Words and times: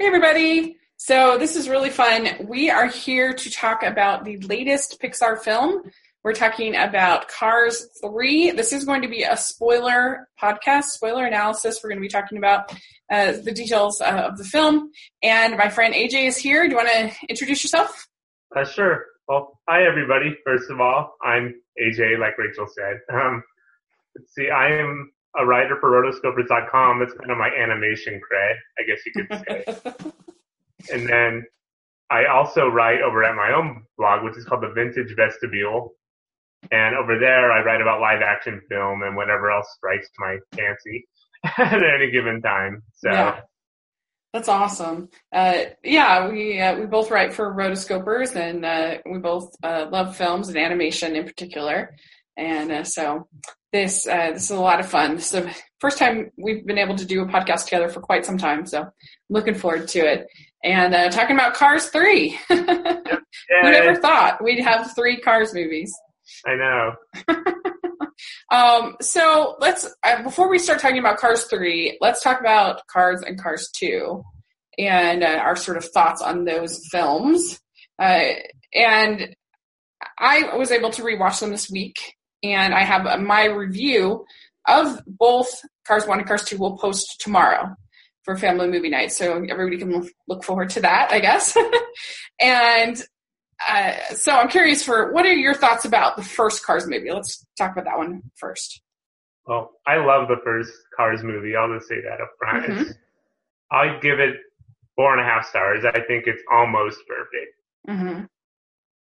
Hey, 0.00 0.06
everybody. 0.06 0.78
So, 0.96 1.36
this 1.36 1.56
is 1.56 1.68
really 1.68 1.90
fun. 1.90 2.46
We 2.48 2.70
are 2.70 2.86
here 2.86 3.34
to 3.34 3.50
talk 3.50 3.82
about 3.82 4.24
the 4.24 4.38
latest 4.38 4.98
Pixar 4.98 5.38
film. 5.38 5.82
We're 6.24 6.32
talking 6.32 6.74
about 6.74 7.28
Cars 7.28 7.86
3. 8.00 8.52
This 8.52 8.72
is 8.72 8.86
going 8.86 9.02
to 9.02 9.08
be 9.08 9.24
a 9.24 9.36
spoiler 9.36 10.26
podcast, 10.42 10.84
spoiler 10.84 11.26
analysis. 11.26 11.80
We're 11.84 11.90
going 11.90 11.98
to 11.98 12.00
be 12.00 12.08
talking 12.08 12.38
about 12.38 12.72
uh, 13.12 13.32
the 13.44 13.52
details 13.52 14.00
uh, 14.00 14.28
of 14.30 14.38
the 14.38 14.44
film. 14.44 14.90
And 15.22 15.58
my 15.58 15.68
friend 15.68 15.92
AJ 15.92 16.28
is 16.28 16.38
here. 16.38 16.62
Do 16.64 16.70
you 16.70 16.76
want 16.76 16.88
to 16.88 17.12
introduce 17.28 17.62
yourself? 17.62 18.08
Uh, 18.56 18.64
sure. 18.64 19.04
Well, 19.28 19.60
hi, 19.68 19.84
everybody. 19.84 20.34
First 20.46 20.70
of 20.70 20.80
all, 20.80 21.14
I'm 21.22 21.60
AJ, 21.78 22.18
like 22.18 22.38
Rachel 22.38 22.66
said. 22.74 23.00
Um, 23.12 23.42
let's 24.16 24.32
see, 24.34 24.48
I 24.48 24.80
am 24.80 25.12
a 25.38 25.46
writer 25.46 25.76
for 25.80 25.90
rotoscopers.com. 25.90 27.00
That's 27.00 27.14
kind 27.14 27.30
of 27.30 27.38
my 27.38 27.48
animation 27.48 28.20
cred, 28.20 28.54
I 28.78 28.82
guess 28.86 29.00
you 29.06 29.12
could 29.12 29.44
say. 29.46 30.92
and 30.92 31.08
then 31.08 31.44
I 32.10 32.26
also 32.26 32.66
write 32.66 33.00
over 33.02 33.22
at 33.22 33.36
my 33.36 33.52
own 33.52 33.84
blog, 33.96 34.24
which 34.24 34.36
is 34.36 34.44
called 34.44 34.62
the 34.62 34.72
Vintage 34.72 35.14
Vestibule. 35.14 35.94
And 36.70 36.94
over 36.96 37.18
there, 37.18 37.52
I 37.52 37.62
write 37.62 37.80
about 37.80 38.00
live 38.00 38.20
action 38.22 38.60
film 38.68 39.02
and 39.02 39.16
whatever 39.16 39.50
else 39.50 39.68
strikes 39.76 40.08
my 40.18 40.38
fancy 40.54 41.06
at 41.44 41.82
any 41.82 42.10
given 42.10 42.42
time. 42.42 42.82
So. 42.94 43.10
Yeah. 43.10 43.40
That's 44.32 44.48
awesome. 44.48 45.08
Uh, 45.32 45.64
yeah, 45.82 46.28
we 46.28 46.60
uh, 46.60 46.78
we 46.78 46.86
both 46.86 47.10
write 47.10 47.34
for 47.34 47.52
Rotoscopers, 47.52 48.36
and 48.36 48.64
uh, 48.64 48.98
we 49.10 49.18
both 49.18 49.52
uh, 49.60 49.88
love 49.90 50.16
films 50.16 50.48
and 50.48 50.56
animation 50.56 51.16
in 51.16 51.24
particular. 51.24 51.96
And 52.36 52.70
uh, 52.70 52.84
so 52.84 53.26
this 53.72 54.06
uh, 54.06 54.32
this 54.32 54.44
is 54.44 54.50
a 54.50 54.60
lot 54.60 54.80
of 54.80 54.88
fun. 54.88 55.16
This 55.16 55.32
is 55.32 55.42
the 55.42 55.56
first 55.78 55.98
time 55.98 56.30
we've 56.36 56.66
been 56.66 56.78
able 56.78 56.96
to 56.96 57.04
do 57.04 57.22
a 57.22 57.26
podcast 57.26 57.64
together 57.64 57.88
for 57.88 58.00
quite 58.00 58.26
some 58.26 58.38
time, 58.38 58.66
so 58.66 58.88
looking 59.28 59.54
forward 59.54 59.88
to 59.88 60.00
it. 60.00 60.26
And 60.62 60.94
uh, 60.94 61.08
talking 61.10 61.36
about 61.36 61.54
Cars 61.54 61.86
Three. 61.86 62.38
Who 62.48 63.70
never 63.70 63.94
thought 63.96 64.42
we'd 64.42 64.62
have 64.62 64.94
three 64.94 65.18
Cars 65.18 65.54
movies? 65.54 65.92
I 66.46 66.54
know. 66.56 66.94
um, 68.50 68.96
so 69.00 69.56
let's 69.60 69.88
uh, 70.04 70.22
before 70.22 70.48
we 70.48 70.58
start 70.58 70.80
talking 70.80 70.98
about 70.98 71.18
Cars 71.18 71.44
Three, 71.44 71.96
let's 72.00 72.22
talk 72.22 72.40
about 72.40 72.86
Cars 72.88 73.22
and 73.22 73.40
Cars 73.40 73.70
Two, 73.74 74.22
and 74.78 75.22
uh, 75.22 75.26
our 75.26 75.56
sort 75.56 75.76
of 75.76 75.84
thoughts 75.84 76.22
on 76.22 76.44
those 76.44 76.80
films. 76.90 77.60
Uh, 77.98 78.32
and 78.74 79.34
I 80.18 80.56
was 80.56 80.70
able 80.70 80.90
to 80.90 81.02
rewatch 81.02 81.40
them 81.40 81.50
this 81.50 81.70
week, 81.70 82.16
and 82.42 82.74
I 82.74 82.84
have 82.84 83.20
my 83.20 83.44
review 83.44 84.24
of 84.68 85.02
both 85.06 85.48
Cars 85.86 86.06
1 86.06 86.18
and 86.18 86.28
Cars 86.28 86.44
2 86.44 86.58
will 86.58 86.78
post 86.78 87.20
tomorrow 87.20 87.74
for 88.24 88.36
family 88.36 88.68
movie 88.68 88.90
night. 88.90 89.12
So 89.12 89.44
everybody 89.48 89.78
can 89.78 90.08
look 90.28 90.44
forward 90.44 90.70
to 90.70 90.80
that, 90.80 91.10
I 91.10 91.20
guess. 91.20 91.56
and 92.40 93.02
uh, 93.68 93.92
so 94.14 94.32
I'm 94.32 94.48
curious 94.48 94.82
for 94.82 95.12
what 95.12 95.26
are 95.26 95.32
your 95.32 95.54
thoughts 95.54 95.84
about 95.84 96.16
the 96.16 96.22
first 96.22 96.64
Cars 96.64 96.86
movie? 96.86 97.10
Let's 97.10 97.44
talk 97.58 97.72
about 97.72 97.84
that 97.84 97.98
one 97.98 98.22
first. 98.36 98.80
Well, 99.46 99.72
I 99.86 99.96
love 99.96 100.28
the 100.28 100.36
first 100.44 100.72
Cars 100.96 101.22
movie. 101.22 101.56
I'll 101.56 101.72
just 101.74 101.88
say 101.88 102.00
that 102.02 102.20
up 102.20 102.30
front. 102.38 102.66
Mm-hmm. 102.66 102.90
I 103.72 103.98
give 104.00 104.20
it 104.20 104.36
four 104.96 105.12
and 105.12 105.20
a 105.20 105.24
half 105.24 105.46
stars. 105.46 105.84
I 105.84 106.00
think 106.00 106.26
it's 106.26 106.42
almost 106.50 106.98
perfect. 107.06 107.54
Mm-hmm 107.88 108.24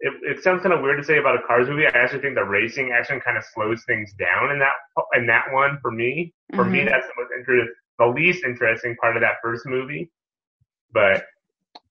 it, 0.00 0.14
it 0.22 0.42
sounds 0.42 0.62
kind 0.62 0.72
of 0.72 0.80
weird 0.80 0.98
to 0.98 1.04
say 1.04 1.18
about 1.18 1.36
a 1.36 1.42
Cars 1.46 1.68
movie. 1.68 1.86
I 1.86 1.90
actually 1.90 2.20
think 2.20 2.34
the 2.34 2.44
racing 2.44 2.92
action 2.92 3.20
kind 3.20 3.36
of 3.36 3.44
slows 3.52 3.82
things 3.84 4.12
down 4.14 4.52
in 4.52 4.58
that 4.60 4.74
in 5.14 5.26
that 5.26 5.46
one 5.52 5.78
for 5.82 5.90
me. 5.90 6.32
For 6.54 6.62
mm-hmm. 6.62 6.72
me, 6.72 6.84
that's 6.84 7.06
the 7.06 7.12
most 7.16 7.30
interesting, 7.36 7.74
the 7.98 8.06
least 8.06 8.44
interesting 8.44 8.96
part 9.00 9.16
of 9.16 9.22
that 9.22 9.36
first 9.42 9.66
movie. 9.66 10.10
But 10.92 11.24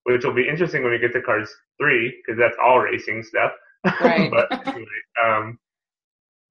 which 0.04 0.24
will 0.24 0.34
be 0.34 0.48
interesting 0.48 0.82
when 0.82 0.92
we 0.92 0.98
get 0.98 1.12
to 1.12 1.22
Cars 1.22 1.50
Three 1.80 2.22
because 2.24 2.38
that's 2.38 2.56
all 2.62 2.80
racing 2.80 3.22
stuff. 3.22 3.52
Right. 4.00 4.30
but 4.30 4.66
anyway, 4.66 4.86
um, 5.22 5.58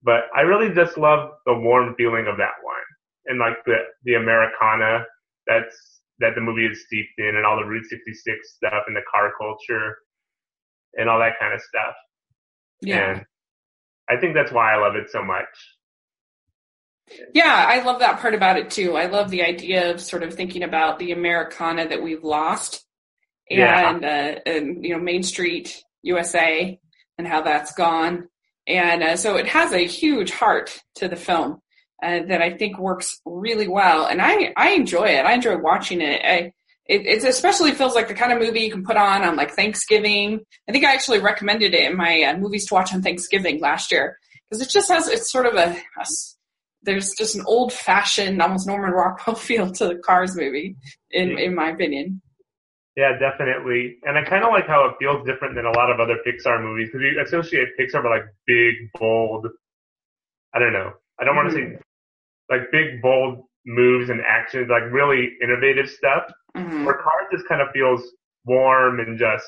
but 0.03 0.25
I 0.35 0.41
really 0.41 0.73
just 0.73 0.97
love 0.97 1.31
the 1.45 1.53
warm 1.53 1.95
feeling 1.95 2.27
of 2.27 2.37
that 2.37 2.53
one 2.61 2.75
and 3.27 3.39
like 3.39 3.63
the 3.65 3.77
the 4.03 4.15
Americana 4.15 5.05
that's 5.45 6.01
that 6.19 6.33
the 6.35 6.41
movie 6.41 6.65
is 6.65 6.83
steeped 6.85 7.19
in 7.19 7.35
and 7.35 7.45
all 7.45 7.57
the 7.57 7.65
Route 7.65 7.85
66 7.85 8.55
stuff 8.55 8.83
and 8.87 8.95
the 8.95 9.01
car 9.11 9.31
culture 9.39 9.97
and 10.97 11.09
all 11.09 11.19
that 11.19 11.39
kind 11.39 11.53
of 11.53 11.61
stuff. 11.61 11.95
Yeah. 12.81 13.11
And 13.11 13.25
I 14.09 14.19
think 14.19 14.33
that's 14.33 14.51
why 14.51 14.73
I 14.73 14.77
love 14.77 14.95
it 14.95 15.09
so 15.09 15.23
much. 15.23 15.45
Yeah, 17.33 17.65
I 17.67 17.83
love 17.83 17.99
that 17.99 18.19
part 18.19 18.33
about 18.33 18.57
it 18.57 18.69
too. 18.69 18.97
I 18.97 19.05
love 19.05 19.29
the 19.29 19.43
idea 19.43 19.91
of 19.91 20.01
sort 20.01 20.23
of 20.23 20.33
thinking 20.33 20.63
about 20.63 20.99
the 20.99 21.13
Americana 21.13 21.87
that 21.87 22.03
we've 22.03 22.23
lost 22.23 22.85
and, 23.49 24.01
yeah. 24.01 24.35
uh, 24.35 24.49
and 24.49 24.83
you 24.83 24.93
know, 24.93 25.01
Main 25.01 25.23
Street 25.23 25.81
USA 26.01 26.77
and 27.17 27.27
how 27.27 27.41
that's 27.41 27.73
gone. 27.73 28.27
And 28.67 29.03
uh, 29.03 29.15
so 29.15 29.37
it 29.37 29.47
has 29.47 29.71
a 29.71 29.85
huge 29.85 30.31
heart 30.31 30.77
to 30.95 31.07
the 31.07 31.15
film 31.15 31.61
uh, 32.03 32.19
that 32.27 32.41
I 32.41 32.57
think 32.57 32.77
works 32.77 33.21
really 33.25 33.69
well. 33.69 34.05
And 34.05 34.21
I, 34.21 34.53
I 34.57 34.71
enjoy 34.71 35.05
it. 35.05 35.25
I 35.25 35.33
enjoy 35.33 35.57
watching 35.57 36.01
it. 36.01 36.21
I, 36.23 36.51
it, 36.87 37.05
it 37.05 37.23
especially 37.23 37.73
feels 37.73 37.95
like 37.95 38.07
the 38.07 38.13
kind 38.13 38.31
of 38.31 38.39
movie 38.39 38.61
you 38.61 38.71
can 38.71 38.83
put 38.83 38.97
on 38.97 39.23
on 39.23 39.35
like 39.35 39.51
Thanksgiving. 39.51 40.41
I 40.67 40.71
think 40.71 40.85
I 40.85 40.93
actually 40.93 41.19
recommended 41.19 41.73
it 41.73 41.91
in 41.91 41.97
my 41.97 42.21
uh, 42.23 42.37
movies 42.37 42.65
to 42.67 42.73
watch 42.73 42.93
on 42.93 43.01
Thanksgiving 43.01 43.59
last 43.59 43.91
year 43.91 44.17
because 44.49 44.65
it 44.65 44.69
just 44.69 44.89
has 44.89 45.07
it's 45.07 45.31
sort 45.31 45.45
of 45.45 45.55
a, 45.55 45.75
a 45.99 46.05
there's 46.83 47.13
just 47.17 47.35
an 47.35 47.43
old 47.45 47.73
fashioned 47.73 48.41
almost 48.41 48.67
Norman 48.67 48.91
Rockwell 48.91 49.35
feel 49.47 49.71
to 49.71 49.87
the 49.87 49.95
Cars 49.95 50.35
movie 50.35 50.75
in 51.11 51.37
in 51.37 51.55
my 51.55 51.69
opinion. 51.69 52.21
Yeah, 52.95 53.11
definitely. 53.19 53.97
And 54.03 54.17
I 54.17 54.23
kind 54.23 54.43
of 54.43 54.49
like 54.49 54.65
how 54.65 54.85
it 54.89 54.95
feels 54.97 55.23
different 55.23 55.53
than 55.53 55.65
a 55.65 55.71
lot 55.71 55.91
of 55.91 55.99
other 55.99 56.17
Pixar 56.25 56.63
movies 56.63 56.89
because 56.91 57.01
you 57.03 57.21
associate 57.21 57.67
Pixar 57.79 58.01
with 58.01 58.11
like 58.11 58.25
big, 58.47 58.73
bold. 58.97 59.45
I 60.51 60.57
don't 60.57 60.73
know. 60.73 60.93
I 61.19 61.23
don't 61.23 61.35
want 61.35 61.51
to 61.51 61.55
mm-hmm. 61.55 61.73
say 61.75 61.79
like 62.49 62.71
big, 62.71 63.01
bold 63.03 63.43
moves 63.67 64.09
and 64.09 64.21
actions, 64.27 64.69
like 64.69 64.83
really 64.91 65.33
innovative 65.43 65.89
stuff. 65.89 66.23
Mm-hmm. 66.55 66.85
Where 66.85 66.95
Cars 66.95 67.27
just 67.31 67.47
kind 67.47 67.61
of 67.61 67.67
feels 67.73 68.01
warm 68.45 68.99
and 68.99 69.19
just 69.19 69.45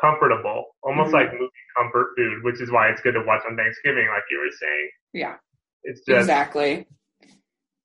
comfortable, 0.00 0.64
almost 0.82 1.08
mm-hmm. 1.08 1.16
like 1.16 1.32
movie 1.32 1.50
comfort 1.76 2.12
food, 2.16 2.42
which 2.42 2.60
is 2.60 2.70
why 2.70 2.88
it's 2.88 3.02
good 3.02 3.12
to 3.12 3.22
watch 3.26 3.42
on 3.48 3.56
Thanksgiving, 3.56 4.06
like 4.08 4.22
you 4.30 4.38
were 4.38 4.56
saying. 4.58 4.90
Yeah, 5.12 5.34
it's 5.82 6.00
just 6.06 6.20
exactly. 6.20 6.86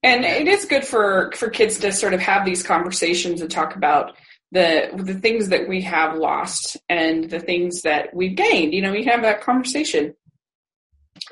And 0.04 0.24
it 0.24 0.48
is 0.48 0.66
good 0.66 0.86
for 0.86 1.32
for 1.36 1.50
kids 1.50 1.80
to 1.80 1.92
sort 1.92 2.14
of 2.14 2.22
have 2.22 2.46
these 2.46 2.64
conversations 2.64 3.42
and 3.42 3.50
talk 3.50 3.76
about 3.76 4.16
the 4.52 4.90
the 4.96 5.16
things 5.16 5.50
that 5.50 5.68
we 5.68 5.82
have 5.82 6.16
lost 6.16 6.78
and 6.88 7.30
the 7.30 7.40
things 7.40 7.82
that 7.82 8.16
we've 8.16 8.36
gained. 8.36 8.74
You 8.74 8.84
know, 8.84 8.92
we 8.92 9.06
have 9.06 9.24
that 9.24 9.42
conversation. 9.42 10.14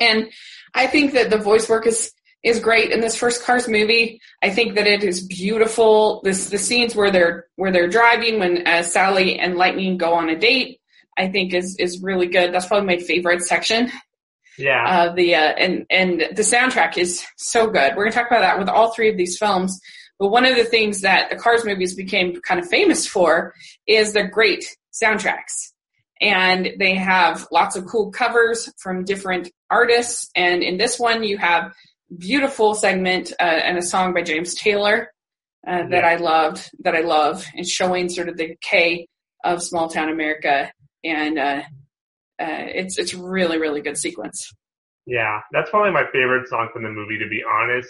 And 0.02 0.31
I 0.74 0.88
think 0.88 1.14
that 1.14 1.30
the 1.30 1.38
voice 1.38 1.69
work 1.69 1.85
is 1.85 2.12
is 2.45 2.59
great 2.59 2.91
in 2.91 3.01
this 3.01 3.17
first 3.17 3.44
Cars 3.44 3.67
movie. 3.67 4.22
I 4.41 4.51
think 4.51 4.75
that 4.75 4.85
it 4.85 5.03
is 5.03 5.25
beautiful. 5.25 6.22
This 6.23 6.50
the 6.50 6.59
scenes 6.59 6.95
where 6.95 7.09
they're 7.09 7.47
where 7.56 7.72
they're 7.72 7.89
driving 7.89 8.39
when 8.39 8.66
uh, 8.67 8.83
Sally 8.83 9.39
and 9.39 9.57
Lightning 9.57 9.97
go 9.97 10.13
on 10.13 10.29
a 10.29 10.38
date. 10.38 10.79
I 11.17 11.28
think 11.28 11.53
is 11.53 11.75
is 11.79 12.03
really 12.03 12.28
good. 12.28 12.53
That's 12.53 12.67
probably 12.67 12.95
my 12.95 13.01
favorite 13.01 13.41
section. 13.41 13.91
Yeah. 14.59 14.84
Uh, 14.88 15.16
the 15.16 15.35
uh, 15.35 15.39
and 15.39 15.85
and 15.89 16.19
the 16.19 16.44
soundtrack 16.44 16.97
is 17.00 17.25
so 17.35 17.66
good. 17.67 17.95
We're 17.95 18.05
gonna 18.05 18.11
talk 18.11 18.28
about 18.28 18.41
that 18.41 18.59
with 18.59 18.69
all 18.69 18.94
three 18.94 19.09
of 19.09 19.17
these 19.17 19.39
films. 19.39 19.81
But 20.19 20.29
one 20.29 20.45
of 20.45 20.55
the 20.55 20.63
things 20.63 21.01
that 21.01 21.31
the 21.31 21.35
Cars 21.35 21.66
movies 21.66 21.95
became 21.95 22.39
kind 22.41 22.59
of 22.59 22.69
famous 22.69 23.07
for 23.07 23.53
is 23.88 24.13
their 24.13 24.28
great 24.28 24.63
soundtracks. 24.94 25.72
And 26.22 26.69
they 26.79 26.94
have 26.95 27.47
lots 27.51 27.75
of 27.75 27.85
cool 27.85 28.11
covers 28.11 28.72
from 28.78 29.03
different 29.03 29.51
artists. 29.69 30.29
And 30.35 30.63
in 30.63 30.78
this 30.78 30.97
one, 30.97 31.23
you 31.23 31.38
have 31.38 31.73
beautiful 32.18 32.76
segment 32.76 33.31
uh, 33.40 33.44
and 33.44 33.78
a 33.78 33.81
song 33.81 34.14
by 34.14 34.22
James 34.22 34.56
Taylor 34.56 35.12
uh, 35.68 35.88
that 35.90 36.03
yeah. 36.03 36.08
I 36.08 36.16
loved, 36.16 36.70
that 36.80 36.96
I 36.96 37.02
love, 37.02 37.46
and 37.56 37.67
showing 37.67 38.09
sort 38.09 38.29
of 38.29 38.38
the 38.38 38.47
decay 38.47 39.08
of 39.44 39.62
small 39.62 39.90
town 39.90 40.09
America, 40.09 40.72
and 41.03 41.40
uh, 41.40 41.62
uh, 42.40 42.66
it's 42.73 42.97
it's 42.97 43.14
really 43.14 43.58
really 43.58 43.82
good 43.82 43.97
sequence. 43.97 44.52
Yeah, 45.06 45.41
that's 45.52 45.70
probably 45.70 45.91
my 45.91 46.06
favorite 46.12 46.47
song 46.47 46.70
from 46.73 46.84
the 46.84 46.90
movie, 46.90 47.20
to 47.20 47.29
be 47.29 47.44
honest. 47.44 47.90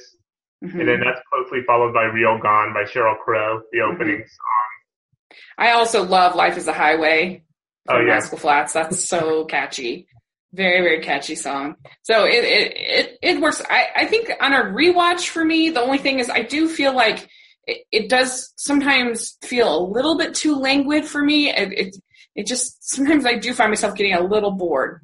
Mm-hmm. 0.64 0.80
And 0.80 0.90
then 0.90 1.00
that's 1.02 1.22
closely 1.32 1.60
followed 1.66 1.94
by 1.94 2.04
"Real 2.04 2.38
Gone" 2.40 2.74
by 2.74 2.84
Sheryl 2.84 3.18
Crow, 3.20 3.62
the 3.72 3.80
mm-hmm. 3.80 3.94
opening 3.94 4.16
mm-hmm. 4.16 4.22
song. 4.22 5.40
I 5.58 5.72
also 5.72 6.04
love 6.04 6.36
"Life 6.36 6.58
Is 6.58 6.68
a 6.68 6.74
Highway" 6.74 7.44
from 7.86 7.98
oh, 7.98 8.06
yeah. 8.06 8.14
Rascal 8.14 8.38
Flatts. 8.38 8.74
That's 8.74 9.00
so 9.00 9.46
catchy. 9.46 10.08
Very, 10.56 10.82
very 10.82 11.02
catchy 11.02 11.36
song. 11.36 11.76
So 12.04 12.26
it, 12.26 12.44
it, 12.44 12.74
it, 12.76 13.20
it 13.22 13.42
works. 13.42 13.62
I, 13.70 13.88
I 13.96 14.06
think 14.06 14.32
on 14.40 14.54
a 14.54 14.64
rewatch 14.64 15.28
for 15.28 15.44
me, 15.44 15.70
the 15.70 15.82
only 15.82 15.98
thing 15.98 16.20
is 16.20 16.30
I 16.30 16.44
do 16.44 16.70
feel 16.70 16.96
like 16.96 17.28
it, 17.68 17.86
it 17.92 18.10
does 18.10 18.54
sometimes 18.56 19.38
feel 19.44 19.78
a 19.78 19.86
little 19.86 20.18
bit 20.18 20.34
too 20.34 20.56
languid 20.56 21.06
for 21.06 21.22
me. 21.22 21.50
It, 21.50 21.74
it, 21.74 21.96
it 22.36 22.48
just, 22.48 22.90
sometimes 22.90 23.26
I 23.26 23.36
do 23.36 23.54
find 23.54 23.70
myself 23.70 23.96
getting 23.96 24.14
a 24.14 24.24
little 24.24 24.52
bored, 24.52 25.02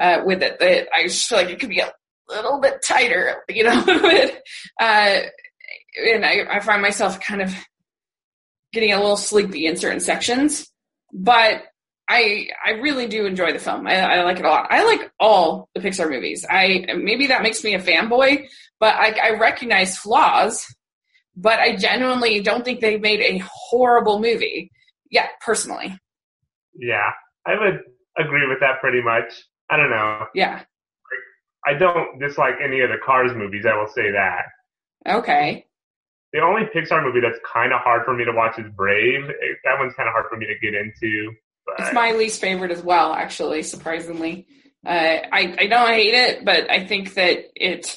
uh, 0.00 0.22
with 0.24 0.42
it. 0.42 0.58
That 0.58 0.88
I 0.94 1.02
just 1.04 1.28
feel 1.28 1.38
like 1.38 1.50
it 1.50 1.60
could 1.60 1.68
be 1.68 1.80
a 1.80 1.92
little 2.28 2.60
bit 2.60 2.82
tighter, 2.82 3.44
you 3.48 3.64
know, 3.64 3.84
uh, 4.80 5.18
and 5.96 6.24
I, 6.24 6.46
I 6.50 6.60
find 6.60 6.80
myself 6.80 7.20
kind 7.20 7.42
of 7.42 7.54
getting 8.72 8.92
a 8.92 8.98
little 8.98 9.16
sleepy 9.16 9.66
in 9.66 9.76
certain 9.76 10.00
sections, 10.00 10.66
but 11.12 11.62
I 12.08 12.48
I 12.64 12.70
really 12.72 13.06
do 13.06 13.26
enjoy 13.26 13.52
the 13.52 13.58
film. 13.58 13.86
I, 13.86 13.96
I, 14.00 14.22
like 14.24 14.38
it 14.38 14.44
a 14.44 14.48
lot. 14.48 14.66
I 14.70 14.84
like 14.84 15.10
all 15.18 15.68
the 15.74 15.80
Pixar 15.80 16.10
movies. 16.10 16.44
I 16.48 16.86
maybe 16.96 17.28
that 17.28 17.42
makes 17.42 17.64
me 17.64 17.74
a 17.74 17.80
fanboy, 17.80 18.46
but 18.78 18.94
I, 18.94 19.16
I 19.22 19.30
recognize 19.38 19.96
flaws. 19.96 20.66
But 21.36 21.58
I 21.58 21.76
genuinely 21.76 22.40
don't 22.40 22.64
think 22.64 22.80
they 22.80 22.96
made 22.96 23.20
a 23.20 23.42
horrible 23.44 24.20
movie. 24.20 24.70
Yeah, 25.10 25.26
personally. 25.40 25.98
Yeah, 26.76 27.10
I 27.46 27.58
would 27.58 27.80
agree 28.18 28.46
with 28.46 28.60
that 28.60 28.80
pretty 28.80 29.02
much. 29.02 29.32
I 29.70 29.76
don't 29.76 29.90
know. 29.90 30.26
Yeah. 30.34 30.62
I 31.66 31.74
don't 31.74 32.20
dislike 32.20 32.54
any 32.62 32.80
of 32.80 32.90
the 32.90 32.98
Cars 33.04 33.32
movies. 33.34 33.64
I 33.66 33.76
will 33.76 33.88
say 33.88 34.12
that. 34.12 34.44
Okay. 35.08 35.66
The 36.32 36.40
only 36.40 36.62
Pixar 36.74 37.02
movie 37.02 37.20
that's 37.20 37.38
kind 37.50 37.72
of 37.72 37.80
hard 37.80 38.04
for 38.04 38.14
me 38.14 38.24
to 38.24 38.32
watch 38.32 38.58
is 38.58 38.66
Brave. 38.76 39.26
That 39.64 39.78
one's 39.78 39.94
kind 39.94 40.08
of 40.08 40.12
hard 40.12 40.26
for 40.28 40.36
me 40.36 40.46
to 40.46 40.58
get 40.60 40.74
into. 40.74 41.32
But... 41.66 41.76
It's 41.80 41.94
my 41.94 42.12
least 42.12 42.40
favorite 42.40 42.70
as 42.70 42.82
well, 42.82 43.12
actually. 43.12 43.62
Surprisingly, 43.62 44.46
uh, 44.86 44.90
I 44.90 45.54
I 45.58 45.66
don't 45.66 45.88
hate 45.88 46.14
it, 46.14 46.44
but 46.44 46.70
I 46.70 46.86
think 46.86 47.14
that 47.14 47.44
it, 47.56 47.96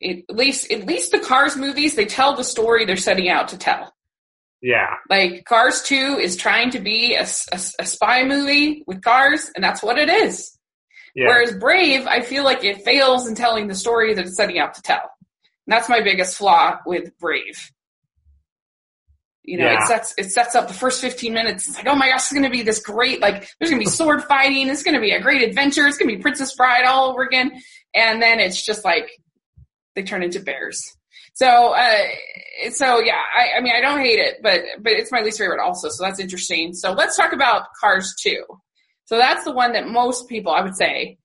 it 0.00 0.24
at 0.28 0.36
least 0.36 0.70
at 0.70 0.86
least 0.86 1.12
the 1.12 1.20
Cars 1.20 1.56
movies 1.56 1.94
they 1.94 2.06
tell 2.06 2.36
the 2.36 2.44
story 2.44 2.84
they're 2.84 2.96
setting 2.96 3.28
out 3.28 3.48
to 3.48 3.58
tell. 3.58 3.92
Yeah. 4.62 4.96
Like 5.08 5.44
Cars 5.44 5.82
2 5.82 6.18
is 6.20 6.36
trying 6.36 6.70
to 6.70 6.80
be 6.80 7.14
a, 7.14 7.22
a, 7.22 7.60
a, 7.78 7.86
spy 7.86 8.24
movie 8.24 8.84
with 8.86 9.02
cars, 9.02 9.50
and 9.54 9.64
that's 9.64 9.82
what 9.82 9.98
it 9.98 10.10
is. 10.10 10.56
Yeah. 11.14 11.28
Whereas 11.28 11.54
Brave, 11.54 12.06
I 12.06 12.20
feel 12.20 12.44
like 12.44 12.62
it 12.62 12.84
fails 12.84 13.26
in 13.26 13.34
telling 13.34 13.68
the 13.68 13.74
story 13.74 14.14
that 14.14 14.26
it's 14.26 14.36
setting 14.36 14.58
out 14.58 14.74
to 14.74 14.82
tell. 14.82 15.10
And 15.66 15.72
that's 15.72 15.88
my 15.88 16.02
biggest 16.02 16.36
flaw 16.36 16.78
with 16.84 17.16
Brave. 17.18 17.70
You 19.42 19.58
know, 19.58 19.64
yeah. 19.64 19.82
it 19.82 19.86
sets 19.86 20.14
it 20.18 20.30
sets 20.30 20.54
up 20.54 20.68
the 20.68 20.74
first 20.74 21.00
15 21.00 21.32
minutes. 21.32 21.66
It's 21.66 21.76
like, 21.76 21.86
oh 21.86 21.94
my 21.94 22.08
gosh, 22.08 22.20
it's 22.20 22.32
gonna 22.32 22.50
be 22.50 22.62
this 22.62 22.80
great, 22.80 23.20
like 23.20 23.48
there's 23.58 23.70
gonna 23.70 23.82
be 23.82 23.88
sword 23.88 24.22
fighting, 24.24 24.68
it's 24.68 24.82
gonna 24.82 25.00
be 25.00 25.12
a 25.12 25.20
great 25.20 25.42
adventure, 25.42 25.86
it's 25.86 25.96
gonna 25.96 26.14
be 26.14 26.20
Princess 26.20 26.54
Bride 26.54 26.84
all 26.84 27.10
over 27.10 27.22
again. 27.22 27.52
And 27.94 28.22
then 28.22 28.38
it's 28.38 28.64
just 28.64 28.84
like 28.84 29.10
they 29.94 30.02
turn 30.02 30.22
into 30.22 30.40
bears. 30.40 30.82
So, 31.34 31.74
uh, 31.74 32.02
so 32.70 33.00
yeah, 33.00 33.20
I, 33.34 33.58
I 33.58 33.60
mean, 33.60 33.72
I 33.74 33.80
don't 33.80 34.00
hate 34.00 34.18
it, 34.18 34.36
but 34.42 34.62
but 34.80 34.92
it's 34.92 35.10
my 35.10 35.20
least 35.20 35.38
favorite 35.38 35.62
also. 35.62 35.88
So 35.88 36.04
that's 36.04 36.20
interesting. 36.20 36.74
So 36.74 36.92
let's 36.92 37.16
talk 37.16 37.32
about 37.32 37.68
Cars 37.80 38.14
Two. 38.20 38.44
So 39.06 39.16
that's 39.16 39.44
the 39.44 39.52
one 39.52 39.72
that 39.72 39.88
most 39.88 40.28
people, 40.28 40.52
I 40.52 40.60
would 40.60 40.76
say, 40.76 41.18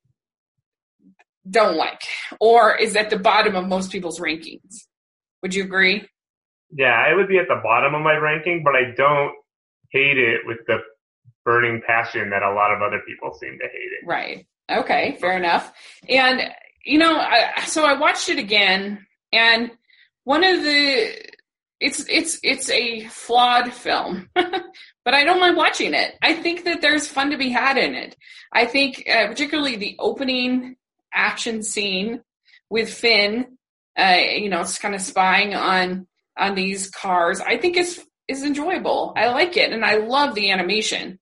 don't 1.50 1.76
like, 1.76 2.02
or 2.40 2.76
is 2.76 2.96
at 2.96 3.10
the 3.10 3.20
bottom 3.20 3.56
of 3.56 3.68
most 3.68 3.92
people's 3.92 4.20
rankings. 4.20 4.86
Would 5.42 5.54
you 5.54 5.64
agree? 5.64 6.08
Yeah, 6.72 7.10
it 7.12 7.16
would 7.16 7.28
be 7.28 7.38
at 7.38 7.48
the 7.48 7.62
bottom 7.64 7.96
of 7.96 8.02
my 8.02 8.16
ranking, 8.16 8.64
but 8.64 8.76
I 8.76 8.92
don't 8.96 9.34
hate 9.92 10.18
it 10.18 10.42
with 10.46 10.58
the 10.68 10.80
burning 11.44 11.82
passion 11.86 12.32
that 12.32 12.44
a 12.44 12.54
lot 12.54 12.74
of 12.74 12.82
other 12.82 13.02
people 13.08 13.34
seem 13.34 13.58
to 13.60 13.66
hate 13.66 13.92
it. 14.02 14.06
Right. 14.06 14.48
Okay, 14.70 15.18
fair 15.20 15.38
enough. 15.38 15.72
And 16.10 16.42
you 16.84 16.98
know, 16.98 17.16
I, 17.18 17.66
so 17.66 17.84
I 17.84 17.98
watched 17.98 18.30
it 18.30 18.40
again, 18.40 19.06
and 19.32 19.72
one 20.24 20.44
of 20.44 20.64
the 20.64 21.14
it's 21.80 22.06
it's 22.10 22.40
it's 22.44 22.70
a 22.70 23.06
flawed 23.06 23.74
film, 23.74 24.30
but 24.36 25.14
I 25.14 25.24
don't 25.24 25.40
mind 25.40 25.58
watching 25.58 25.94
it. 25.94 26.16
I 26.22 26.34
think 26.34 26.66
that 26.66 26.82
there's 26.82 27.08
fun 27.08 27.32
to 27.32 27.38
be 27.38 27.50
had 27.50 27.78
in 27.78 27.96
it. 27.96 28.16
I 28.52 28.66
think 28.66 29.04
uh, 29.10 29.28
particularly 29.28 29.76
the 29.76 29.96
opening 30.00 30.76
action 31.14 31.64
scene 31.64 32.22
with 32.70 32.92
Finn, 32.92 33.58
uh, 33.98 34.18
you 34.36 34.50
know, 34.50 34.62
it's 34.62 34.80
kind 34.80 34.96
of 34.96 35.02
spying 35.02 35.54
on 35.54 36.08
on 36.38 36.56
these 36.56 36.90
cars. 36.90 37.40
I 37.42 37.58
think 37.58 37.78
is 37.78 38.04
is 38.28 38.44
enjoyable. 38.44 39.14
I 39.16 39.30
like 39.30 39.58
it, 39.58 39.72
and 39.72 39.86
I 39.86 39.98
love 39.98 40.36
the 40.36 40.52
animation 40.52 41.20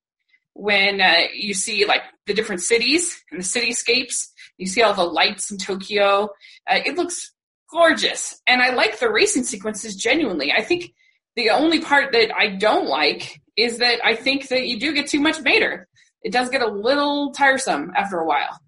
when 0.54 1.02
uh, 1.02 1.24
you 1.34 1.54
see 1.54 1.86
like 1.86 2.04
the 2.28 2.34
different 2.34 2.62
cities 2.62 3.22
and 3.32 3.40
the 3.40 3.46
cityscapes. 3.46 4.28
You 4.58 4.68
see 4.68 4.82
all 4.82 4.94
the 4.94 5.04
lights 5.04 5.52
in 5.52 5.58
Tokyo. 5.58 6.30
Uh, 6.70 6.80
it 6.86 6.96
looks 6.96 7.34
gorgeous. 7.74 8.40
And 8.48 8.62
I 8.62 8.74
like 8.74 9.00
the 9.00 9.12
racing 9.12 9.44
sequences 9.44 9.96
genuinely. 9.96 10.52
I 10.52 10.62
think 10.62 10.94
the 11.36 11.50
only 11.50 11.82
part 11.82 12.14
that 12.14 12.34
I 12.34 12.56
don't 12.56 12.88
like 12.88 13.42
is 13.58 13.80
that 13.80 14.06
I 14.06 14.16
think 14.16 14.48
that 14.50 14.68
you 14.68 14.80
do 14.80 14.94
get 14.94 15.08
too 15.08 15.20
much 15.20 15.42
Mater. 15.42 15.88
It 16.22 16.32
does 16.32 16.50
get 16.50 16.62
a 16.62 16.68
little 16.68 17.34
tiresome 17.34 17.92
after 17.98 18.20
a 18.20 18.26
while. 18.26 18.60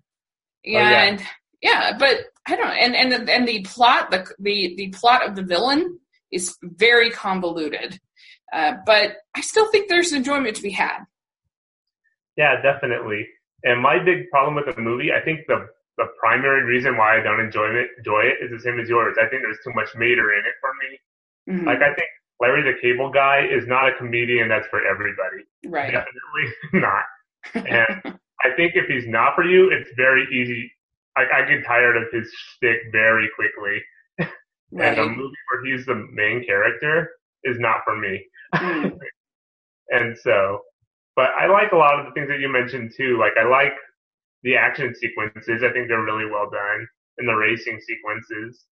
And 0.65 1.19
oh, 1.19 1.23
yeah. 1.61 1.91
yeah. 1.91 1.97
but 1.97 2.17
I 2.47 2.55
don't 2.55 2.67
know. 2.67 2.73
And 2.73 2.95
and 2.95 3.11
the, 3.11 3.33
and 3.33 3.47
the 3.47 3.61
plot 3.61 4.11
the 4.11 4.25
the 4.39 4.75
the 4.75 4.89
plot 4.89 5.27
of 5.27 5.35
the 5.35 5.43
villain 5.43 5.99
is 6.35 6.57
very 6.61 7.09
convoluted. 7.09 7.99
Uh, 8.53 8.73
but 8.85 9.17
I 9.35 9.41
still 9.41 9.69
think 9.71 9.89
there's 9.89 10.13
enjoyment 10.13 10.55
to 10.57 10.61
be 10.61 10.71
had. 10.71 10.99
Yeah, 12.37 12.61
definitely. 12.61 13.25
And 13.63 13.81
my 13.81 13.97
big 14.03 14.29
problem 14.29 14.55
with 14.55 14.73
the 14.73 14.81
movie, 14.81 15.11
I 15.11 15.23
think 15.23 15.47
the 15.47 15.67
the 15.97 16.07
primary 16.19 16.63
reason 16.63 16.97
why 16.97 17.17
I 17.17 17.23
don't 17.23 17.39
enjoy 17.39 17.67
it, 17.67 17.87
enjoy 17.97 18.19
it 18.27 18.43
is 18.43 18.51
the 18.51 18.59
same 18.59 18.79
as 18.81 18.89
yours. 18.89 19.15
I 19.17 19.29
think 19.29 19.43
there's 19.43 19.63
too 19.63 19.71
much 19.73 19.87
Mater 19.95 20.33
in 20.33 20.43
it 20.43 20.55
for 20.59 20.71
me. 20.83 20.89
Mm-hmm. 21.55 21.67
Like 21.67 21.79
I 21.79 21.95
think 21.95 22.09
Larry 22.39 22.63
the 22.63 22.77
Cable 22.81 23.09
Guy 23.09 23.47
is 23.47 23.65
not 23.65 23.87
a 23.87 23.95
comedian 23.97 24.49
that's 24.49 24.67
for 24.67 24.85
everybody. 24.85 25.47
Right. 25.65 25.91
Definitely 25.91 26.47
not. 26.73 27.05
And 27.55 28.19
I 28.43 28.55
think 28.57 28.73
if 28.75 28.87
he's 28.87 29.07
not 29.07 29.35
for 29.35 29.43
you, 29.45 29.71
it's 29.71 29.89
very 29.95 30.27
easy. 30.33 30.69
I, 31.15 31.23
I 31.23 31.47
get 31.47 31.65
tired 31.65 31.95
of 31.95 32.03
his 32.11 32.29
stick 32.55 32.91
very 32.91 33.29
quickly. 33.35 33.81
Right. 34.71 34.97
and 34.97 34.99
a 34.99 35.09
movie 35.09 35.35
where 35.49 35.65
he's 35.65 35.85
the 35.85 36.07
main 36.11 36.45
character 36.45 37.11
is 37.43 37.57
not 37.59 37.77
for 37.85 37.97
me. 37.97 38.25
Mm. 38.55 38.97
and 39.89 40.17
so, 40.17 40.61
but 41.15 41.29
I 41.39 41.47
like 41.47 41.71
a 41.71 41.77
lot 41.77 41.99
of 41.99 42.05
the 42.05 42.11
things 42.11 42.27
that 42.27 42.39
you 42.39 42.49
mentioned 42.49 42.93
too. 42.97 43.17
Like 43.19 43.33
I 43.39 43.47
like 43.47 43.73
the 44.45 44.55
action 44.55 44.93
sequences, 44.93 45.63
I 45.63 45.73
think 45.73 45.87
they're 45.87 46.03
really 46.03 46.29
well 46.29 46.49
done, 46.49 46.87
and 47.17 47.27
the 47.27 47.33
racing 47.33 47.79
sequences. 47.81 48.63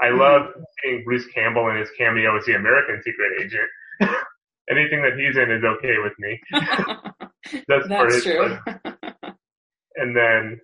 I 0.00 0.06
mm-hmm. 0.06 0.18
love 0.18 0.42
seeing 0.82 1.04
Bruce 1.04 1.26
Campbell 1.32 1.70
in 1.70 1.76
his 1.76 1.88
cameo 1.96 2.36
as 2.36 2.44
the 2.44 2.54
American 2.54 3.00
secret 3.02 3.40
agent. 3.40 3.70
Anything 4.70 5.00
that 5.02 5.16
he's 5.16 5.36
in 5.36 5.50
is 5.50 5.64
okay 5.64 5.96
with 6.02 6.12
me. 6.18 6.40
That's, 7.68 7.88
That's 7.88 8.22
true. 8.22 8.58
and 9.96 10.16
then, 10.16 10.60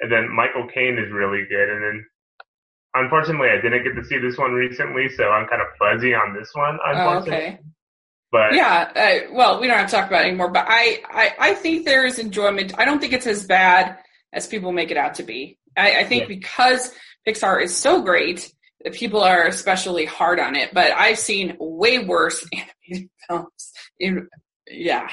and 0.00 0.12
then 0.12 0.34
Michael 0.34 0.68
Caine 0.74 0.98
is 0.98 1.10
really 1.12 1.46
good. 1.48 1.68
And 1.70 1.82
then, 1.82 2.06
unfortunately, 2.94 3.48
I 3.48 3.60
didn't 3.60 3.84
get 3.84 4.00
to 4.00 4.04
see 4.04 4.18
this 4.18 4.38
one 4.38 4.52
recently, 4.52 5.08
so 5.08 5.24
I'm 5.28 5.46
kind 5.48 5.62
of 5.62 5.68
fuzzy 5.78 6.14
on 6.14 6.34
this 6.34 6.50
one. 6.54 6.78
Oh, 6.86 7.18
okay. 7.18 7.58
But 8.30 8.54
yeah, 8.54 8.90
uh, 8.96 9.32
well, 9.32 9.60
we 9.60 9.68
don't 9.68 9.78
have 9.78 9.90
to 9.90 9.96
talk 9.96 10.08
about 10.08 10.24
it 10.24 10.28
anymore. 10.28 10.50
But 10.50 10.66
I, 10.68 11.02
I, 11.08 11.32
I 11.38 11.54
think 11.54 11.84
there 11.84 12.04
is 12.04 12.18
enjoyment. 12.18 12.72
I 12.76 12.84
don't 12.84 12.98
think 12.98 13.12
it's 13.12 13.28
as 13.28 13.46
bad 13.46 13.98
as 14.32 14.46
people 14.46 14.72
make 14.72 14.90
it 14.90 14.96
out 14.96 15.14
to 15.14 15.22
be. 15.22 15.58
I, 15.76 16.00
I 16.00 16.04
think 16.04 16.22
yeah. 16.22 16.28
because 16.28 16.92
Pixar 17.26 17.62
is 17.62 17.76
so 17.76 18.02
great, 18.02 18.52
that 18.84 18.92
people 18.92 19.22
are 19.22 19.46
especially 19.46 20.04
hard 20.04 20.38
on 20.38 20.54
it. 20.54 20.72
But 20.72 20.92
I've 20.92 21.18
seen 21.18 21.56
way 21.58 21.98
worse 21.98 22.46
animated 22.52 23.10
films. 23.26 23.72
In, 23.98 24.28
yeah, 24.68 25.08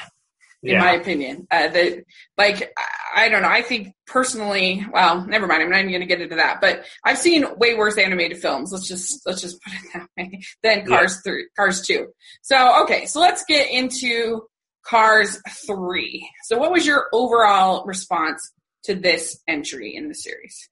in 0.62 0.74
yeah. 0.74 0.80
my 0.80 0.92
opinion. 0.92 1.46
Uh, 1.50 1.68
that 1.68 2.04
like 2.38 2.72
I 3.14 3.28
don't 3.28 3.42
know. 3.42 3.48
I 3.48 3.62
think 3.62 3.94
personally, 4.06 4.86
well, 4.92 5.26
never 5.26 5.46
mind. 5.46 5.62
I'm 5.62 5.70
not 5.70 5.80
even 5.80 5.90
going 5.90 6.00
to 6.00 6.06
get 6.06 6.20
into 6.20 6.36
that. 6.36 6.60
But 6.60 6.84
I've 7.04 7.18
seen 7.18 7.44
way 7.58 7.74
worse 7.74 7.98
animated 7.98 8.38
films. 8.38 8.72
Let's 8.72 8.86
just 8.86 9.26
let's 9.26 9.40
just 9.40 9.60
put 9.62 9.72
it 9.74 9.80
that 9.94 10.08
way. 10.16 10.42
Than 10.62 10.86
Cars 10.86 11.16
yeah. 11.16 11.30
three, 11.30 11.48
Cars 11.56 11.82
two. 11.82 12.08
So 12.42 12.82
okay, 12.84 13.06
so 13.06 13.20
let's 13.20 13.44
get 13.44 13.70
into 13.70 14.42
Cars 14.86 15.40
three. 15.66 16.28
So 16.44 16.58
what 16.58 16.70
was 16.72 16.86
your 16.86 17.08
overall 17.12 17.84
response 17.84 18.52
to 18.84 18.94
this 18.94 19.40
entry 19.48 19.94
in 19.94 20.08
the 20.08 20.14
series? 20.14 20.68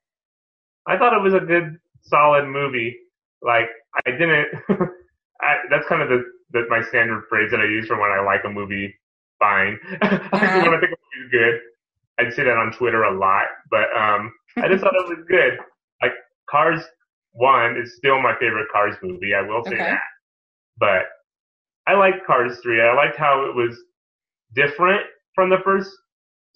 I 0.87 0.99
thought 0.99 1.15
it 1.15 1.23
was 1.23 1.35
a 1.35 1.45
good, 1.45 1.79
solid 2.03 2.47
movie. 2.47 2.97
Like 3.43 3.69
I 4.07 4.11
didn't. 4.11 4.49
I, 5.43 5.57
that's 5.71 5.87
kind 5.89 6.03
of 6.03 6.11
the, 6.11 6.23
the 6.51 6.67
my 6.69 6.83
standard 6.83 7.25
phrase 7.31 7.51
that 7.51 7.61
I 7.61 7.65
use 7.65 7.87
for 7.87 7.99
when 7.99 8.11
I 8.11 8.21
like 8.21 8.43
a 8.45 8.51
movie 8.51 8.95
fine. 9.41 9.79
When 9.83 9.99
I 10.33 10.79
think 10.79 10.93
it 10.93 10.99
was 11.01 11.31
good, 11.33 11.61
I'd 12.19 12.33
say 12.33 12.45
that 12.45 12.57
on 12.57 12.73
Twitter 12.73 13.03
a 13.03 13.19
lot, 13.19 13.47
but 13.71 13.89
um, 13.97 14.33
I 14.57 14.69
just 14.69 14.85
thought 14.85 14.95
it 14.95 15.09
was 15.09 15.25
good. 15.29 15.59
Like 16.03 16.13
Cars 16.49 16.81
One 17.33 17.77
is 17.77 17.97
still 17.97 18.21
my 18.23 18.35
favorite 18.39 18.69
Cars 18.71 18.95
movie. 19.03 19.35
I 19.35 19.43
will 19.43 19.65
say 19.65 19.75
okay. 19.75 19.85
that, 19.85 20.01
but 20.79 21.03
I 21.87 21.95
liked 21.97 22.27
Cars 22.27 22.59
Three. 22.63 22.81
I 22.81 22.95
liked 22.95 23.17
how 23.17 23.47
it 23.49 23.57
was 23.57 23.77
different 24.55 25.03
from 25.35 25.51
the 25.51 25.59
first 25.65 25.91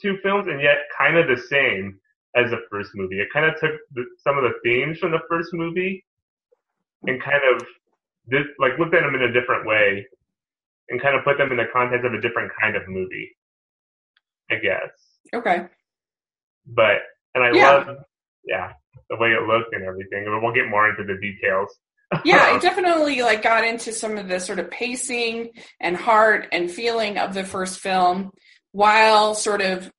two 0.01 0.19
films, 0.23 0.47
and 0.49 0.61
yet 0.61 0.79
kind 0.97 1.17
of 1.17 1.27
the 1.27 1.43
same 1.43 1.99
as 2.37 2.51
the 2.51 2.61
first 2.71 2.91
movie. 2.95 3.21
It 3.21 3.29
kind 3.33 3.47
of 3.47 3.59
took 3.59 3.73
the, 3.95 4.05
some 4.23 4.37
of 4.37 4.45
the 4.45 4.55
themes 4.65 4.99
from 4.99 5.13
the 5.13 5.23
first 5.29 5.51
movie 5.53 6.05
and 7.05 7.23
kind 7.23 7.41
of 7.55 7.67
did, 8.31 8.47
like 8.59 8.79
looked 8.79 8.95
at 8.95 9.03
them 9.03 9.15
in 9.15 9.23
a 9.23 9.33
different 9.33 9.67
way 9.67 10.07
and 10.89 11.01
kind 11.01 11.17
of 11.17 11.25
put 11.25 11.39
them 11.39 11.51
in 11.51 11.57
the 11.57 11.67
context 11.73 12.05
of 12.05 12.13
a 12.13 12.21
different 12.21 12.53
kind 12.61 12.77
of 12.77 12.83
movie. 12.89 13.31
I 14.51 14.57
guess. 14.57 14.91
Okay. 15.35 15.67
But 16.67 16.99
and 17.35 17.45
I 17.45 17.53
yeah. 17.53 17.71
love 17.71 17.97
yeah 18.45 18.73
the 19.11 19.17
way 19.17 19.29
it 19.31 19.47
looked 19.47 19.75
and 19.75 19.85
everything. 19.85 20.27
And 20.27 20.43
we'll 20.43 20.55
get 20.55 20.69
more 20.69 20.89
into 20.89 21.05
the 21.05 21.19
details 21.21 21.71
yeah, 22.25 22.55
it 22.55 22.63
definitely 22.63 23.23
like 23.23 23.43
got 23.43 23.65
into 23.65 23.93
some 23.93 24.17
of 24.19 24.29
the 24.29 24.39
sort 24.39 24.59
of 24.59 24.71
pacing 24.71 25.51
and 25.81 25.97
heart 25.97 26.49
and 26.53 26.71
feeling 26.71 27.19
of 27.19 27.35
the 27.35 27.45
first 27.45 27.81
film 27.81 28.31
while 28.73 29.35
sort 29.35 29.63
of 29.63 29.91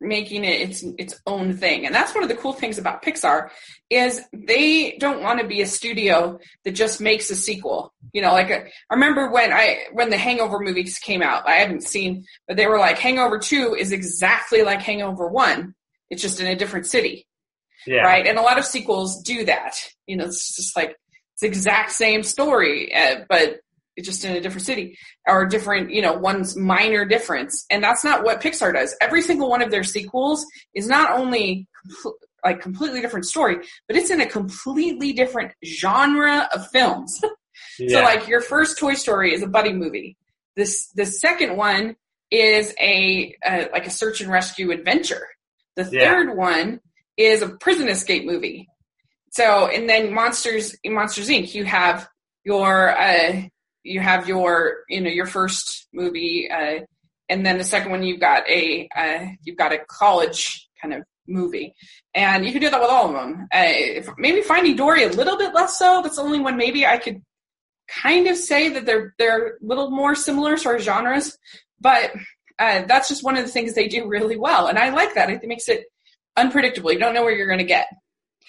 making 0.00 0.44
it 0.44 0.60
its 0.60 0.84
its 0.98 1.20
own 1.26 1.54
thing. 1.56 1.86
And 1.86 1.94
that's 1.94 2.14
one 2.14 2.22
of 2.22 2.28
the 2.28 2.36
cool 2.36 2.52
things 2.52 2.78
about 2.78 3.02
Pixar 3.02 3.50
is 3.90 4.20
they 4.32 4.96
don't 4.98 5.22
want 5.22 5.40
to 5.40 5.46
be 5.46 5.62
a 5.62 5.66
studio 5.66 6.38
that 6.64 6.72
just 6.72 7.00
makes 7.00 7.30
a 7.30 7.36
sequel. 7.36 7.92
You 8.12 8.22
know, 8.22 8.32
like 8.32 8.50
uh, 8.50 8.60
I 8.90 8.94
remember 8.94 9.30
when 9.30 9.52
I 9.52 9.84
when 9.92 10.10
the 10.10 10.18
Hangover 10.18 10.58
movies 10.60 10.98
came 10.98 11.22
out. 11.22 11.48
I 11.48 11.56
haven't 11.56 11.84
seen, 11.84 12.24
but 12.46 12.56
they 12.56 12.66
were 12.66 12.78
like 12.78 12.98
Hangover 12.98 13.38
2 13.38 13.76
is 13.78 13.92
exactly 13.92 14.62
like 14.62 14.82
Hangover 14.82 15.28
1. 15.28 15.74
It's 16.10 16.22
just 16.22 16.40
in 16.40 16.46
a 16.46 16.56
different 16.56 16.86
city. 16.86 17.26
Yeah. 17.86 18.02
Right? 18.02 18.26
And 18.26 18.38
a 18.38 18.42
lot 18.42 18.58
of 18.58 18.64
sequels 18.64 19.22
do 19.22 19.44
that. 19.44 19.74
You 20.06 20.16
know, 20.16 20.24
it's 20.24 20.56
just 20.56 20.76
like 20.76 20.96
it's 21.34 21.40
the 21.40 21.46
exact 21.48 21.92
same 21.92 22.22
story, 22.22 22.94
uh, 22.94 23.24
but 23.28 23.60
it's 23.96 24.08
just 24.08 24.24
in 24.24 24.36
a 24.36 24.40
different 24.40 24.66
city 24.66 24.98
or 25.26 25.46
different, 25.46 25.90
you 25.90 26.02
know, 26.02 26.14
one's 26.14 26.56
minor 26.56 27.04
difference. 27.04 27.64
And 27.70 27.82
that's 27.82 28.04
not 28.04 28.24
what 28.24 28.40
Pixar 28.40 28.72
does. 28.72 28.94
Every 29.00 29.22
single 29.22 29.48
one 29.48 29.62
of 29.62 29.70
their 29.70 29.84
sequels 29.84 30.44
is 30.74 30.88
not 30.88 31.12
only 31.12 31.68
compl- 31.86 32.14
like 32.44 32.60
completely 32.60 33.00
different 33.00 33.26
story, 33.26 33.56
but 33.88 33.96
it's 33.96 34.10
in 34.10 34.20
a 34.20 34.26
completely 34.26 35.12
different 35.12 35.52
genre 35.64 36.48
of 36.52 36.68
films. 36.68 37.20
yeah. 37.78 37.98
So 37.98 38.02
like 38.02 38.28
your 38.28 38.40
first 38.40 38.78
Toy 38.78 38.94
Story 38.94 39.32
is 39.32 39.42
a 39.42 39.48
buddy 39.48 39.72
movie. 39.72 40.16
This, 40.56 40.88
the 40.94 41.06
second 41.06 41.56
one 41.56 41.96
is 42.30 42.74
a, 42.80 43.36
a 43.44 43.68
like 43.72 43.86
a 43.86 43.90
search 43.90 44.20
and 44.20 44.30
rescue 44.30 44.70
adventure. 44.70 45.26
The 45.76 45.84
third 45.84 46.28
yeah. 46.28 46.34
one 46.34 46.80
is 47.16 47.42
a 47.42 47.48
prison 47.48 47.88
escape 47.88 48.24
movie. 48.24 48.68
So, 49.30 49.66
and 49.66 49.88
then 49.88 50.12
Monsters, 50.14 50.76
Monsters 50.84 51.28
Inc., 51.28 51.54
you 51.54 51.64
have 51.64 52.08
your, 52.44 52.96
uh, 52.96 53.42
you 53.84 54.00
have 54.00 54.26
your 54.28 54.78
you 54.88 55.00
know 55.00 55.10
your 55.10 55.26
first 55.26 55.86
movie 55.92 56.50
uh, 56.50 56.80
and 57.28 57.46
then 57.46 57.58
the 57.58 57.64
second 57.64 57.90
one 57.90 58.02
you've 58.02 58.20
got 58.20 58.48
a 58.48 58.88
uh, 58.96 59.26
you've 59.42 59.56
got 59.56 59.72
a 59.72 59.78
college 59.88 60.68
kind 60.80 60.94
of 60.94 61.02
movie. 61.26 61.74
And 62.14 62.44
you 62.44 62.52
can 62.52 62.60
do 62.60 62.70
that 62.70 62.80
with 62.80 62.90
all 62.90 63.08
of 63.08 63.14
them. 63.14 63.48
Uh, 63.52 64.12
maybe 64.18 64.42
finding 64.42 64.76
dory 64.76 65.04
a 65.04 65.08
little 65.08 65.38
bit 65.38 65.54
less 65.54 65.78
so 65.78 66.00
that's 66.02 66.16
the 66.16 66.22
only 66.22 66.40
one 66.40 66.56
maybe 66.56 66.86
i 66.86 66.98
could 66.98 67.22
kind 67.88 68.26
of 68.26 68.36
say 68.36 68.70
that 68.70 68.86
they're 68.86 69.14
they're 69.18 69.46
a 69.48 69.50
little 69.60 69.90
more 69.90 70.14
similar 70.14 70.56
sort 70.56 70.76
of 70.76 70.82
genres 70.82 71.36
but 71.80 72.12
uh, 72.58 72.82
that's 72.86 73.08
just 73.08 73.24
one 73.24 73.36
of 73.36 73.44
the 73.44 73.50
things 73.50 73.74
they 73.74 73.88
do 73.88 74.06
really 74.06 74.36
well 74.36 74.66
and 74.66 74.78
i 74.78 74.90
like 74.90 75.14
that. 75.14 75.30
It 75.30 75.42
makes 75.44 75.68
it 75.68 75.84
unpredictable. 76.36 76.92
You 76.92 76.98
don't 76.98 77.14
know 77.14 77.22
where 77.22 77.34
you're 77.34 77.46
going 77.46 77.58
to 77.58 77.64
get 77.64 77.86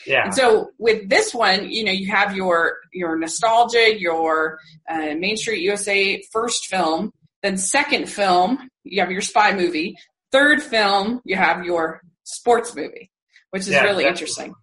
yeah. 0.05 0.25
And 0.25 0.35
so 0.35 0.71
with 0.77 1.09
this 1.09 1.33
one, 1.33 1.69
you 1.69 1.83
know, 1.83 1.91
you 1.91 2.11
have 2.11 2.35
your 2.35 2.77
your 2.93 3.17
nostalgia, 3.17 3.99
your 3.99 4.59
uh, 4.89 5.15
Main 5.17 5.37
Street 5.37 5.61
USA 5.61 6.21
first 6.31 6.67
film, 6.67 7.11
then 7.43 7.57
second 7.57 8.09
film, 8.09 8.69
you 8.83 9.01
have 9.01 9.11
your 9.11 9.21
spy 9.21 9.55
movie, 9.55 9.95
third 10.31 10.61
film, 10.61 11.21
you 11.25 11.35
have 11.35 11.63
your 11.63 12.01
sports 12.23 12.75
movie, 12.75 13.11
which 13.51 13.63
is 13.63 13.69
yeah, 13.69 13.83
really 13.83 14.05
interesting. 14.05 14.53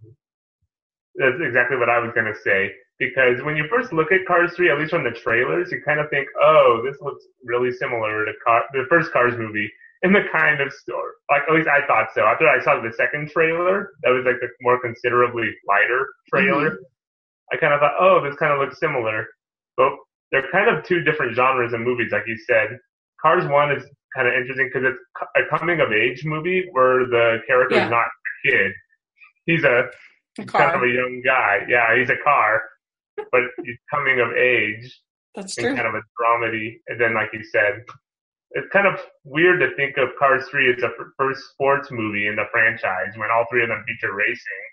That's 1.14 1.36
exactly 1.40 1.76
what 1.76 1.88
I 1.88 1.98
was 1.98 2.12
going 2.14 2.26
to 2.26 2.38
say. 2.40 2.72
Because 2.98 3.42
when 3.42 3.56
you 3.56 3.66
first 3.68 3.92
look 3.92 4.12
at 4.12 4.26
Cars 4.26 4.52
3, 4.54 4.70
at 4.70 4.78
least 4.78 4.90
from 4.90 5.02
the 5.02 5.10
trailers, 5.10 5.72
you 5.72 5.82
kind 5.84 5.98
of 5.98 6.08
think, 6.10 6.28
oh, 6.40 6.82
this 6.84 7.00
looks 7.00 7.24
really 7.44 7.72
similar 7.72 8.24
to 8.24 8.32
Car- 8.44 8.64
the 8.72 8.84
first 8.88 9.12
Cars 9.12 9.34
movie 9.36 9.70
in 10.02 10.12
the 10.12 10.22
kind 10.32 10.60
of 10.60 10.72
store. 10.72 11.14
Like 11.30 11.42
at 11.48 11.54
least 11.54 11.68
I 11.68 11.86
thought 11.86 12.08
so. 12.14 12.22
After 12.22 12.48
I 12.48 12.62
saw 12.62 12.80
the 12.80 12.92
second 12.96 13.30
trailer, 13.30 13.92
that 14.02 14.10
was 14.10 14.24
like 14.26 14.36
a 14.42 14.48
more 14.60 14.80
considerably 14.80 15.50
lighter 15.66 16.06
trailer. 16.32 16.70
Mm-hmm. 16.70 17.52
I 17.52 17.56
kind 17.58 17.74
of 17.74 17.80
thought, 17.80 17.94
oh, 18.00 18.20
this 18.24 18.36
kind 18.36 18.52
of 18.52 18.58
looks 18.58 18.80
similar, 18.80 19.26
but 19.76 19.92
they're 20.30 20.50
kind 20.50 20.74
of 20.74 20.84
two 20.84 21.02
different 21.02 21.36
genres 21.36 21.72
of 21.72 21.80
movies, 21.80 22.10
like 22.10 22.24
you 22.26 22.36
said. 22.46 22.78
Cars 23.20 23.46
One 23.46 23.70
is 23.70 23.84
kind 24.16 24.26
of 24.26 24.34
interesting 24.34 24.70
because 24.72 24.88
it's 24.88 24.98
a 25.36 25.56
coming 25.56 25.80
of 25.80 25.92
age 25.92 26.24
movie 26.24 26.66
where 26.72 27.06
the 27.06 27.38
character 27.46 27.76
yeah. 27.76 27.84
is 27.84 27.90
not 27.90 28.06
a 28.06 28.50
kid; 28.50 28.72
he's 29.46 29.64
a, 29.64 29.84
a 30.40 30.46
kind 30.46 30.74
of 30.74 30.82
a 30.82 30.88
young 30.88 31.22
guy. 31.24 31.60
Yeah, 31.68 31.96
he's 31.96 32.10
a 32.10 32.16
car, 32.24 32.62
but 33.16 33.42
he's 33.64 33.76
coming 33.90 34.20
of 34.20 34.32
age. 34.32 35.00
That's 35.36 35.54
true. 35.54 35.74
Kind 35.76 35.86
of 35.86 35.94
a 35.94 36.02
dramedy, 36.20 36.80
and 36.88 37.00
then, 37.00 37.14
like 37.14 37.30
you 37.32 37.44
said, 37.44 37.84
it's 38.54 38.68
kind 38.72 38.86
of 38.86 39.00
weird 39.24 39.60
to 39.60 39.74
think 39.76 39.96
of 39.96 40.08
Cars 40.18 40.44
3 40.50 40.74
as 40.74 40.82
a 40.82 40.90
first 41.18 41.40
sports 41.52 41.88
movie 41.90 42.26
in 42.26 42.36
the 42.36 42.44
franchise 42.50 43.16
when 43.16 43.30
all 43.30 43.46
three 43.50 43.62
of 43.62 43.68
them 43.68 43.84
feature 43.86 44.14
racing. 44.14 44.72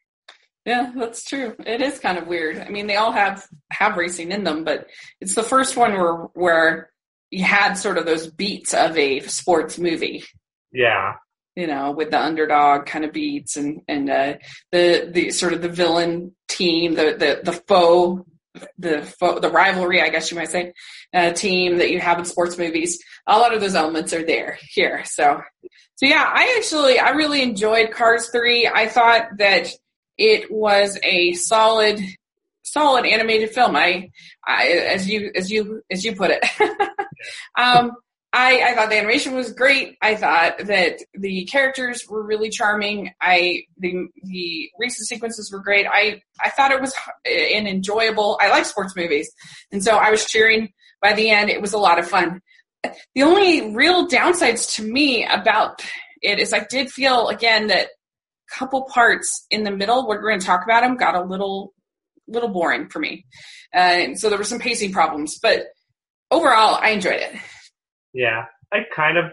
Yeah, 0.65 0.91
that's 0.95 1.23
true. 1.23 1.55
It 1.65 1.81
is 1.81 1.99
kind 1.99 2.17
of 2.17 2.27
weird. 2.27 2.59
I 2.59 2.69
mean, 2.69 2.87
they 2.87 2.97
all 2.97 3.11
have 3.11 3.47
have 3.71 3.97
racing 3.97 4.31
in 4.31 4.43
them, 4.43 4.63
but 4.63 4.87
it's 5.21 5.33
the 5.33 5.43
first 5.43 5.77
one 5.77 5.93
where 5.93 6.13
where 6.33 6.91
you 7.31 7.43
had 7.43 7.73
sort 7.73 7.97
of 7.97 8.05
those 8.05 8.27
beats 8.27 8.73
of 8.73 8.97
a 8.97 9.21
sports 9.21 9.79
movie. 9.79 10.25
Yeah. 10.71 11.15
You 11.55 11.67
know, 11.67 11.91
with 11.91 12.11
the 12.11 12.21
underdog 12.21 12.85
kind 12.85 13.05
of 13.05 13.13
beats 13.13 13.57
and 13.57 13.81
and 13.87 14.09
uh, 14.09 14.33
the 14.71 15.09
the 15.11 15.31
sort 15.31 15.53
of 15.53 15.61
the 15.61 15.69
villain 15.69 16.35
team, 16.47 16.93
the 16.93 17.15
the 17.17 17.39
the 17.43 17.53
foe 17.67 18.25
the 18.77 19.39
the 19.41 19.49
rivalry, 19.49 20.01
I 20.01 20.09
guess 20.09 20.31
you 20.31 20.37
might 20.37 20.49
say, 20.49 20.73
uh, 21.13 21.31
team 21.31 21.77
that 21.77 21.91
you 21.91 21.99
have 21.99 22.19
in 22.19 22.25
sports 22.25 22.57
movies. 22.57 23.03
A 23.27 23.37
lot 23.37 23.53
of 23.53 23.61
those 23.61 23.75
elements 23.75 24.13
are 24.13 24.25
there 24.25 24.57
here. 24.69 25.03
So, 25.05 25.41
so 25.95 26.05
yeah, 26.05 26.29
I 26.33 26.55
actually 26.57 26.99
I 26.99 27.09
really 27.11 27.41
enjoyed 27.41 27.91
Cars 27.91 28.29
Three. 28.29 28.67
I 28.67 28.87
thought 28.87 29.37
that 29.37 29.69
it 30.17 30.51
was 30.51 30.97
a 31.03 31.33
solid 31.33 31.99
solid 32.63 33.05
animated 33.05 33.49
film. 33.51 33.75
I, 33.75 34.11
I 34.45 34.67
as 34.67 35.09
you 35.09 35.31
as 35.35 35.51
you 35.51 35.81
as 35.89 36.03
you 36.03 36.15
put 36.15 36.31
it. 36.31 36.45
um, 37.57 37.91
I, 38.31 38.61
I 38.61 38.75
thought 38.75 38.89
the 38.89 38.97
animation 38.97 39.33
was 39.33 39.53
great. 39.53 39.97
I 40.01 40.15
thought 40.15 40.59
that 40.65 40.99
the 41.15 41.45
characters 41.45 42.05
were 42.07 42.23
really 42.23 42.49
charming. 42.49 43.11
I 43.19 43.63
the 43.77 44.07
the 44.23 44.69
recent 44.79 45.07
sequences 45.07 45.51
were 45.51 45.59
great. 45.59 45.87
I 45.91 46.21
I 46.39 46.49
thought 46.51 46.71
it 46.71 46.79
was 46.79 46.93
an 47.25 47.65
enjoyable. 47.65 48.37
I 48.39 48.49
like 48.49 48.65
sports 48.65 48.95
movies, 48.95 49.31
and 49.71 49.83
so 49.83 49.95
I 49.95 50.11
was 50.11 50.25
cheering. 50.25 50.71
By 51.01 51.13
the 51.13 51.29
end, 51.29 51.49
it 51.49 51.61
was 51.61 51.73
a 51.73 51.77
lot 51.77 51.97
of 51.97 52.07
fun. 52.07 52.41
The 53.15 53.23
only 53.23 53.73
real 53.73 54.07
downsides 54.07 54.75
to 54.75 54.83
me 54.83 55.25
about 55.25 55.81
it 56.21 56.39
is 56.39 56.53
I 56.53 56.65
did 56.69 56.91
feel 56.91 57.29
again 57.29 57.67
that 57.67 57.87
a 57.87 58.55
couple 58.55 58.83
parts 58.83 59.45
in 59.49 59.63
the 59.63 59.71
middle, 59.71 60.07
we're 60.07 60.21
going 60.21 60.39
to 60.39 60.45
talk 60.45 60.63
about 60.63 60.81
them, 60.81 60.97
got 60.97 61.15
a 61.15 61.23
little 61.23 61.73
little 62.27 62.49
boring 62.49 62.89
for 62.89 62.99
me. 62.99 63.25
Uh, 63.73 64.13
so 64.13 64.29
there 64.29 64.37
were 64.37 64.43
some 64.43 64.59
pacing 64.59 64.91
problems, 64.91 65.39
but 65.41 65.63
overall, 66.29 66.77
I 66.79 66.89
enjoyed 66.89 67.21
it. 67.21 67.35
Yeah, 68.13 68.45
I 68.71 68.85
kind 68.95 69.17
of 69.17 69.25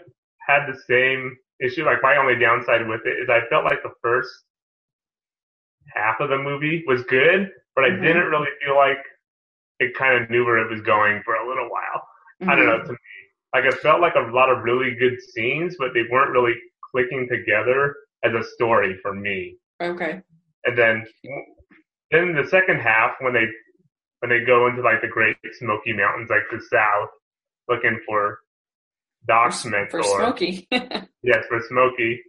had 0.47 0.67
the 0.67 0.79
same 0.89 1.37
issue. 1.61 1.85
Like 1.85 2.03
my 2.03 2.17
only 2.17 2.39
downside 2.39 2.87
with 2.87 3.01
it 3.05 3.23
is 3.23 3.29
I 3.29 3.41
felt 3.49 3.65
like 3.65 3.83
the 3.83 3.95
first 4.03 4.31
half 5.95 6.21
of 6.21 6.31
the 6.31 6.39
movie 6.39 6.85
was 6.87 7.03
good, 7.05 7.51
but 7.75 7.85
I 7.85 7.91
mm-hmm. 7.91 8.03
didn't 8.03 8.27
really 8.27 8.49
feel 8.65 8.77
like 8.77 8.99
it 9.79 9.95
kind 9.97 10.23
of 10.23 10.31
knew 10.31 10.45
where 10.45 10.59
it 10.59 10.71
was 10.71 10.81
going 10.83 11.23
for 11.25 11.35
a 11.35 11.49
little 11.49 11.69
while. 11.69 12.03
Mm-hmm. 12.43 12.51
I 12.51 12.57
don't 12.57 12.67
know. 12.67 12.79
Mm-hmm. 12.79 12.87
To 12.87 12.93
me, 12.93 12.99
like 13.55 13.65
it 13.65 13.81
felt 13.81 14.01
like 14.01 14.15
a 14.15 14.31
lot 14.33 14.51
of 14.51 14.63
really 14.63 14.95
good 14.95 15.21
scenes, 15.35 15.77
but 15.79 15.95
they 15.95 16.05
weren't 16.11 16.33
really 16.33 16.55
clicking 16.91 17.29
together 17.31 17.95
as 18.25 18.33
a 18.33 18.45
story 18.55 18.99
for 19.03 19.15
me. 19.15 19.57
Okay. 19.83 20.21
And 20.65 20.77
then, 20.77 21.07
then 22.11 22.35
the 22.35 22.49
second 22.49 22.81
half 22.81 23.13
when 23.21 23.33
they 23.33 23.47
when 24.21 24.31
they 24.31 24.45
go 24.45 24.67
into 24.67 24.83
like 24.83 25.03
the 25.03 25.09
Great 25.09 25.37
Smoky 25.59 25.93
Mountains, 25.93 26.31
like 26.31 26.45
the 26.51 26.61
South, 26.71 27.11
looking 27.69 28.01
for 28.07 28.41
Doc 29.27 29.53
Smith 29.53 29.91
for 29.91 30.01
or, 30.01 30.19
Smokey. 30.19 30.67
yes, 30.71 31.45
for 31.49 31.61
Smokey. 31.69 32.21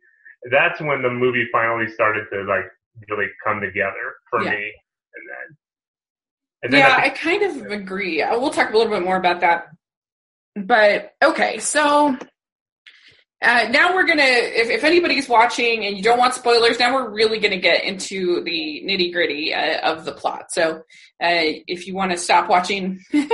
That's 0.52 0.80
when 0.82 1.02
the 1.02 1.10
movie 1.10 1.48
finally 1.52 1.92
started 1.92 2.26
to 2.32 2.44
like 2.44 2.66
really 3.10 3.28
come 3.46 3.62
together 3.62 4.16
for 4.30 4.44
yeah. 4.44 4.52
me. 4.52 4.74
And 5.16 5.30
then, 5.30 5.58
and 6.64 6.74
then 6.74 6.80
yeah, 6.80 6.96
I, 6.96 7.10
think, 7.10 7.14
I 7.14 7.18
kind 7.18 7.44
of 7.44 7.72
agree. 7.72 8.22
Uh, 8.22 8.40
we'll 8.40 8.50
talk 8.50 8.72
a 8.72 8.78
little 8.78 8.92
bit 8.92 9.04
more 9.04 9.18
about 9.18 9.42
that. 9.42 9.70
But 10.56 11.14
okay, 11.24 11.60
so 11.60 12.18
uh, 13.40 13.68
now 13.70 13.94
we're 13.94 14.08
gonna, 14.08 14.24
if, 14.24 14.70
if 14.70 14.84
anybody's 14.84 15.30
watching 15.30 15.86
and 15.86 15.96
you 15.96 16.02
don't 16.02 16.18
want 16.18 16.34
spoilers, 16.34 16.80
now 16.80 16.92
we're 16.92 17.10
really 17.12 17.38
gonna 17.38 17.60
get 17.60 17.84
into 17.84 18.44
the 18.44 18.84
nitty 18.84 19.14
gritty 19.14 19.54
uh, 19.54 19.92
of 19.92 20.06
the 20.06 20.12
plot. 20.12 20.52
So, 20.52 20.78
uh, 21.22 21.62
if 21.68 21.86
you 21.86 21.94
want 21.94 22.12
to 22.12 22.18
stop 22.18 22.50
watching, 22.50 23.00
uh, 23.14 23.28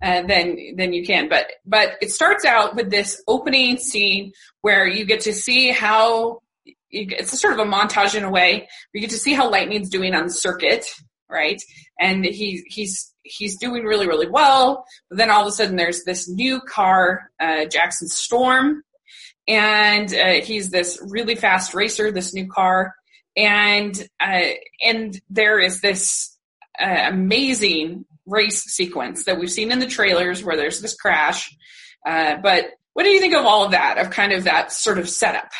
then 0.00 0.74
then 0.76 0.92
you 0.92 1.06
can. 1.06 1.28
But 1.28 1.46
but 1.64 1.92
it 2.00 2.10
starts 2.10 2.44
out 2.44 2.74
with 2.74 2.90
this 2.90 3.22
opening 3.28 3.76
scene 3.76 4.32
where 4.62 4.86
you 4.86 5.04
get 5.04 5.20
to 5.20 5.32
see 5.32 5.70
how 5.70 6.40
it's 6.90 7.38
sort 7.40 7.54
of 7.54 7.60
a 7.60 7.70
montage 7.70 8.16
in 8.16 8.24
a 8.24 8.30
way. 8.30 8.68
You 8.92 9.00
get 9.00 9.10
to 9.10 9.18
see 9.18 9.32
how 9.32 9.48
Lightning's 9.48 9.90
doing 9.90 10.12
on 10.14 10.24
the 10.26 10.32
circuit, 10.32 10.86
right? 11.30 11.62
And 12.00 12.24
he 12.24 12.64
he's 12.66 13.12
he's 13.22 13.58
doing 13.58 13.84
really 13.84 14.08
really 14.08 14.28
well. 14.28 14.84
But 15.08 15.18
then 15.18 15.30
all 15.30 15.42
of 15.42 15.48
a 15.48 15.52
sudden, 15.52 15.76
there's 15.76 16.02
this 16.02 16.28
new 16.28 16.60
car, 16.60 17.30
uh, 17.38 17.66
Jackson 17.66 18.08
Storm 18.08 18.82
and 19.48 20.12
uh, 20.12 20.44
he's 20.44 20.70
this 20.70 20.98
really 21.02 21.34
fast 21.34 21.74
racer, 21.74 22.10
this 22.10 22.34
new 22.34 22.48
car, 22.48 22.94
and 23.36 23.96
uh, 24.20 24.50
and 24.82 25.20
there 25.30 25.58
is 25.58 25.80
this 25.80 26.36
uh, 26.80 27.06
amazing 27.08 28.04
race 28.26 28.62
sequence 28.64 29.24
that 29.24 29.38
we've 29.38 29.50
seen 29.50 29.70
in 29.70 29.78
the 29.78 29.86
trailers 29.86 30.42
where 30.42 30.56
there's 30.56 30.80
this 30.80 30.94
crash. 30.94 31.54
Uh, 32.04 32.36
but 32.36 32.66
what 32.94 33.04
do 33.04 33.10
you 33.10 33.20
think 33.20 33.34
of 33.34 33.44
all 33.44 33.64
of 33.64 33.72
that, 33.72 33.98
of 33.98 34.10
kind 34.10 34.32
of 34.32 34.44
that 34.44 34.72
sort 34.72 34.98
of 34.98 35.08
setup? 35.08 35.50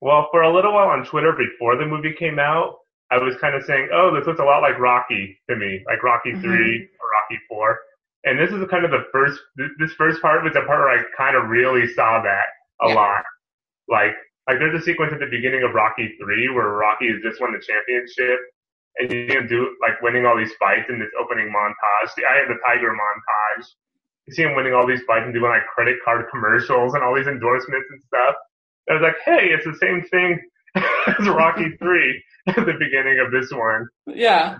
Well, 0.00 0.28
for 0.30 0.42
a 0.42 0.54
little 0.54 0.74
while 0.74 0.88
on 0.88 1.04
Twitter 1.06 1.32
before 1.32 1.76
the 1.76 1.86
movie 1.86 2.14
came 2.18 2.38
out, 2.38 2.76
I 3.10 3.18
was 3.18 3.34
kind 3.40 3.54
of 3.54 3.62
saying, 3.64 3.88
oh, 3.92 4.14
this 4.14 4.26
looks 4.26 4.40
a 4.40 4.44
lot 4.44 4.60
like 4.60 4.78
Rocky 4.78 5.38
to 5.48 5.56
me, 5.56 5.82
like 5.86 6.02
Rocky 6.02 6.32
mm-hmm. 6.32 6.42
3 6.42 6.88
or 7.00 7.08
Rocky 7.10 7.40
4. 7.48 7.80
And 8.26 8.38
this 8.38 8.50
is 8.50 8.58
kind 8.68 8.84
of 8.84 8.90
the 8.90 9.06
first, 9.12 9.38
this 9.78 9.92
first 9.94 10.20
part 10.20 10.42
was 10.42 10.52
the 10.52 10.66
part 10.66 10.82
where 10.82 10.98
I 10.98 11.02
kind 11.16 11.38
of 11.38 11.48
really 11.48 11.86
saw 11.94 12.20
that 12.22 12.50
a 12.82 12.88
yeah. 12.90 12.94
lot. 12.94 13.24
Like, 13.88 14.18
like 14.50 14.58
there's 14.58 14.74
a 14.74 14.84
sequence 14.84 15.14
at 15.14 15.20
the 15.22 15.30
beginning 15.30 15.62
of 15.62 15.74
Rocky 15.74 16.10
3 16.18 16.50
where 16.50 16.74
Rocky 16.74 17.06
has 17.06 17.22
just 17.22 17.40
won 17.40 17.54
the 17.54 17.62
championship 17.62 18.42
and 18.98 19.12
you 19.12 19.26
can 19.30 19.46
do 19.46 19.76
like 19.80 20.02
winning 20.02 20.26
all 20.26 20.36
these 20.36 20.52
fights 20.58 20.90
in 20.90 20.98
this 20.98 21.10
opening 21.20 21.54
montage. 21.54 22.10
Eye 22.18 22.42
of 22.42 22.48
the 22.48 22.58
Tiger 22.66 22.90
montage. 22.90 23.66
You 24.26 24.34
see 24.34 24.42
him 24.42 24.56
winning 24.56 24.74
all 24.74 24.86
these 24.86 25.02
fights 25.06 25.24
and 25.24 25.34
doing 25.34 25.50
like 25.50 25.66
credit 25.66 25.96
card 26.04 26.26
commercials 26.30 26.94
and 26.94 27.04
all 27.04 27.14
these 27.14 27.30
endorsements 27.30 27.86
and 27.90 28.02
stuff. 28.02 28.34
I 28.90 28.94
was 28.94 29.02
like, 29.02 29.22
hey, 29.24 29.54
it's 29.54 29.64
the 29.64 29.78
same 29.78 30.02
thing 30.10 30.40
as 30.74 31.28
Rocky 31.28 31.76
3 31.78 32.22
at 32.48 32.66
the 32.66 32.74
beginning 32.78 33.20
of 33.24 33.30
this 33.30 33.50
one. 33.52 33.86
Yeah. 34.06 34.58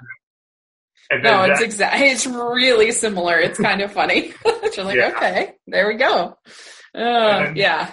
No, 1.12 1.44
it's 1.44 1.60
exactly. 1.60 2.08
It's 2.10 2.26
really 2.26 2.92
similar. 2.92 3.38
It's 3.38 3.58
kind 3.58 3.80
of 3.80 3.92
funny. 3.92 4.32
You're 4.44 4.84
like, 4.84 4.96
yeah. 4.96 5.12
okay, 5.16 5.52
there 5.66 5.88
we 5.88 5.94
go. 5.94 6.36
Uh, 6.94 6.98
and 6.98 7.46
then, 7.46 7.56
yeah. 7.56 7.92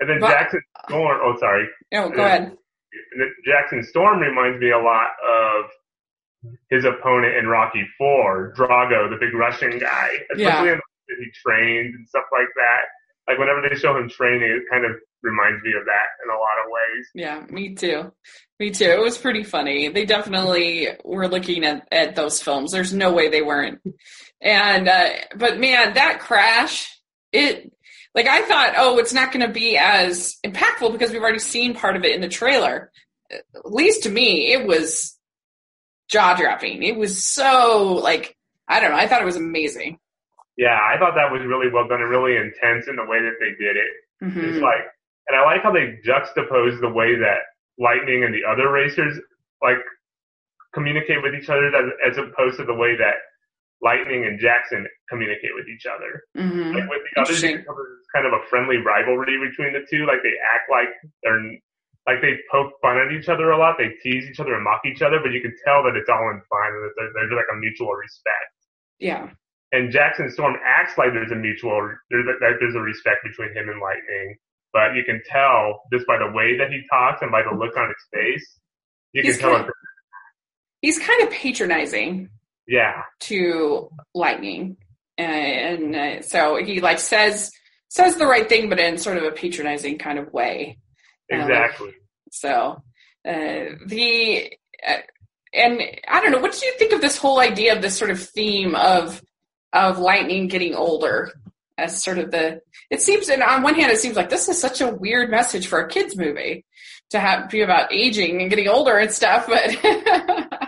And 0.00 0.10
then 0.10 0.20
but, 0.20 0.30
Jackson 0.30 0.60
Storm. 0.88 1.18
Oh, 1.22 1.36
sorry. 1.38 1.66
Oh, 1.94 2.08
go 2.10 2.24
ahead. 2.24 2.56
Jackson 3.44 3.82
Storm 3.82 4.20
reminds 4.20 4.60
me 4.60 4.70
a 4.70 4.78
lot 4.78 5.08
of 5.26 5.66
his 6.70 6.84
opponent 6.84 7.36
in 7.36 7.46
Rocky 7.46 7.86
Four, 7.98 8.52
Drago, 8.56 9.10
the 9.10 9.16
big 9.18 9.34
Russian 9.34 9.78
guy, 9.78 10.08
especially 10.32 10.42
yeah. 10.42 10.60
in 10.60 10.66
the 10.66 10.72
way 10.72 10.80
that 11.08 11.16
he 11.18 11.30
trains 11.44 11.94
and 11.94 12.06
stuff 12.08 12.24
like 12.32 12.48
that. 12.56 12.82
Like 13.28 13.38
whenever 13.38 13.62
they 13.66 13.74
show 13.76 13.96
him 13.96 14.08
training, 14.08 14.50
it 14.50 14.62
kind 14.70 14.84
of 14.84 14.92
reminds 15.26 15.62
me 15.62 15.72
of 15.78 15.84
that 15.84 16.08
in 16.22 16.30
a 16.30 16.38
lot 16.38 16.64
of 16.64 16.70
ways. 16.70 17.06
Yeah, 17.14 17.54
me 17.54 17.74
too. 17.74 18.12
Me 18.58 18.70
too. 18.70 18.90
It 18.90 19.00
was 19.00 19.18
pretty 19.18 19.42
funny. 19.42 19.88
They 19.88 20.06
definitely 20.06 20.88
were 21.04 21.28
looking 21.28 21.64
at, 21.64 21.86
at 21.92 22.14
those 22.14 22.40
films. 22.40 22.72
There's 22.72 22.94
no 22.94 23.12
way 23.12 23.28
they 23.28 23.42
weren't. 23.42 23.80
And, 24.40 24.88
uh, 24.88 25.08
but 25.36 25.58
man, 25.58 25.94
that 25.94 26.20
crash, 26.20 26.98
it, 27.32 27.72
like 28.14 28.26
I 28.26 28.42
thought, 28.42 28.74
oh, 28.78 28.98
it's 28.98 29.12
not 29.12 29.32
going 29.32 29.46
to 29.46 29.52
be 29.52 29.76
as 29.76 30.36
impactful 30.44 30.92
because 30.92 31.10
we've 31.10 31.20
already 31.22 31.38
seen 31.38 31.74
part 31.74 31.96
of 31.96 32.04
it 32.04 32.14
in 32.14 32.22
the 32.22 32.28
trailer. 32.28 32.90
At 33.30 33.42
least 33.64 34.04
to 34.04 34.10
me, 34.10 34.52
it 34.52 34.66
was 34.66 35.18
jaw 36.08 36.34
dropping. 36.34 36.82
It 36.82 36.96
was 36.96 37.24
so 37.24 38.00
like, 38.02 38.36
I 38.68 38.80
don't 38.80 38.92
know. 38.92 38.96
I 38.96 39.06
thought 39.06 39.20
it 39.20 39.26
was 39.26 39.36
amazing. 39.36 39.98
Yeah, 40.56 40.78
I 40.80 40.98
thought 40.98 41.14
that 41.16 41.30
was 41.30 41.42
really 41.46 41.68
well 41.70 41.86
done 41.86 42.00
and 42.00 42.08
really 42.08 42.36
intense 42.36 42.88
in 42.88 42.96
the 42.96 43.04
way 43.04 43.18
that 43.20 43.36
they 43.38 43.52
did 43.62 43.76
it. 43.76 43.92
Mm-hmm. 44.24 44.48
It's 44.48 44.58
like 44.58 44.88
and 45.28 45.36
I 45.36 45.44
like 45.44 45.62
how 45.62 45.72
they 45.72 45.98
juxtapose 46.06 46.80
the 46.80 46.90
way 46.90 47.16
that 47.16 47.40
Lightning 47.78 48.24
and 48.24 48.32
the 48.32 48.44
other 48.48 48.70
racers 48.70 49.18
like 49.62 49.82
communicate 50.72 51.22
with 51.22 51.34
each 51.34 51.48
other 51.48 51.68
as, 51.68 52.12
as 52.12 52.18
opposed 52.18 52.58
to 52.58 52.64
the 52.64 52.74
way 52.74 52.96
that 52.96 53.16
Lightning 53.82 54.24
and 54.24 54.40
Jackson 54.40 54.86
communicate 55.08 55.52
with 55.54 55.68
each 55.68 55.84
other. 55.84 56.24
Mm-hmm. 56.36 56.76
Like 56.76 56.88
with 56.88 57.02
the 57.04 57.20
others, 57.20 57.42
it's 57.42 58.10
kind 58.14 58.26
of 58.26 58.32
a 58.32 58.42
friendly 58.48 58.78
rivalry 58.78 59.36
between 59.36 59.72
the 59.72 59.84
two. 59.90 60.06
Like 60.06 60.22
they 60.22 60.36
act 60.40 60.70
like 60.70 60.88
they're 61.22 61.40
like 62.06 62.22
they 62.22 62.38
poke 62.50 62.72
fun 62.80 62.96
at 62.96 63.12
each 63.12 63.28
other 63.28 63.50
a 63.50 63.58
lot. 63.58 63.76
They 63.76 63.92
tease 64.00 64.24
each 64.30 64.40
other 64.40 64.54
and 64.54 64.64
mock 64.64 64.86
each 64.86 65.02
other, 65.02 65.18
but 65.20 65.32
you 65.32 65.42
can 65.42 65.52
tell 65.66 65.82
that 65.84 65.98
it's 65.98 66.08
all 66.08 66.30
in 66.30 66.40
fun 66.48 66.70
and 66.70 66.82
that 66.86 67.10
there's 67.14 67.34
like 67.34 67.50
a 67.52 67.58
mutual 67.58 67.92
respect. 67.92 68.54
Yeah. 68.98 69.28
And 69.72 69.90
Jackson 69.90 70.30
Storm 70.30 70.54
acts 70.64 70.96
like 70.96 71.12
there's 71.12 71.32
a 71.32 71.36
mutual 71.36 71.76
there's 72.10 72.26
a, 72.26 72.34
there's 72.40 72.76
a 72.76 72.80
respect 72.80 73.26
between 73.26 73.52
him 73.52 73.68
and 73.68 73.82
Lightning 73.82 74.38
but 74.76 74.94
you 74.94 75.04
can 75.04 75.22
tell 75.26 75.84
just 75.90 76.06
by 76.06 76.18
the 76.18 76.30
way 76.32 76.58
that 76.58 76.70
he 76.70 76.82
talks 76.90 77.22
and 77.22 77.32
by 77.32 77.42
the 77.42 77.56
look 77.56 77.74
on 77.78 77.88
his 77.88 77.96
face, 78.12 78.58
you 79.12 79.22
he's 79.22 79.38
can 79.38 79.48
tell. 79.48 79.56
Kind 79.56 79.68
of, 79.68 79.74
he's 80.82 80.98
kind 80.98 81.22
of 81.22 81.30
patronizing. 81.30 82.28
Yeah. 82.68 83.02
To 83.20 83.88
Lightning, 84.14 84.76
and, 85.16 85.94
and 85.94 85.96
uh, 85.96 86.22
so 86.22 86.62
he 86.62 86.80
like 86.80 86.98
says 86.98 87.50
says 87.88 88.16
the 88.16 88.26
right 88.26 88.46
thing, 88.46 88.68
but 88.68 88.78
in 88.78 88.98
sort 88.98 89.16
of 89.16 89.22
a 89.22 89.30
patronizing 89.30 89.96
kind 89.96 90.18
of 90.18 90.30
way. 90.32 90.78
Exactly. 91.30 91.88
Um, 91.88 91.94
so 92.30 92.82
uh, 93.26 93.76
the 93.86 94.52
uh, 94.86 94.96
and 95.54 95.80
I 96.06 96.20
don't 96.20 96.32
know. 96.32 96.40
What 96.40 96.52
do 96.52 96.66
you 96.66 96.74
think 96.78 96.92
of 96.92 97.00
this 97.00 97.16
whole 97.16 97.40
idea 97.40 97.74
of 97.74 97.80
this 97.80 97.96
sort 97.96 98.10
of 98.10 98.20
theme 98.20 98.74
of 98.74 99.22
of 99.72 99.98
Lightning 99.98 100.48
getting 100.48 100.74
older? 100.74 101.32
As 101.78 102.02
sort 102.02 102.18
of 102.18 102.30
the 102.30 102.60
it 102.90 103.02
seems 103.02 103.28
and 103.28 103.42
on 103.42 103.62
one 103.62 103.74
hand 103.74 103.92
it 103.92 103.98
seems 103.98 104.16
like 104.16 104.30
this 104.30 104.48
is 104.48 104.60
such 104.60 104.80
a 104.80 104.94
weird 104.94 105.30
message 105.30 105.66
for 105.66 105.80
a 105.80 105.88
kids 105.88 106.16
movie 106.16 106.64
to 107.10 107.20
have 107.20 107.50
be 107.50 107.60
about 107.60 107.92
aging 107.92 108.40
and 108.40 108.50
getting 108.50 108.68
older 108.68 108.96
and 108.96 109.12
stuff 109.12 109.46
but 109.46 109.76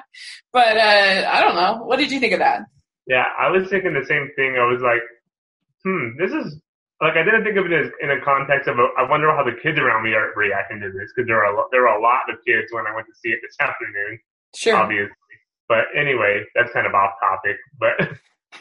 but 0.53 0.77
uh 0.77 1.31
i 1.31 1.41
don't 1.41 1.55
know. 1.55 1.83
What 1.85 1.99
did 1.99 2.11
you 2.11 2.21
think 2.21 2.35
of 2.35 2.41
that? 2.41 2.63
Yeah 3.07 3.25
i 3.39 3.51
was 3.51 3.69
thinking 3.69 3.95
the 3.95 4.07
same 4.07 4.31
thing. 4.37 4.57
I 4.59 4.67
was 4.67 4.83
like 4.83 5.03
hmm 5.85 6.17
this 6.19 6.33
is 6.33 6.61
like 7.01 7.15
i 7.15 7.23
didn't 7.25 7.45
think 7.45 7.57
of 7.57 7.67
it 7.67 7.73
as 7.73 7.91
in 8.01 8.11
a 8.11 8.21
context 8.25 8.69
of 8.69 8.79
a, 8.79 8.87
i 8.99 9.09
wonder 9.09 9.31
how 9.35 9.45
the 9.45 9.57
kids 9.63 9.79
around 9.79 10.03
me 10.05 10.13
are 10.13 10.33
reacting 10.37 10.81
to 10.81 10.91
this 10.91 11.11
because 11.15 11.27
there 11.27 11.45
are 11.45 11.55
a, 11.55 11.65
there 11.71 11.89
are 11.89 11.99
a 11.99 12.03
lot 12.03 12.29
of 12.29 12.37
kids 12.45 12.69
when 12.73 12.87
i 12.87 12.95
went 12.95 13.07
to 13.07 13.15
see 13.15 13.31
it 13.31 13.41
this 13.43 13.57
afternoon 13.61 14.19
sure. 14.55 14.77
obviously. 14.77 15.15
But 15.69 15.85
anyway 15.95 16.45
that's 16.55 16.73
kind 16.73 16.87
of 16.87 16.95
off 16.95 17.13
topic 17.21 17.57
but 17.79 17.97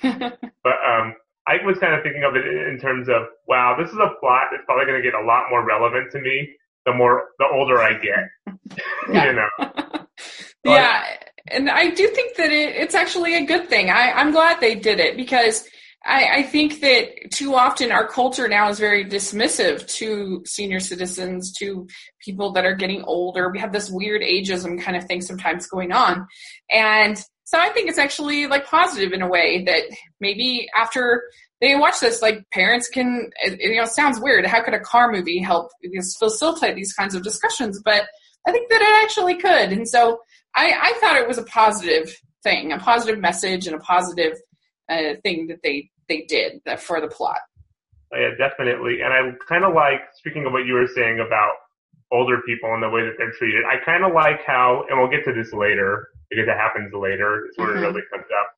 but 0.64 0.78
um 0.86 1.16
I 1.48 1.66
was 1.66 1.78
kind 1.80 1.94
of 1.94 2.04
thinking 2.04 2.24
of 2.24 2.36
it 2.36 2.46
in 2.46 2.78
terms 2.80 3.08
of, 3.08 3.24
wow, 3.48 3.76
this 3.80 3.90
is 3.90 3.98
a 3.98 4.20
plot 4.20 4.48
that's 4.52 4.64
probably 4.66 4.86
going 4.86 5.02
to 5.02 5.10
get 5.10 5.18
a 5.18 5.26
lot 5.26 5.46
more 5.50 5.66
relevant 5.66 6.12
to 6.12 6.20
me 6.20 6.56
the 6.86 6.94
more, 6.94 7.30
the 7.40 7.46
older 7.52 7.82
I 7.82 7.94
get. 7.94 8.78
you 9.08 9.34
know? 9.34 10.06
yeah. 10.66 11.04
And 11.48 11.70
I 11.70 11.90
do 11.92 12.08
think 12.10 12.36
that 12.36 12.52
it, 12.52 12.76
it's 12.76 12.96
actually 12.96 13.36
a 13.36 13.46
good 13.46 13.70
thing. 13.70 13.90
I, 13.90 14.12
I'm 14.12 14.32
glad 14.32 14.60
they 14.60 14.76
did 14.76 15.00
it 15.00 15.16
because 15.16 15.68
I, 16.06 16.38
I 16.38 16.44
think 16.44 16.82
that 16.82 17.32
too 17.32 17.56
often 17.56 17.92
our 17.92 18.08
culture 18.08 18.48
now 18.48 18.70
is 18.70 18.80
very 18.80 19.06
dismissive 19.06 19.88
to 19.96 20.44
senior 20.46 20.80
citizens, 20.80 21.54
to 21.60 21.88
people 22.22 22.52
that 22.54 22.66
are 22.66 22.76
getting 22.76 23.04
older. 23.04 23.50
We 23.50 23.60
have 23.60 23.74
this 23.74 23.90
weird 23.90 24.22
ageism 24.22 24.82
kind 24.82 24.98
of 24.98 25.06
thing 25.06 25.22
sometimes 25.22 25.68
going 25.68 25.92
on. 25.92 26.28
And 26.72 27.22
so 27.48 27.58
I 27.58 27.70
think 27.70 27.88
it's 27.88 27.98
actually 27.98 28.46
like 28.46 28.66
positive 28.66 29.14
in 29.14 29.22
a 29.22 29.28
way 29.28 29.64
that 29.64 29.84
maybe 30.20 30.68
after 30.76 31.24
they 31.62 31.78
watch 31.78 32.02
this, 32.02 32.22
like 32.22 32.44
parents 32.52 32.90
can, 32.90 33.30
you 33.58 33.78
know, 33.78 33.86
sounds 33.86 34.20
weird. 34.20 34.46
How 34.46 34.62
could 34.62 34.74
a 34.74 34.82
car 34.82 35.10
movie 35.10 35.40
help 35.40 35.72
facilitate 36.20 36.76
these 36.76 36.92
kinds 36.92 37.16
of 37.16 37.24
discussions? 37.24 37.82
But 37.82 38.04
I 38.46 38.52
think 38.52 38.70
that 38.70 38.82
it 38.82 39.04
actually 39.06 39.36
could. 39.38 39.72
And 39.72 39.88
so 39.88 40.20
I, 40.56 40.74
I 40.74 41.00
thought 41.00 41.16
it 41.16 41.26
was 41.26 41.38
a 41.38 41.44
positive 41.44 42.14
thing, 42.44 42.74
a 42.74 42.80
positive 42.80 43.18
message 43.18 43.66
and 43.66 43.78
a 43.78 43.80
positive 43.80 44.34
uh, 44.90 45.14
thing 45.24 45.48
that 45.48 45.60
they, 45.64 45.90
they 46.10 46.26
did 46.28 46.60
for 46.80 47.00
the 47.00 47.08
plot. 47.08 47.40
Oh, 48.14 48.20
yeah, 48.20 48.32
definitely. 48.38 49.00
And 49.02 49.14
I 49.14 49.22
kind 49.48 49.64
of 49.64 49.74
like, 49.74 50.02
speaking 50.16 50.46
of 50.46 50.52
what 50.52 50.66
you 50.66 50.74
were 50.74 50.90
saying 50.94 51.22
about 51.26 51.54
older 52.12 52.42
people 52.46 52.74
and 52.74 52.84
the 52.84 52.90
way 52.90 53.04
that 53.04 53.14
they're 53.18 53.32
treated, 53.40 53.64
I 53.64 53.78
kind 53.86 54.04
of 54.04 54.12
like 54.12 54.42
how, 54.46 54.84
and 54.90 55.00
we'll 55.00 55.10
get 55.10 55.24
to 55.24 55.34
this 55.34 55.54
later, 55.54 56.10
because 56.30 56.48
it 56.48 56.58
happens 56.58 56.94
later. 56.94 57.46
It's 57.46 57.58
where 57.58 57.70
mm-hmm. 57.70 57.84
it 57.84 57.88
really 57.88 58.02
comes 58.12 58.26
up. 58.40 58.50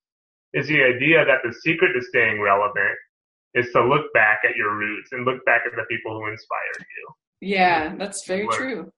Is 0.52 0.66
the 0.66 0.82
idea 0.82 1.24
that 1.24 1.40
the 1.44 1.54
secret 1.62 1.92
to 1.94 2.02
staying 2.02 2.40
relevant 2.40 2.98
is 3.54 3.70
to 3.72 3.84
look 3.84 4.12
back 4.12 4.40
at 4.48 4.56
your 4.56 4.76
roots 4.76 5.10
and 5.12 5.24
look 5.24 5.44
back 5.44 5.62
at 5.66 5.72
the 5.72 5.84
people 5.88 6.18
who 6.18 6.30
inspired 6.30 6.78
you. 6.78 7.48
Yeah, 7.48 7.94
that's 7.96 8.26
very 8.26 8.46
true. 8.48 8.92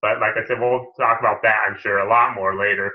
But 0.00 0.20
like 0.20 0.34
I 0.36 0.46
said, 0.46 0.60
we'll 0.60 0.92
talk 0.98 1.18
about 1.20 1.42
that, 1.42 1.66
I'm 1.68 1.78
sure, 1.78 1.98
a 1.98 2.08
lot 2.08 2.34
more 2.34 2.56
later. 2.56 2.92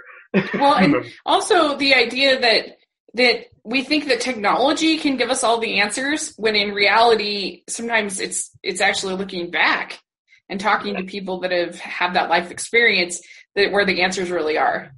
well, 0.54 0.76
and 0.76 1.06
also 1.26 1.78
the 1.78 1.94
idea 1.94 2.40
that 2.40 2.78
that 3.16 3.46
we 3.64 3.84
think 3.84 4.08
that 4.08 4.22
technology 4.22 4.98
can 4.98 5.18
give 5.18 5.30
us 5.30 5.44
all 5.44 5.60
the 5.60 5.80
answers 5.80 6.34
when 6.38 6.56
in 6.56 6.74
reality 6.74 7.64
sometimes 7.70 8.20
it's 8.20 8.50
it's 8.64 8.82
actually 8.82 9.16
looking 9.16 9.52
back 9.52 10.00
and 10.50 10.60
talking 10.60 10.96
to 10.96 11.04
people 11.04 11.42
that 11.42 11.52
have 11.52 11.80
had 11.80 12.14
that 12.14 12.30
life 12.30 12.50
experience 12.50 13.22
that 13.56 13.72
where 13.72 13.86
the 13.86 14.02
answers 14.02 14.32
really 14.32 14.58
are. 14.58 14.92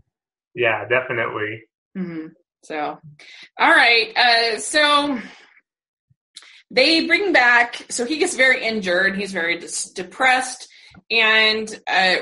Yeah, 0.54 0.88
definitely. 0.88 1.64
Mm-hmm. 1.98 2.28
So, 2.64 3.00
all 3.60 3.72
right. 3.72 4.16
Uh, 4.16 4.60
so 4.60 5.20
they 6.72 7.06
bring 7.06 7.34
back. 7.34 7.86
So 7.90 8.06
he 8.06 8.18
gets 8.18 8.36
very 8.36 8.64
injured. 8.64 9.18
He's 9.18 9.32
very 9.32 9.60
dis- 9.60 9.92
depressed. 9.92 10.68
And 11.12 11.68
uh, 11.88 12.16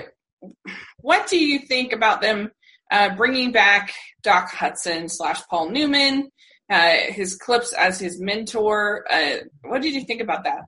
what 1.00 1.28
do 1.28 1.38
you 1.38 1.60
think 1.60 1.94
about 1.94 2.22
them 2.22 2.52
uh, 2.92 3.16
bringing 3.16 3.52
back 3.52 3.94
Doc 4.22 4.50
Hudson 4.52 5.10
slash 5.10 5.42
Paul 5.48 5.70
Newman? 5.70 6.30
Uh, 6.70 6.96
his 7.10 7.36
clips 7.36 7.74
as 7.74 8.00
his 8.00 8.20
mentor. 8.20 9.06
Uh, 9.12 9.36
what 9.64 9.82
did 9.82 9.94
you 9.94 10.06
think 10.06 10.22
about 10.22 10.46
that? 10.46 10.62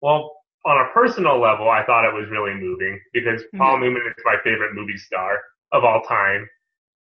Well, 0.00 0.37
on 0.68 0.84
a 0.84 0.92
personal 0.92 1.40
level, 1.40 1.70
I 1.70 1.84
thought 1.84 2.04
it 2.04 2.14
was 2.14 2.28
really 2.30 2.54
moving 2.54 3.00
because 3.12 3.42
Paul 3.56 3.76
mm-hmm. 3.76 3.84
Newman 3.84 4.02
is 4.06 4.24
my 4.24 4.36
favorite 4.44 4.74
movie 4.74 4.96
star 4.96 5.40
of 5.72 5.84
all 5.84 6.02
time. 6.02 6.48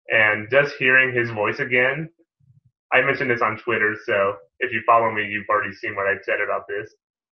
And 0.10 0.48
just 0.50 0.76
hearing 0.80 1.13
his 1.13 1.30
voice 1.32 1.60
again, 1.60 2.10
I 2.93 3.02
mentioned 3.02 3.30
this 3.30 3.41
on 3.41 3.58
Twitter, 3.60 3.96
so 4.06 4.38
if 4.60 4.72
you 4.72 4.82
follow 4.86 5.12
me, 5.12 5.28
you've 5.28 5.50
already 5.50 5.76
seen 5.76 5.96
what 5.96 6.08
I 6.08 6.15
said 6.24 6.39
about 6.39 6.63
this. 6.70 6.93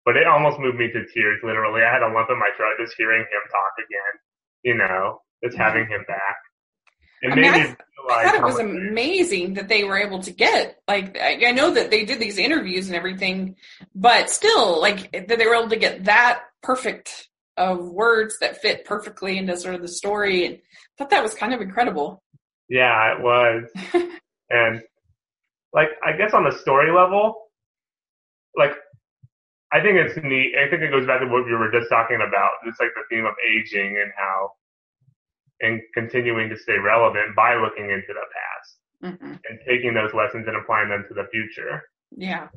But 0.05 0.17
it 0.17 0.27
almost 0.27 0.59
moved 0.59 0.77
me 0.77 0.93
to 0.93 1.07
tears, 1.13 1.41
literally. 1.43 1.83
I 1.83 1.93
had 1.93 2.03
a 2.03 2.13
lump 2.13 2.29
in 2.31 2.39
my 2.39 2.51
throat 2.57 2.77
just 2.81 2.95
hearing 2.97 3.23
him 3.23 3.45
talk 3.51 3.73
again, 3.79 4.15
you 4.63 4.75
know, 4.75 5.23
just 5.43 5.57
mm-hmm. 5.57 5.63
having 5.63 5.87
him 5.89 6.05
back. 6.07 6.37
It 7.23 7.33
I 7.33 7.35
mean, 7.35 7.45
I, 7.45 7.77
I 8.11 8.25
thought 8.25 8.35
it 8.37 8.43
was 8.43 8.59
amazing 8.59 9.55
that 9.55 9.69
they 9.69 9.85
were 9.85 9.99
able 9.99 10.21
to 10.23 10.31
get 10.31 10.81
like 10.87 11.19
I, 11.19 11.47
I 11.47 11.53
know 11.53 11.73
that 11.73 11.91
they 11.91 12.05
did 12.05 12.21
these 12.21 12.39
interviews 12.39 12.87
and 12.89 12.97
everything, 12.97 13.57
but 13.95 14.31
still 14.31 14.81
like 14.81 15.13
that 15.13 15.39
they 15.39 15.47
were 15.47 15.55
able 15.55 15.71
to 15.71 15.77
get 15.77 16.05
that 16.05 16.43
perfect 16.63 17.29
of 17.57 17.81
words 17.81 18.39
that 18.41 18.61
fit 18.61 18.85
perfectly 18.85 19.37
into 19.37 19.57
sort 19.57 19.75
of 19.75 19.83
the 19.83 19.89
story 19.89 20.47
and 20.47 20.55
I 20.57 20.59
thought 20.97 21.11
that 21.11 21.23
was 21.23 21.35
kind 21.35 21.53
of 21.53 21.61
incredible. 21.61 22.23
Yeah, 22.69 23.17
it 23.17 23.23
was. 23.23 23.65
and 24.51 24.83
like 25.73 25.89
I 26.05 26.17
guess 26.17 26.33
on 26.35 26.45
the 26.45 26.57
story 26.59 26.93
level, 26.93 27.37
like 28.57 28.73
I 29.73 29.81
think 29.81 29.97
it's 29.97 30.17
neat. 30.23 30.55
I 30.57 30.71
think 30.71 30.83
it 30.83 30.91
goes 30.91 31.07
back 31.07 31.21
to 31.21 31.27
what 31.27 31.45
we 31.45 31.53
were 31.53 31.71
just 31.71 31.91
talking 31.91 32.17
about. 32.17 32.51
It's 32.67 32.81
like 32.81 32.91
the 32.95 33.03
theme 33.11 33.27
of 33.27 33.35
aging 33.45 33.99
and 34.01 34.13
how 34.17 34.53
and 35.61 35.81
continuing 35.95 36.49
to 36.51 36.57
stay 36.57 36.79
relevant 36.79 37.35
by 37.37 37.55
looking 37.55 37.91
into 37.91 38.09
the 38.09 38.27
past 38.33 38.79
mm-hmm. 39.05 39.33
and 39.33 39.59
taking 39.67 39.95
those 39.95 40.13
lessons 40.15 40.47
and 40.47 40.57
applying 40.57 40.89
them 40.89 41.05
to 41.09 41.15
the 41.15 41.27
future. 41.31 41.83
Yeah. 42.17 42.49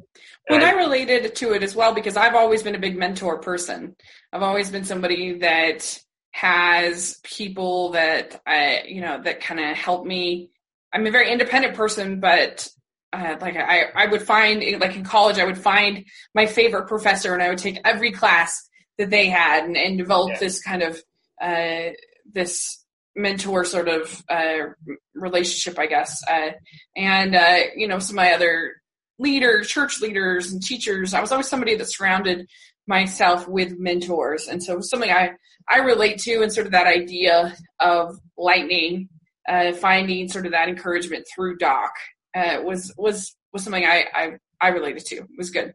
Well, 0.49 0.63
I, 0.63 0.69
I 0.69 0.73
related 0.73 1.35
to 1.35 1.53
it 1.53 1.63
as 1.63 1.75
well 1.75 1.93
because 1.93 2.15
I've 2.15 2.35
always 2.35 2.63
been 2.63 2.75
a 2.75 2.79
big 2.79 2.97
mentor 2.97 3.39
person. 3.39 3.95
I've 4.31 4.43
always 4.43 4.71
been 4.71 4.85
somebody 4.85 5.39
that 5.39 5.99
has 6.31 7.19
people 7.23 7.91
that 7.91 8.41
I, 8.45 8.83
you 8.87 9.01
know, 9.01 9.21
that 9.23 9.41
kind 9.41 9.59
of 9.59 9.75
help 9.75 10.05
me. 10.05 10.51
I'm 10.93 11.05
a 11.05 11.11
very 11.11 11.31
independent 11.31 11.75
person, 11.75 12.19
but 12.19 12.67
uh, 13.13 13.35
like 13.41 13.57
I, 13.57 13.85
I 13.93 14.07
would 14.07 14.21
find 14.21 14.63
like 14.79 14.95
in 14.95 15.03
college, 15.03 15.37
I 15.37 15.43
would 15.43 15.57
find 15.57 16.05
my 16.33 16.45
favorite 16.45 16.87
professor 16.87 17.33
and 17.33 17.43
I 17.43 17.49
would 17.49 17.57
take 17.57 17.79
every 17.83 18.11
class 18.11 18.69
that 18.97 19.09
they 19.09 19.27
had 19.27 19.65
and, 19.65 19.75
and 19.75 19.97
develop 19.97 20.31
yeah. 20.31 20.39
this 20.39 20.61
kind 20.61 20.81
of, 20.81 21.01
uh, 21.41 21.89
this 22.31 22.80
mentor 23.15 23.65
sort 23.65 23.87
of 23.87 24.23
uh, 24.29 24.69
relationship, 25.13 25.79
I 25.79 25.87
guess. 25.87 26.21
Uh, 26.29 26.51
and 26.95 27.35
uh, 27.35 27.57
you 27.75 27.87
know, 27.87 27.99
some 27.99 28.17
of 28.17 28.23
my 28.23 28.33
other 28.33 28.75
leaders, 29.19 29.67
church 29.67 30.01
leaders, 30.01 30.51
and 30.51 30.61
teachers. 30.61 31.13
I 31.13 31.21
was 31.21 31.31
always 31.31 31.47
somebody 31.47 31.75
that 31.75 31.91
surrounded 31.91 32.47
myself 32.87 33.47
with 33.47 33.77
mentors, 33.77 34.47
and 34.47 34.63
so 34.63 34.79
something 34.81 35.11
I 35.11 35.31
I 35.69 35.79
relate 35.79 36.19
to, 36.19 36.41
and 36.41 36.51
sort 36.51 36.65
of 36.65 36.71
that 36.71 36.87
idea 36.87 37.55
of 37.79 38.17
lightning, 38.37 39.09
uh, 39.47 39.73
finding 39.73 40.27
sort 40.27 40.45
of 40.45 40.51
that 40.53 40.69
encouragement 40.69 41.25
through 41.33 41.57
Doc 41.57 41.91
uh, 42.35 42.57
was 42.63 42.93
was 42.97 43.35
was 43.53 43.63
something 43.63 43.85
I 43.85 44.05
I, 44.13 44.31
I 44.59 44.69
related 44.69 45.05
to. 45.07 45.15
It 45.17 45.27
was 45.37 45.49
good. 45.49 45.73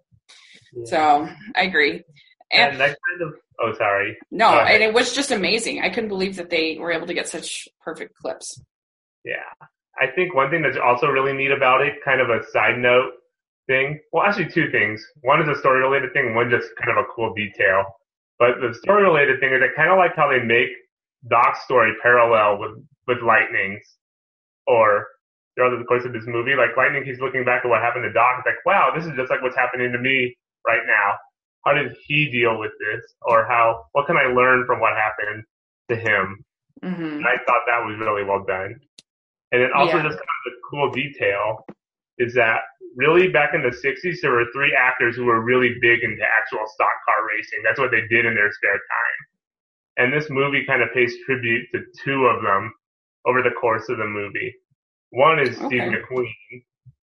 Yeah. 0.72 0.84
So 0.86 1.28
I 1.54 1.62
agree. 1.62 2.02
And, 2.52 2.72
and 2.72 2.80
that 2.80 2.96
kind 3.08 3.22
of 3.22 3.34
Oh, 3.58 3.72
sorry. 3.74 4.18
No, 4.30 4.50
and 4.60 4.82
it 4.82 4.92
was 4.92 5.14
just 5.14 5.30
amazing. 5.30 5.80
I 5.80 5.88
couldn't 5.88 6.10
believe 6.10 6.36
that 6.36 6.50
they 6.50 6.76
were 6.78 6.92
able 6.92 7.06
to 7.06 7.14
get 7.14 7.28
such 7.28 7.68
perfect 7.80 8.16
clips. 8.16 8.60
Yeah. 9.24 9.48
I 9.98 10.08
think 10.14 10.34
one 10.34 10.50
thing 10.50 10.62
that's 10.62 10.76
also 10.76 11.06
really 11.06 11.32
neat 11.32 11.50
about 11.50 11.80
it, 11.80 11.94
kind 12.04 12.20
of 12.20 12.28
a 12.28 12.44
side 12.52 12.78
note 12.78 13.12
thing. 13.66 13.98
Well, 14.12 14.24
actually, 14.24 14.50
two 14.50 14.70
things. 14.70 15.04
One 15.22 15.40
is 15.40 15.48
a 15.48 15.58
story 15.58 15.80
related 15.80 16.12
thing, 16.12 16.34
one 16.34 16.50
just 16.50 16.68
kind 16.76 16.96
of 16.96 17.02
a 17.02 17.08
cool 17.14 17.32
detail. 17.32 17.84
But 18.38 18.60
the 18.60 18.76
story 18.82 19.02
related 19.02 19.40
thing 19.40 19.54
is 19.54 19.62
I 19.64 19.74
kind 19.74 19.90
of 19.90 19.96
like 19.96 20.14
how 20.14 20.28
they 20.28 20.44
make 20.44 20.68
Doc's 21.28 21.64
story 21.64 21.92
parallel 22.02 22.58
with, 22.58 22.76
with 23.08 23.18
Lightning's 23.24 23.82
or 24.66 25.06
throughout 25.54 25.72
the 25.78 25.84
course 25.84 26.04
of 26.04 26.12
this 26.12 26.26
movie. 26.26 26.54
Like 26.54 26.76
Lightning, 26.76 27.04
he's 27.06 27.20
looking 27.20 27.46
back 27.46 27.64
at 27.64 27.68
what 27.68 27.80
happened 27.80 28.04
to 28.04 28.12
Doc. 28.12 28.44
It's 28.44 28.46
like, 28.46 28.60
wow, 28.66 28.92
this 28.94 29.06
is 29.06 29.16
just 29.16 29.30
like 29.30 29.40
what's 29.40 29.56
happening 29.56 29.92
to 29.92 29.98
me 29.98 30.36
right 30.66 30.84
now 30.84 31.16
how 31.66 31.74
did 31.74 31.96
he 32.06 32.30
deal 32.30 32.58
with 32.58 32.70
this 32.78 33.04
or 33.22 33.44
how 33.44 33.86
what 33.92 34.06
can 34.06 34.16
I 34.16 34.32
learn 34.32 34.64
from 34.66 34.80
what 34.80 34.92
happened 34.94 35.44
to 35.90 35.96
him? 35.96 36.44
Mm-hmm. 36.84 37.18
And 37.18 37.26
I 37.26 37.36
thought 37.44 37.62
that 37.66 37.84
was 37.84 37.98
really 37.98 38.22
well 38.22 38.44
done. 38.46 38.78
And 39.50 39.62
then 39.62 39.70
also 39.74 39.96
yeah. 39.96 40.04
just 40.04 40.16
kind 40.16 40.36
of 40.38 40.44
the 40.46 40.52
cool 40.70 40.90
detail 40.92 41.66
is 42.18 42.34
that 42.34 42.60
really 42.94 43.28
back 43.28 43.52
in 43.52 43.62
the 43.62 43.74
60s 43.74 44.20
there 44.22 44.30
were 44.30 44.46
three 44.54 44.74
actors 44.78 45.16
who 45.16 45.24
were 45.24 45.42
really 45.42 45.74
big 45.80 46.02
into 46.02 46.22
actual 46.22 46.64
stock 46.66 46.96
car 47.04 47.26
racing. 47.26 47.60
That's 47.64 47.80
what 47.80 47.90
they 47.90 48.06
did 48.08 48.24
in 48.24 48.34
their 48.34 48.52
spare 48.52 48.72
time. 48.72 49.20
And 49.98 50.12
this 50.12 50.30
movie 50.30 50.64
kind 50.66 50.82
of 50.82 50.88
pays 50.94 51.14
tribute 51.26 51.66
to 51.74 51.80
two 52.04 52.26
of 52.26 52.42
them 52.42 52.72
over 53.26 53.42
the 53.42 53.50
course 53.50 53.88
of 53.88 53.98
the 53.98 54.06
movie. 54.06 54.54
One 55.10 55.40
is 55.40 55.58
okay. 55.58 55.66
Steve 55.66 55.82
McQueen, 55.82 56.62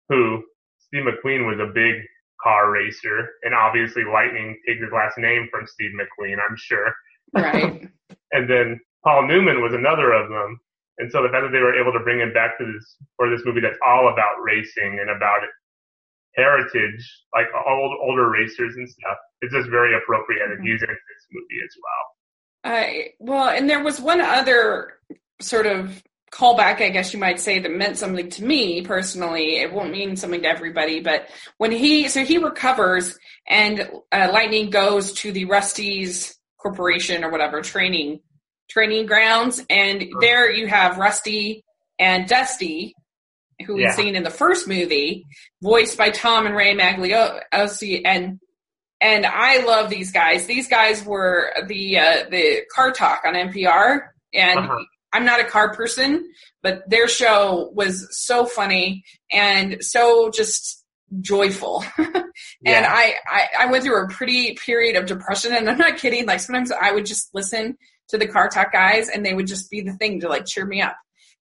who 0.08 0.44
Steve 0.86 1.04
McQueen 1.04 1.46
was 1.46 1.58
a 1.58 1.72
big 1.72 1.96
car 2.44 2.70
racer, 2.70 3.30
and 3.42 3.54
obviously 3.54 4.04
Lightning 4.04 4.60
takes 4.66 4.82
his 4.82 4.92
last 4.92 5.18
name 5.18 5.48
from 5.50 5.66
Steve 5.66 5.92
McQueen, 5.98 6.36
I'm 6.38 6.56
sure. 6.56 6.94
Right. 7.34 7.88
and 8.32 8.48
then 8.48 8.80
Paul 9.02 9.26
Newman 9.26 9.62
was 9.62 9.72
another 9.72 10.12
of 10.12 10.28
them. 10.28 10.60
And 10.98 11.10
so 11.10 11.22
the 11.22 11.28
fact 11.28 11.42
that 11.42 11.50
they 11.50 11.58
were 11.58 11.74
able 11.74 11.92
to 11.92 12.04
bring 12.04 12.20
him 12.20 12.32
back 12.32 12.58
to 12.58 12.64
this 12.64 12.96
for 13.16 13.28
this 13.28 13.42
movie 13.44 13.60
that's 13.60 13.78
all 13.84 14.12
about 14.12 14.42
racing 14.44 15.00
and 15.00 15.10
about 15.10 15.40
heritage, 16.36 17.24
like 17.34 17.46
old 17.66 17.98
older 18.02 18.30
racers 18.30 18.76
and 18.76 18.88
stuff, 18.88 19.16
is 19.42 19.50
just 19.50 19.68
very 19.70 19.96
appropriate 19.96 20.42
mm-hmm. 20.42 20.60
and 20.60 20.66
using 20.66 20.88
this 20.88 21.26
movie 21.32 21.60
as 21.64 21.74
well. 21.82 22.04
Uh, 22.64 22.86
well, 23.18 23.48
and 23.48 23.68
there 23.68 23.82
was 23.82 24.00
one 24.00 24.20
other 24.20 24.98
sort 25.40 25.66
of 25.66 26.02
callback, 26.34 26.80
I 26.80 26.88
guess 26.88 27.12
you 27.12 27.20
might 27.20 27.38
say, 27.38 27.60
that 27.60 27.70
meant 27.70 27.96
something 27.96 28.28
to 28.28 28.44
me 28.44 28.82
personally. 28.82 29.58
It 29.58 29.72
won't 29.72 29.92
mean 29.92 30.16
something 30.16 30.42
to 30.42 30.48
everybody, 30.48 31.00
but 31.00 31.28
when 31.58 31.70
he, 31.70 32.08
so 32.08 32.24
he 32.24 32.38
recovers 32.38 33.16
and 33.46 33.88
uh, 34.10 34.30
Lightning 34.32 34.70
goes 34.70 35.12
to 35.14 35.30
the 35.30 35.44
Rust-eze 35.44 36.36
Corporation 36.58 37.22
or 37.22 37.30
whatever 37.30 37.60
training, 37.60 38.20
training 38.68 39.06
grounds. 39.06 39.64
And 39.70 40.06
there 40.20 40.50
you 40.50 40.66
have 40.66 40.98
Rusty 40.98 41.64
and 42.00 42.26
Dusty, 42.26 42.94
who 43.64 43.74
we've 43.74 43.92
seen 43.92 44.16
in 44.16 44.24
the 44.24 44.30
first 44.30 44.66
movie, 44.66 45.26
voiced 45.62 45.96
by 45.96 46.10
Tom 46.10 46.46
and 46.46 46.56
Ray 46.56 46.76
Magliozzi. 46.76 48.02
And 48.04 48.40
and 49.00 49.26
I 49.26 49.64
love 49.64 49.90
these 49.90 50.10
guys. 50.10 50.46
These 50.46 50.68
guys 50.68 51.04
were 51.04 51.52
the 51.66 51.98
uh, 51.98 52.24
the 52.30 52.62
car 52.74 52.90
talk 52.90 53.22
on 53.26 53.34
NPR, 53.34 54.08
and 54.32 54.58
uh-huh. 54.58 54.84
I'm 55.14 55.24
not 55.24 55.40
a 55.40 55.44
car 55.44 55.72
person, 55.74 56.28
but 56.62 56.88
their 56.90 57.08
show 57.08 57.70
was 57.72 58.08
so 58.10 58.44
funny 58.44 59.04
and 59.32 59.78
so 59.80 60.30
just 60.30 60.84
joyful. 61.20 61.84
and. 61.98 62.86
I, 62.86 63.14
I, 63.26 63.46
I 63.60 63.66
went 63.66 63.84
through 63.84 64.04
a 64.04 64.08
pretty 64.08 64.54
period 64.54 64.96
of 64.96 65.06
depression 65.06 65.54
and 65.54 65.70
I'm 65.70 65.78
not 65.78 65.98
kidding. 65.98 66.26
Like 66.26 66.40
sometimes 66.40 66.72
I 66.72 66.92
would 66.92 67.06
just 67.06 67.34
listen 67.34 67.78
to 68.08 68.18
the 68.18 68.26
car 68.26 68.48
talk 68.48 68.72
guys 68.72 69.08
and 69.08 69.24
they 69.24 69.34
would 69.34 69.46
just 69.46 69.70
be 69.70 69.80
the 69.80 69.92
thing 69.94 70.20
to 70.20 70.28
like 70.28 70.46
cheer 70.46 70.66
me 70.66 70.82
up. 70.82 70.96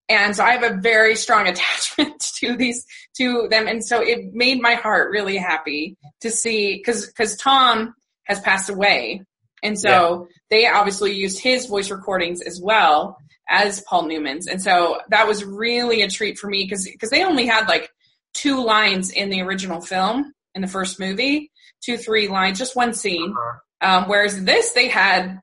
And 0.10 0.36
so 0.36 0.44
I 0.44 0.52
have 0.52 0.64
a 0.64 0.80
very 0.80 1.16
strong 1.16 1.48
attachment 1.48 2.20
to 2.38 2.56
these, 2.56 2.86
to 3.18 3.48
them. 3.50 3.68
And 3.68 3.84
so 3.84 4.02
it 4.02 4.34
made 4.34 4.62
my 4.62 4.76
heart 4.76 5.12
really 5.12 5.38
happy 5.38 5.98
to 6.22 6.30
see, 6.30 6.82
cause, 6.86 7.08
cause 7.08 7.36
Tom 7.36 7.96
has 8.24 8.40
passed 8.40 8.70
away. 8.70 9.24
And 9.62 9.80
so 9.80 10.28
yeah. 10.30 10.36
they 10.50 10.68
obviously 10.68 11.14
used 11.14 11.40
his 11.40 11.68
voice 11.68 11.90
recordings 11.90 12.42
as 12.42 12.60
well 12.62 13.18
as 13.50 13.82
Paul 13.82 14.08
Newman's. 14.08 14.48
And 14.48 14.62
so 14.62 15.00
that 15.10 15.28
was 15.28 15.44
really 15.44 16.02
a 16.02 16.10
treat 16.10 16.38
for 16.38 16.48
me 16.48 16.64
because 16.64 16.86
because 16.86 17.10
they 17.10 17.24
only 17.24 17.46
had 17.46 17.68
like 17.68 17.90
two 18.34 18.64
lines 18.64 19.12
in 19.12 19.30
the 19.30 19.42
original 19.42 19.82
film 19.82 20.34
in 20.56 20.62
the 20.62 20.68
first 20.68 21.00
movie, 21.00 21.52
two 21.84 21.98
three 21.98 22.28
lines, 22.28 22.58
just 22.58 22.76
one 22.76 22.94
scene. 22.94 23.32
Uh-huh. 23.32 23.60
Um, 23.82 24.06
whereas 24.08 24.44
this 24.44 24.72
they 24.72 24.88
had 24.88 25.40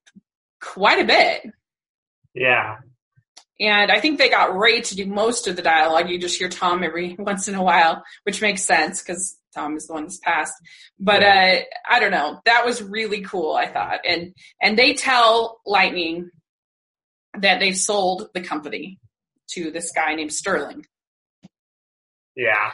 quite 0.60 1.00
a 1.00 1.04
bit. 1.04 1.42
Yeah. 2.34 2.78
And 3.60 3.92
I 3.92 4.00
think 4.00 4.18
they 4.18 4.30
got 4.30 4.56
Ray 4.56 4.80
to 4.80 4.96
do 4.96 5.04
most 5.04 5.46
of 5.46 5.54
the 5.54 5.62
dialogue. 5.62 6.08
You 6.08 6.18
just 6.18 6.38
hear 6.38 6.48
Tom 6.48 6.82
every 6.82 7.14
once 7.18 7.46
in 7.48 7.54
a 7.54 7.62
while, 7.62 8.02
which 8.24 8.40
makes 8.40 8.62
sense 8.62 9.02
because 9.02 9.36
Tom 9.54 9.76
is 9.76 9.86
the 9.86 9.92
one 9.92 10.04
that's 10.04 10.18
passed. 10.18 10.54
But 10.98 11.20
yeah. 11.20 11.60
uh, 11.60 11.94
I 11.94 12.00
don't 12.00 12.10
know. 12.10 12.40
That 12.46 12.64
was 12.64 12.82
really 12.82 13.20
cool. 13.20 13.54
I 13.54 13.66
thought, 13.66 14.00
and 14.06 14.34
and 14.62 14.78
they 14.78 14.94
tell 14.94 15.60
Lightning 15.66 16.30
that 17.38 17.60
they 17.60 17.72
sold 17.72 18.28
the 18.34 18.40
company 18.40 18.98
to 19.50 19.70
this 19.70 19.92
guy 19.92 20.14
named 20.14 20.32
Sterling. 20.32 20.86
Yeah. 22.36 22.72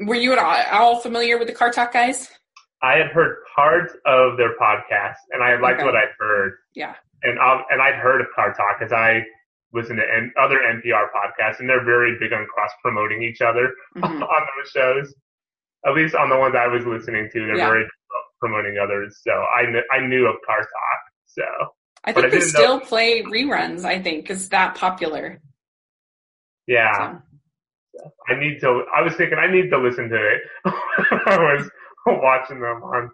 Were 0.00 0.14
you 0.14 0.32
at 0.32 0.38
all, 0.38 0.94
all 0.94 1.00
familiar 1.00 1.38
with 1.38 1.48
the 1.48 1.54
Car 1.54 1.70
Talk 1.70 1.92
guys? 1.92 2.30
I 2.82 2.96
had 2.96 3.08
heard 3.08 3.38
parts 3.56 3.92
of 4.06 4.36
their 4.36 4.56
podcast, 4.56 5.16
and 5.32 5.42
I 5.42 5.58
liked 5.58 5.80
okay. 5.80 5.86
what 5.86 5.96
I'd 5.96 6.14
heard. 6.18 6.52
Yeah. 6.74 6.94
And 7.22 7.38
um, 7.40 7.64
and 7.70 7.82
I'd 7.82 7.96
heard 7.96 8.20
of 8.20 8.28
Car 8.34 8.54
Talk 8.54 8.78
because 8.78 8.92
I 8.92 9.22
listen 9.72 9.96
to 9.96 10.02
N- 10.02 10.32
other 10.40 10.58
NPR 10.58 11.06
podcasts, 11.10 11.58
and 11.58 11.68
they're 11.68 11.84
very 11.84 12.16
big 12.20 12.32
on 12.32 12.46
cross 12.46 12.70
promoting 12.82 13.22
each 13.22 13.40
other 13.40 13.72
mm-hmm. 13.96 14.22
on 14.22 14.46
those 14.56 14.70
shows. 14.70 15.14
At 15.84 15.94
least 15.94 16.14
on 16.14 16.28
the 16.28 16.38
ones 16.38 16.54
I 16.56 16.68
was 16.68 16.86
listening 16.86 17.28
to, 17.32 17.46
they're 17.46 17.56
yeah. 17.56 17.68
very 17.68 17.86
promoting 18.38 18.78
others. 18.78 19.20
So 19.22 19.32
I 19.32 19.64
kn- 19.64 19.84
I 19.90 20.06
knew 20.06 20.26
of 20.26 20.36
Car 20.46 20.60
Talk. 20.60 21.00
So 21.26 21.42
I 22.08 22.12
think 22.12 22.32
they 22.32 22.40
still 22.40 22.78
know. 22.78 22.84
play 22.84 23.22
reruns. 23.22 23.84
I 23.84 24.00
think 24.00 24.24
because 24.24 24.48
that 24.50 24.74
popular. 24.76 25.40
Yeah. 26.66 27.18
So. 27.94 28.12
I 28.28 28.38
need 28.38 28.60
to, 28.60 28.84
I 28.94 29.02
was 29.02 29.14
thinking 29.14 29.38
I 29.38 29.50
need 29.50 29.70
to 29.70 29.78
listen 29.78 30.08
to 30.08 30.16
it. 30.16 30.40
I 31.26 31.36
was 31.38 31.70
watching 32.06 32.60
them 32.60 32.82
on 32.82 33.10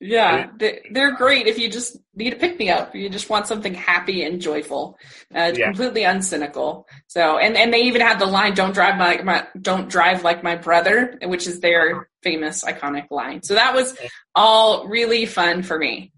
yeah, 0.00 0.50
they're 0.58 1.16
great 1.16 1.48
if 1.48 1.58
you 1.58 1.68
just 1.68 1.96
need 2.14 2.32
a 2.32 2.36
pick 2.36 2.56
me 2.56 2.70
up. 2.70 2.94
You 2.94 3.08
just 3.08 3.28
want 3.28 3.48
something 3.48 3.74
happy 3.74 4.22
and 4.22 4.40
joyful, 4.40 4.96
uh, 5.34 5.52
yeah. 5.56 5.66
completely 5.66 6.02
uncynical. 6.02 6.84
So, 7.08 7.38
and 7.38 7.56
and 7.56 7.74
they 7.74 7.80
even 7.82 8.00
have 8.02 8.20
the 8.20 8.26
line 8.26 8.54
"Don't 8.54 8.72
drive 8.72 8.96
my, 8.96 9.20
my 9.22 9.48
don't 9.60 9.88
drive 9.88 10.22
like 10.22 10.44
my 10.44 10.54
brother," 10.54 11.18
which 11.24 11.48
is 11.48 11.58
their 11.58 12.08
famous 12.22 12.62
iconic 12.62 13.10
line. 13.10 13.42
So 13.42 13.54
that 13.54 13.74
was 13.74 13.98
all 14.36 14.86
really 14.86 15.26
fun 15.26 15.64
for 15.64 15.76
me, 15.76 16.12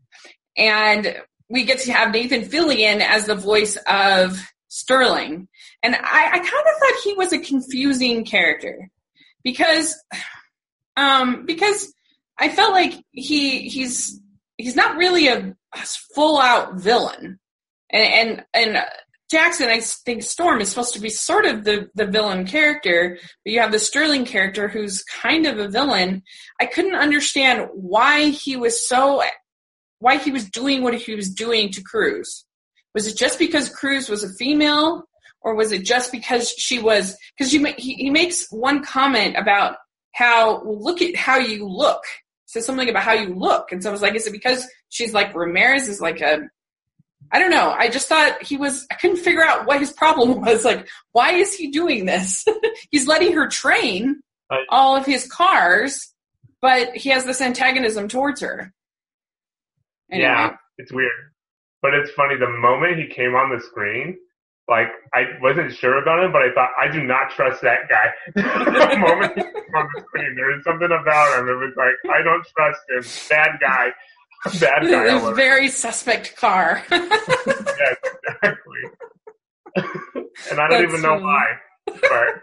and 0.59 1.17
we 1.51 1.65
get 1.65 1.81
to 1.81 1.93
have 1.93 2.13
Nathan 2.13 2.43
Fillion 2.43 3.01
as 3.01 3.27
the 3.27 3.35
voice 3.35 3.77
of 3.87 4.41
Sterling, 4.69 5.49
and 5.83 5.97
I, 5.97 6.29
I 6.33 6.39
kind 6.39 6.45
of 6.45 6.49
thought 6.49 7.03
he 7.03 7.15
was 7.15 7.33
a 7.33 7.41
confusing 7.41 8.25
character 8.25 8.89
because, 9.43 10.01
um, 10.97 11.45
because 11.45 11.93
I 12.39 12.51
felt 12.51 12.73
like 12.73 12.95
he 13.11 13.69
he's 13.69 14.21
he's 14.57 14.77
not 14.77 14.97
really 14.97 15.27
a, 15.27 15.55
full 16.15 16.41
out 16.41 16.81
villain, 16.81 17.39
and 17.91 18.45
and 18.55 18.75
and 18.77 18.87
Jackson, 19.31 19.69
I 19.69 19.81
think 19.81 20.25
Storm 20.25 20.61
is 20.61 20.69
supposed 20.69 20.95
to 20.95 21.01
be 21.01 21.11
sort 21.11 21.47
of 21.47 21.65
the 21.65 21.89
the 21.95 22.07
villain 22.07 22.47
character, 22.47 23.19
but 23.45 23.53
you 23.53 23.61
have 23.61 23.73
the 23.73 23.79
Sterling 23.79 24.25
character 24.25 24.69
who's 24.69 25.05
kind 25.05 25.47
of 25.47 25.59
a 25.59 25.69
villain. 25.69 26.23
I 26.61 26.67
couldn't 26.67 26.97
understand 26.97 27.69
why 27.73 28.31
he 28.31 28.57
was 28.57 28.89
so 28.89 29.23
why 30.01 30.19
he 30.19 30.31
was 30.31 30.51
doing 30.51 30.83
what 30.83 30.95
he 30.95 31.15
was 31.15 31.33
doing 31.33 31.71
to 31.73 31.83
Cruz. 31.83 32.45
Was 32.95 33.07
it 33.07 33.17
just 33.17 33.39
because 33.39 33.69
Cruz 33.69 34.09
was 34.09 34.25
a 34.25 34.33
female, 34.35 35.05
or 35.41 35.55
was 35.55 35.73
it 35.73 35.85
just 35.85 36.11
because 36.11 36.51
she 36.51 36.81
was? 36.81 37.17
Because 37.39 37.53
he, 37.53 37.65
he 37.79 38.11
makes 38.11 38.51
one 38.51 38.83
comment 38.83 39.37
about 39.37 39.77
how 40.13 40.63
look 40.65 41.01
at 41.01 41.15
how 41.15 41.39
you 41.39 41.67
look 41.67 42.03
said 42.51 42.65
something 42.65 42.89
about 42.89 43.05
how 43.05 43.13
you 43.13 43.33
look. 43.33 43.71
And 43.71 43.81
so 43.81 43.89
I 43.89 43.93
was 43.93 44.03
like, 44.03 44.17
is 44.17 44.27
it 44.27 44.33
because 44.33 44.69
she's 44.89 45.15
like 45.15 45.35
Ramirez 45.37 45.87
is 45.87 46.01
like 46.01 46.21
a, 46.21 46.41
I 47.31 47.39
don't 47.39 47.53
know. 47.53 47.71
I 47.71 47.89
just 47.89 48.09
thought 48.09 48.43
he 48.43 48.57
was, 48.57 48.87
I 48.91 48.97
couldn't 48.97 49.19
figure 49.19 49.45
out 49.45 49.69
what 49.69 49.79
his 49.79 49.93
problem 49.93 50.41
was. 50.45 50.65
Like, 50.65 50.89
why 51.13 51.35
is 51.35 51.55
he 51.55 51.71
doing 51.71 52.07
this? 52.07 52.45
He's 52.91 53.07
letting 53.07 53.35
her 53.35 53.47
train 53.47 54.21
all 54.69 54.97
of 54.97 55.07
his 55.07 55.29
cars, 55.29 56.13
but 56.61 56.97
he 56.97 57.11
has 57.11 57.25
this 57.25 57.41
antagonism 57.41 58.09
towards 58.09 58.41
her. 58.41 58.73
Anyway. 60.13 60.29
Yeah, 60.29 60.57
it's 60.79 60.93
weird. 60.93 61.11
But 61.83 61.95
it's 61.95 62.11
funny, 62.13 62.37
the 62.37 62.49
moment 62.49 62.99
he 62.99 63.07
came 63.07 63.35
on 63.35 63.55
the 63.55 63.63
screen, 63.65 64.19
like 64.69 64.89
I 65.13 65.25
wasn't 65.43 65.73
sure 65.75 66.01
about 66.01 66.23
him, 66.25 66.33
but 66.33 66.43
I 66.43 66.53
thought 66.55 66.71
I 66.81 66.91
do 66.93 67.03
not 67.03 67.31
trust 67.31 67.63
that 67.63 67.89
guy. 67.89 68.07
the 68.35 68.99
moment 68.99 69.33
he 69.37 69.43
came 69.43 69.75
on 69.75 69.89
the 69.95 70.03
screen, 70.03 70.37
there 70.37 70.57
is 70.57 70.63
something 70.65 70.87
about 70.87 71.39
him. 71.41 71.49
It 71.49 71.55
was 71.57 71.73
like 71.77 72.15
I 72.15 72.23
don't 72.23 72.47
trust 72.57 72.81
him. 72.89 73.37
Bad 73.37 73.59
guy. 73.61 73.89
Bad 74.61 74.89
guy. 74.89 75.31
A 75.31 75.35
very 75.35 75.69
suspect 75.69 76.37
car. 76.37 76.83
yes, 76.91 77.97
exactly. 78.25 78.83
and 79.77 80.61
I 80.61 80.69
don't 80.69 80.71
That's 80.71 80.83
even 80.85 81.03
know 81.03 81.19
funny. 81.19 81.25
why. 81.25 81.47
But 81.87 82.43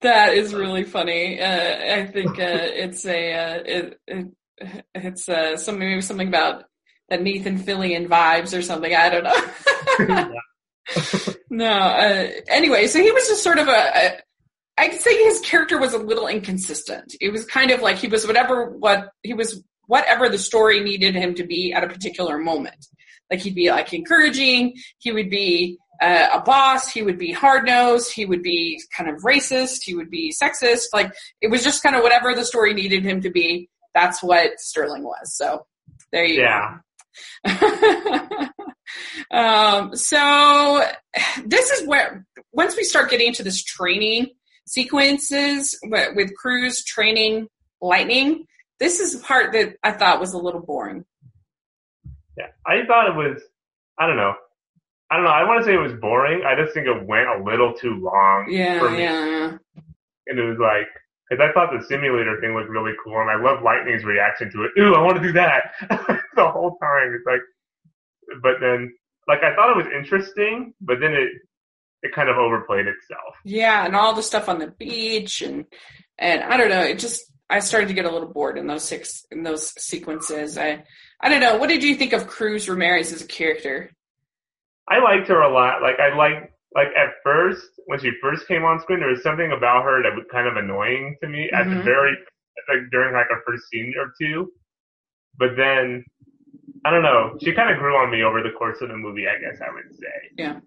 that 0.00 0.34
is 0.34 0.54
really 0.54 0.84
funny. 0.84 1.40
Uh, 1.40 1.96
I 2.00 2.06
think 2.06 2.38
uh, 2.38 2.58
it's 2.72 3.04
a 3.04 3.34
uh, 3.34 3.62
it, 3.64 4.00
it, 4.06 4.26
it's 4.94 5.28
uh, 5.28 5.56
something 5.56 5.88
maybe 5.88 6.00
something 6.00 6.28
about 6.28 6.64
that 7.08 7.22
Nathan 7.22 7.58
Fillion 7.58 8.08
vibes 8.08 8.56
or 8.56 8.62
something. 8.62 8.94
I 8.94 9.08
don't 9.08 9.24
know 9.24 10.34
no. 11.50 11.70
Uh, 11.70 12.30
anyway, 12.48 12.86
so 12.86 13.00
he 13.00 13.10
was 13.12 13.26
just 13.28 13.42
sort 13.42 13.58
of 13.58 13.68
a, 13.68 13.90
a. 13.94 14.20
I'd 14.78 14.94
say 14.94 15.24
his 15.24 15.40
character 15.40 15.78
was 15.78 15.92
a 15.92 15.98
little 15.98 16.26
inconsistent. 16.26 17.14
It 17.20 17.30
was 17.30 17.44
kind 17.44 17.70
of 17.70 17.82
like 17.82 17.98
he 17.98 18.08
was 18.08 18.26
whatever 18.26 18.70
what 18.70 19.10
he 19.22 19.34
was 19.34 19.62
whatever 19.86 20.28
the 20.28 20.38
story 20.38 20.80
needed 20.80 21.14
him 21.14 21.34
to 21.34 21.44
be 21.44 21.72
at 21.72 21.84
a 21.84 21.88
particular 21.88 22.38
moment. 22.38 22.86
Like 23.30 23.40
he'd 23.40 23.54
be 23.54 23.70
like 23.70 23.92
encouraging, 23.92 24.74
he 24.98 25.12
would 25.12 25.30
be 25.30 25.78
uh, 26.00 26.28
a 26.32 26.40
boss, 26.40 26.90
he 26.90 27.02
would 27.02 27.18
be 27.18 27.32
hard 27.32 27.66
nosed, 27.66 28.12
he 28.12 28.24
would 28.24 28.42
be 28.42 28.80
kind 28.96 29.08
of 29.08 29.22
racist, 29.22 29.84
he 29.84 29.94
would 29.94 30.10
be 30.10 30.32
sexist. 30.32 30.86
Like 30.92 31.12
it 31.40 31.50
was 31.50 31.62
just 31.62 31.82
kind 31.82 31.96
of 31.96 32.02
whatever 32.02 32.34
the 32.34 32.44
story 32.44 32.74
needed 32.74 33.04
him 33.04 33.20
to 33.20 33.30
be. 33.30 33.68
That's 33.94 34.22
what 34.22 34.58
Sterling 34.58 35.04
was. 35.04 35.36
So 35.36 35.66
there 36.12 36.24
you 36.24 36.40
yeah. 36.40 36.78
go. 37.46 38.48
Um, 39.30 39.96
so 39.96 40.84
this 41.46 41.70
is 41.70 41.86
where 41.86 42.26
once 42.52 42.76
we 42.76 42.84
start 42.84 43.10
getting 43.10 43.28
into 43.28 43.42
this 43.42 43.62
training 43.62 44.28
sequences 44.66 45.78
with 45.82 46.34
Cruz 46.36 46.84
training 46.84 47.48
lightning, 47.80 48.46
this 48.78 49.00
is 49.00 49.16
the 49.16 49.24
part 49.24 49.52
that 49.52 49.76
I 49.82 49.92
thought 49.92 50.20
was 50.20 50.34
a 50.34 50.38
little 50.38 50.60
boring. 50.60 51.04
Yeah, 52.36 52.48
I 52.66 52.84
thought 52.86 53.08
it 53.08 53.16
was. 53.16 53.42
I 53.98 54.06
don't 54.06 54.16
know. 54.16 54.34
I 55.10 55.16
don't 55.16 55.24
know. 55.24 55.30
I 55.30 55.44
want 55.44 55.60
to 55.60 55.66
say 55.66 55.74
it 55.74 55.78
was 55.78 55.92
boring. 56.00 56.42
I 56.46 56.54
just 56.56 56.72
think 56.74 56.86
it 56.86 57.06
went 57.06 57.28
a 57.28 57.42
little 57.44 57.74
too 57.74 57.94
long. 57.94 58.46
Yeah, 58.50 58.78
for 58.78 58.90
me. 58.90 59.00
yeah. 59.00 59.56
And 60.26 60.38
it 60.38 60.42
was 60.42 60.58
like, 60.58 60.88
because 61.32 61.48
I 61.48 61.52
thought 61.52 61.72
the 61.72 61.84
simulator 61.86 62.38
thing 62.40 62.54
looked 62.54 62.68
really 62.68 62.92
cool, 63.02 63.20
and 63.20 63.30
I 63.30 63.36
love 63.36 63.62
Lightning's 63.62 64.04
reaction 64.04 64.50
to 64.52 64.64
it. 64.64 64.72
Ooh, 64.78 64.94
I 64.94 65.02
want 65.02 65.16
to 65.16 65.22
do 65.22 65.32
that 65.32 65.72
the 66.36 66.48
whole 66.48 66.76
time. 66.76 67.14
It's 67.14 67.24
like, 67.26 67.40
but 68.42 68.60
then 68.60 68.92
like 69.26 69.42
I 69.42 69.54
thought 69.54 69.70
it 69.70 69.76
was 69.76 69.92
interesting, 69.94 70.74
but 70.80 71.00
then 71.00 71.14
it 71.14 71.30
it 72.02 72.14
kind 72.14 72.28
of 72.28 72.36
overplayed 72.36 72.86
itself. 72.86 73.34
Yeah, 73.44 73.86
and 73.86 73.96
all 73.96 74.14
the 74.14 74.22
stuff 74.22 74.48
on 74.48 74.58
the 74.58 74.74
beach 74.78 75.40
and 75.40 75.64
and 76.18 76.42
I 76.42 76.56
don't 76.56 76.68
know, 76.68 76.82
it 76.82 76.98
just 76.98 77.22
I 77.48 77.60
started 77.60 77.88
to 77.88 77.94
get 77.94 78.04
a 78.04 78.10
little 78.10 78.32
bored 78.32 78.58
in 78.58 78.66
those 78.66 78.84
six 78.84 79.24
in 79.30 79.42
those 79.42 79.72
sequences. 79.82 80.58
I 80.58 80.84
I 81.20 81.28
don't 81.28 81.40
know. 81.40 81.56
What 81.56 81.68
did 81.68 81.82
you 81.82 81.94
think 81.94 82.12
of 82.12 82.26
Cruz 82.26 82.68
Ramirez 82.68 83.12
as 83.12 83.22
a 83.22 83.26
character? 83.26 83.90
I 84.88 84.98
liked 84.98 85.28
her 85.28 85.40
a 85.40 85.52
lot. 85.52 85.80
Like 85.80 85.98
I 85.98 86.14
like 86.14 86.51
like 86.74 86.88
at 86.96 87.14
first 87.22 87.68
when 87.86 87.98
she 88.00 88.10
first 88.20 88.46
came 88.48 88.64
on 88.64 88.80
screen, 88.80 89.00
there 89.00 89.08
was 89.08 89.22
something 89.22 89.52
about 89.52 89.84
her 89.84 90.02
that 90.02 90.14
was 90.14 90.24
kind 90.30 90.46
of 90.46 90.56
annoying 90.56 91.16
to 91.22 91.28
me 91.28 91.50
mm-hmm. 91.52 91.54
at 91.54 91.64
the 91.64 91.76
mm-hmm. 91.76 91.84
very 91.84 92.16
like 92.68 92.90
during 92.90 93.14
like 93.14 93.26
a 93.30 93.40
first 93.46 93.68
scene 93.70 93.94
or 93.98 94.12
two. 94.20 94.52
But 95.38 95.56
then 95.56 96.04
I 96.84 96.90
don't 96.90 97.02
know. 97.02 97.36
She 97.40 97.52
kind 97.52 97.70
of 97.70 97.78
grew 97.78 97.96
on 97.96 98.10
me 98.10 98.22
over 98.22 98.42
the 98.42 98.50
course 98.50 98.80
of 98.80 98.88
the 98.88 98.96
movie, 98.96 99.26
I 99.28 99.38
guess 99.38 99.60
I 99.60 99.72
would 99.72 99.94
say. 99.94 100.06
Yeah. 100.36 100.60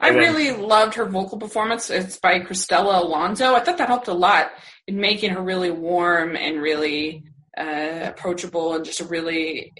I 0.00 0.08
really 0.08 0.50
loved 0.50 0.94
her 0.94 1.06
vocal 1.06 1.38
performance. 1.38 1.90
It's 1.90 2.18
by 2.18 2.40
Cristela 2.40 3.02
Alonzo. 3.02 3.54
I 3.54 3.60
thought 3.60 3.78
that 3.78 3.88
helped 3.88 4.08
a 4.08 4.14
lot 4.14 4.50
in 4.88 4.96
making 4.96 5.30
her 5.30 5.42
really 5.42 5.70
warm 5.70 6.34
and 6.34 6.60
really 6.60 7.22
uh, 7.56 8.00
approachable 8.02 8.74
and 8.74 8.84
just 8.84 9.00
a 9.00 9.04
really. 9.04 9.72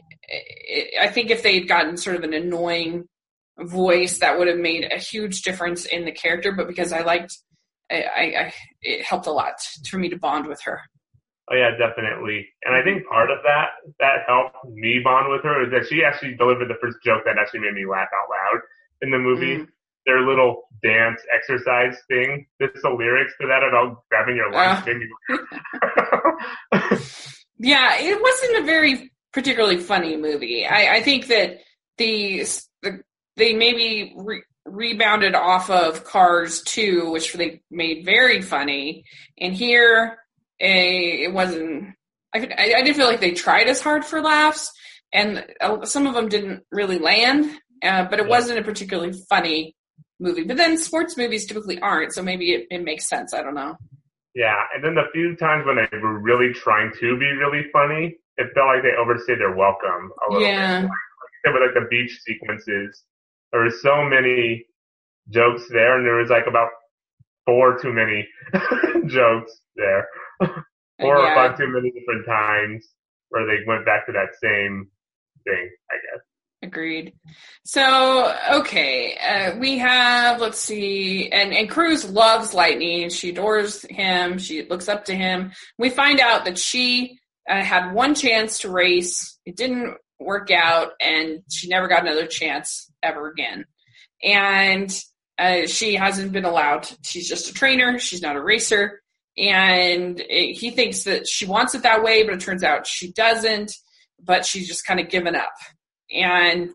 I 1.00 1.08
think 1.08 1.30
if 1.30 1.42
they'd 1.42 1.66
gotten 1.66 1.96
sort 1.96 2.14
of 2.14 2.22
an 2.22 2.34
annoying 2.34 3.08
voice, 3.60 4.18
that 4.18 4.38
would 4.38 4.48
have 4.48 4.58
made 4.58 4.90
a 4.92 4.98
huge 4.98 5.42
difference 5.42 5.84
in 5.84 6.04
the 6.04 6.12
character. 6.12 6.52
But 6.52 6.68
because 6.68 6.92
I 6.92 7.02
liked, 7.02 7.36
I, 7.90 8.04
I 8.04 8.54
it 8.82 9.04
helped 9.04 9.26
a 9.26 9.32
lot 9.32 9.54
for 9.88 9.98
me 9.98 10.08
to 10.08 10.16
bond 10.16 10.46
with 10.46 10.60
her. 10.62 10.80
Oh 11.50 11.56
yeah, 11.56 11.70
definitely. 11.76 12.48
And 12.64 12.76
I 12.76 12.82
think 12.82 13.06
part 13.08 13.30
of 13.30 13.38
that 13.42 13.70
that 13.98 14.18
helped 14.26 14.64
me 14.66 15.00
bond 15.02 15.30
with 15.30 15.42
her 15.42 15.64
is 15.64 15.70
that 15.72 15.88
she 15.88 16.04
actually 16.04 16.34
delivered 16.36 16.68
the 16.68 16.78
first 16.80 16.98
joke 17.04 17.22
that 17.24 17.38
actually 17.38 17.60
made 17.60 17.74
me 17.74 17.86
laugh 17.86 18.08
out 18.14 18.30
loud 18.30 18.60
in 19.02 19.10
the 19.10 19.18
movie. 19.18 19.58
Mm. 19.58 19.66
Their 20.06 20.20
little 20.26 20.62
dance 20.82 21.20
exercise 21.34 21.96
thing. 22.08 22.46
There's 22.58 22.80
the 22.82 22.90
lyrics 22.90 23.32
to 23.40 23.46
that 23.48 23.62
about 23.62 24.02
grabbing 24.08 24.36
your 24.36 24.50
lunch. 24.50 24.88
Uh. 26.72 26.98
yeah, 27.58 27.96
it 27.98 28.20
wasn't 28.22 28.62
a 28.62 28.66
very 28.66 29.10
particularly 29.32 29.78
funny 29.78 30.16
movie. 30.16 30.66
I, 30.66 30.96
I 30.96 31.02
think 31.02 31.26
that 31.26 31.58
the, 31.98 32.44
the 32.82 33.02
they 33.40 33.54
maybe 33.54 34.14
re- 34.16 34.44
rebounded 34.64 35.34
off 35.34 35.70
of 35.70 36.04
Cars 36.04 36.62
2, 36.62 37.10
which 37.10 37.32
they 37.32 37.62
made 37.70 38.04
very 38.04 38.40
funny. 38.42 39.04
And 39.38 39.54
here 39.54 40.18
a 40.60 41.22
it 41.22 41.32
wasn't 41.32 41.94
I, 42.34 42.38
I 42.38 42.82
didn't 42.82 42.94
feel 42.94 43.06
like 43.06 43.20
they 43.20 43.32
tried 43.32 43.68
as 43.68 43.80
hard 43.80 44.04
for 44.04 44.20
laughs 44.20 44.70
and 45.12 45.44
some 45.84 46.06
of 46.06 46.14
them 46.14 46.28
didn't 46.28 46.64
really 46.70 46.98
land 46.98 47.58
uh, 47.82 48.04
but 48.04 48.20
it 48.20 48.28
wasn't 48.28 48.58
a 48.58 48.62
particularly 48.62 49.18
funny 49.30 49.74
movie. 50.20 50.44
But 50.44 50.58
then 50.58 50.76
sports 50.76 51.16
movies 51.16 51.46
typically 51.46 51.80
aren't 51.80 52.12
so 52.12 52.22
maybe 52.22 52.52
it, 52.52 52.66
it 52.70 52.84
makes 52.84 53.08
sense. 53.08 53.32
I 53.32 53.42
don't 53.42 53.54
know. 53.54 53.76
Yeah 54.34 54.62
and 54.74 54.84
then 54.84 54.94
the 54.94 55.04
few 55.12 55.34
times 55.36 55.66
when 55.66 55.76
they 55.76 55.98
were 55.98 56.18
really 56.18 56.52
trying 56.52 56.92
to 57.00 57.18
be 57.18 57.26
really 57.32 57.64
funny 57.72 58.16
it 58.36 58.52
felt 58.54 58.68
like 58.68 58.82
they 58.82 58.94
overstayed 58.98 59.38
their 59.38 59.54
welcome 59.56 60.12
a 60.28 60.32
little 60.32 60.46
yeah. 60.46 60.82
bit 60.82 60.90
like, 61.46 61.54
with 61.54 61.62
like 61.62 61.74
the 61.74 61.88
beach 61.90 62.18
sequences 62.24 63.04
there 63.52 63.62
were 63.62 63.70
so 63.70 64.04
many 64.04 64.64
jokes 65.28 65.62
there 65.70 65.96
and 65.96 66.06
there 66.06 66.16
was 66.16 66.30
like 66.30 66.46
about 66.48 66.70
four 67.46 67.78
too 67.78 67.92
many 67.92 68.26
jokes 69.06 69.60
there. 69.76 70.08
Four 71.00 71.16
yeah. 71.16 71.32
or 71.32 71.34
five 71.34 71.56
too 71.56 71.66
many 71.66 71.90
different 71.92 72.26
times 72.26 72.86
where 73.30 73.46
they 73.46 73.64
went 73.66 73.86
back 73.86 74.04
to 74.04 74.12
that 74.12 74.34
same 74.42 74.86
thing, 75.44 75.70
I 75.90 75.94
guess. 75.94 76.22
Agreed. 76.62 77.14
So, 77.64 78.34
okay, 78.52 79.16
uh, 79.16 79.58
we 79.58 79.78
have, 79.78 80.42
let's 80.42 80.58
see, 80.58 81.30
and, 81.30 81.54
and 81.54 81.70
Cruz 81.70 82.04
loves 82.04 82.52
Lightning. 82.52 83.08
She 83.08 83.30
adores 83.30 83.82
him. 83.88 84.36
She 84.36 84.64
looks 84.64 84.88
up 84.88 85.06
to 85.06 85.14
him. 85.14 85.52
We 85.78 85.88
find 85.88 86.20
out 86.20 86.44
that 86.44 86.58
she 86.58 87.18
uh, 87.48 87.62
had 87.62 87.94
one 87.94 88.14
chance 88.14 88.58
to 88.60 88.70
race. 88.70 89.38
It 89.46 89.56
didn't 89.56 89.96
work 90.20 90.50
out, 90.50 90.92
and 91.00 91.42
she 91.50 91.68
never 91.68 91.88
got 91.88 92.02
another 92.02 92.26
chance 92.26 92.90
ever 93.02 93.28
again. 93.28 93.64
And 94.22 94.96
uh, 95.38 95.66
she 95.66 95.94
hasn't 95.94 96.32
been 96.32 96.44
allowed. 96.44 96.88
She's 97.02 97.28
just 97.28 97.50
a 97.50 97.54
trainer. 97.54 97.98
She's 97.98 98.22
not 98.22 98.36
a 98.36 98.42
racer. 98.42 99.00
And 99.38 100.20
it, 100.20 100.58
he 100.58 100.70
thinks 100.70 101.04
that 101.04 101.26
she 101.26 101.46
wants 101.46 101.74
it 101.74 101.82
that 101.82 102.02
way, 102.02 102.22
but 102.24 102.34
it 102.34 102.40
turns 102.40 102.62
out 102.62 102.86
she 102.86 103.12
doesn't. 103.12 103.72
But 104.22 104.44
she's 104.44 104.68
just 104.68 104.86
kind 104.86 105.00
of 105.00 105.08
given 105.08 105.34
up 105.34 105.52
and 106.12 106.70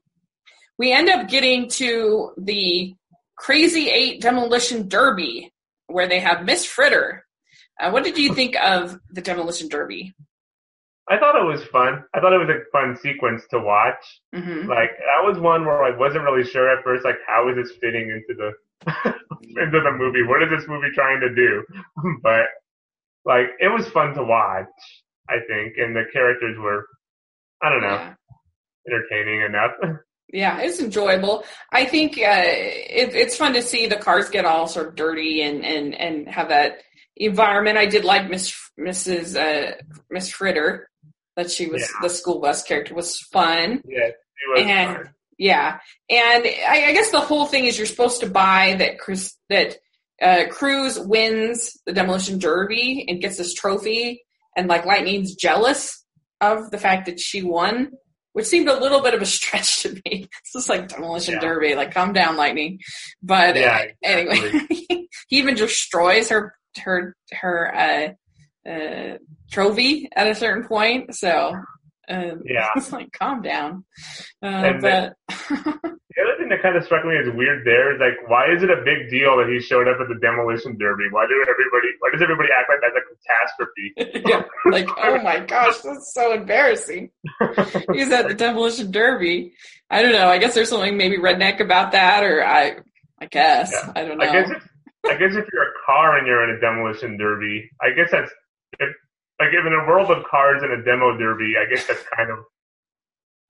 we 0.78 0.92
end 0.92 1.10
up 1.10 1.28
getting 1.28 1.70
to 1.70 2.32
the 2.38 2.94
Crazy 3.38 3.90
Eight 3.90 4.22
Demolition 4.22 4.88
Derby, 4.88 5.52
where 5.88 6.08
they 6.08 6.20
have 6.20 6.46
Miss 6.46 6.66
Fritter. 6.66 7.26
Uh, 7.80 7.92
what 7.92 8.04
did 8.04 8.18
you 8.18 8.34
think 8.34 8.56
of 8.56 8.98
the 9.12 9.22
Demolition 9.22 9.68
Derby? 9.68 10.14
I 11.08 11.18
thought 11.18 11.40
it 11.40 11.46
was 11.46 11.64
fun. 11.66 12.04
I 12.14 12.20
thought 12.20 12.34
it 12.34 12.40
was 12.40 12.50
a 12.50 12.66
fun 12.72 12.98
sequence 12.98 13.44
to 13.52 13.60
watch. 13.60 14.04
Mm-hmm. 14.34 14.68
Like 14.68 14.92
that 14.98 15.24
was 15.24 15.40
one 15.40 15.66
where 15.66 15.84
I 15.84 15.96
wasn't 15.96 16.24
really 16.24 16.44
sure 16.44 16.70
at 16.70 16.84
first, 16.84 17.06
like 17.06 17.20
how 17.28 17.50
is 17.50 17.56
this 17.56 17.78
fitting 17.80 18.10
into 18.10 18.34
the 18.34 18.52
into 19.62 19.82
the 19.82 19.92
movie? 19.92 20.24
What 20.24 20.42
is 20.44 20.50
this 20.50 20.68
movie 20.68 20.90
trying 20.94 21.20
to 21.22 21.34
do? 21.34 21.64
but 22.24 22.46
like 23.26 23.48
it 23.60 23.70
was 23.70 23.88
fun 23.90 24.14
to 24.16 24.24
watch. 24.24 24.68
I 25.28 25.38
think, 25.48 25.74
and 25.78 25.96
the 25.96 26.04
characters 26.14 26.56
were, 26.60 26.86
I 27.60 27.70
don't 27.70 27.82
know. 27.82 27.88
Yeah 27.88 28.14
entertaining 28.88 29.42
enough. 29.42 29.72
Yeah, 30.34 30.60
it's 30.60 30.80
enjoyable. 30.80 31.46
I 31.72 31.86
think 31.86 32.14
uh, 32.14 32.42
it, 32.44 33.14
it's 33.14 33.38
fun 33.38 33.54
to 33.54 33.62
see 33.62 33.86
the 33.86 33.96
cars 33.96 34.28
get 34.28 34.44
all 34.44 34.68
sort 34.68 34.88
of 34.88 34.96
dirty 34.96 35.44
and 35.44 35.64
and 35.64 35.94
and 35.94 36.28
have 36.28 36.50
that 36.50 36.82
environment. 37.16 37.78
I 37.78 37.86
did 37.86 38.04
like 38.04 38.28
Miss 38.28 38.52
Mrs. 38.78 39.40
Uh, 39.40 39.76
Miss 40.10 40.30
Fritter 40.30 40.90
that 41.36 41.52
she 41.52 41.68
was 41.68 41.82
yeah. 41.82 41.88
the 42.02 42.10
school 42.10 42.40
bus 42.40 42.64
character 42.64 42.94
was 42.94 43.20
fun. 43.20 43.82
Yeah, 43.86 44.12
and, 44.58 44.98
fun. 44.98 45.10
Yeah, 45.38 45.80
and 46.10 46.46
I, 46.46 46.86
I, 46.88 46.94
guess 46.94 47.12
the 47.12 47.20
whole 47.20 47.46
thing 47.46 47.66
is 47.66 47.78
you're 47.78 47.88
supposed 47.88 48.22
to 48.22 48.30
buy 48.30 48.76
that 48.80 49.00
Chris 49.00 49.36
that 49.50 49.78
uh, 50.22 50.46
Cruz 50.50 51.00
wins 51.00 51.78
the 51.86 51.94
demolition 51.94 52.40
derby 52.40 53.06
and 53.08 53.22
gets 53.22 53.38
this 53.38 53.54
trophy, 53.54 54.24
and 54.56 54.68
like 54.68 54.86
Lightning's 54.86 55.36
jealous 55.36 56.04
of 56.42 56.72
the 56.72 56.78
fact 56.78 57.06
that 57.08 57.20
she 57.20 57.44
won 57.44 57.92
which 58.36 58.48
seemed 58.48 58.68
a 58.68 58.78
little 58.78 59.02
bit 59.02 59.14
of 59.14 59.22
a 59.22 59.26
stretch 59.38 59.84
to 59.84 59.94
me. 59.94 60.28
It's 60.42 60.52
just 60.54 60.68
like 60.68 60.90
demolition 60.90 61.36
yeah. 61.36 61.40
derby, 61.40 61.74
like 61.74 61.94
calm 61.94 62.12
down, 62.12 62.36
lightning. 62.36 62.80
But 63.24 63.56
yeah, 63.56 63.86
anyway, 64.04 64.60
he 64.70 65.08
even 65.30 65.56
destroys 65.56 66.30
her 66.30 66.54
her 66.78 67.16
her 67.32 67.74
uh, 67.74 68.10
uh, 68.70 69.18
trophy 69.52 70.10
at 70.16 70.28
a 70.28 70.36
certain 70.36 70.68
point. 70.68 71.16
So 71.16 71.56
um, 72.08 72.42
yeah, 72.46 72.70
it's 72.76 72.92
like 72.92 73.12
calm 73.12 73.42
down. 73.42 73.86
Uh, 74.42 74.74
but 74.82 75.14
The 76.16 76.22
other 76.24 76.38
thing 76.40 76.48
that 76.48 76.62
kind 76.62 76.78
of 76.78 76.86
struck 76.86 77.04
me 77.04 77.18
as 77.18 77.28
weird 77.36 77.68
there 77.68 77.94
is 77.94 78.00
like, 78.00 78.16
why 78.30 78.48
is 78.50 78.64
it 78.64 78.72
a 78.72 78.78
big 78.86 79.10
deal 79.10 79.36
that 79.36 79.50
he 79.50 79.60
showed 79.60 79.90
up 79.90 80.00
at 80.00 80.08
the 80.08 80.16
demolition 80.16 80.78
derby? 80.78 81.12
Why 81.12 81.28
do 81.28 81.44
everybody? 81.44 81.92
Why 82.00 82.10
does 82.10 82.22
everybody 82.22 82.50
act 82.56 82.70
like 82.70 82.80
that's 82.80 82.96
a 82.96 83.04
catastrophe? 83.12 84.24
yeah, 84.30 84.44
like, 84.72 84.88
oh 85.04 85.22
my 85.22 85.42
gosh, 85.42 85.80
that's 85.80 86.14
so 86.14 86.32
embarrassing. 86.32 87.12
He's 87.92 88.12
at 88.14 88.30
the 88.30 88.34
demolition 88.34 88.92
derby. 88.92 89.56
I 89.90 90.02
don't 90.02 90.14
know. 90.14 90.30
I 90.30 90.38
guess 90.38 90.56
there's 90.56 90.70
something 90.70 90.96
maybe 90.96 91.18
redneck 91.18 91.60
about 91.60 91.92
that, 91.92 92.24
or 92.24 92.46
I, 92.46 92.78
I 93.20 93.26
guess 93.26 93.74
yeah. 93.74 93.92
I 93.94 94.06
don't 94.06 94.18
know. 94.18 94.26
I 94.26 94.32
guess, 94.32 94.52
if, 94.52 94.64
I 95.12 95.18
guess 95.18 95.36
if 95.36 95.46
you're 95.52 95.64
a 95.64 95.74
car 95.86 96.18
and 96.18 96.26
you're 96.26 96.50
in 96.50 96.56
a 96.56 96.62
demolition 96.62 97.18
derby, 97.18 97.70
I 97.82 97.90
guess 97.90 98.12
that's 98.12 98.32
like 98.80 99.50
if 99.52 99.66
in 99.66 99.74
a 99.74 99.88
world 99.88 100.12
of 100.12 100.24
cars 100.30 100.64
and 100.64 100.72
a 100.72 100.84
demo 100.84 101.18
derby, 101.18 101.54
I 101.60 101.74
guess 101.74 101.86
that's 101.88 102.04
kind 102.16 102.32
of 102.32 102.40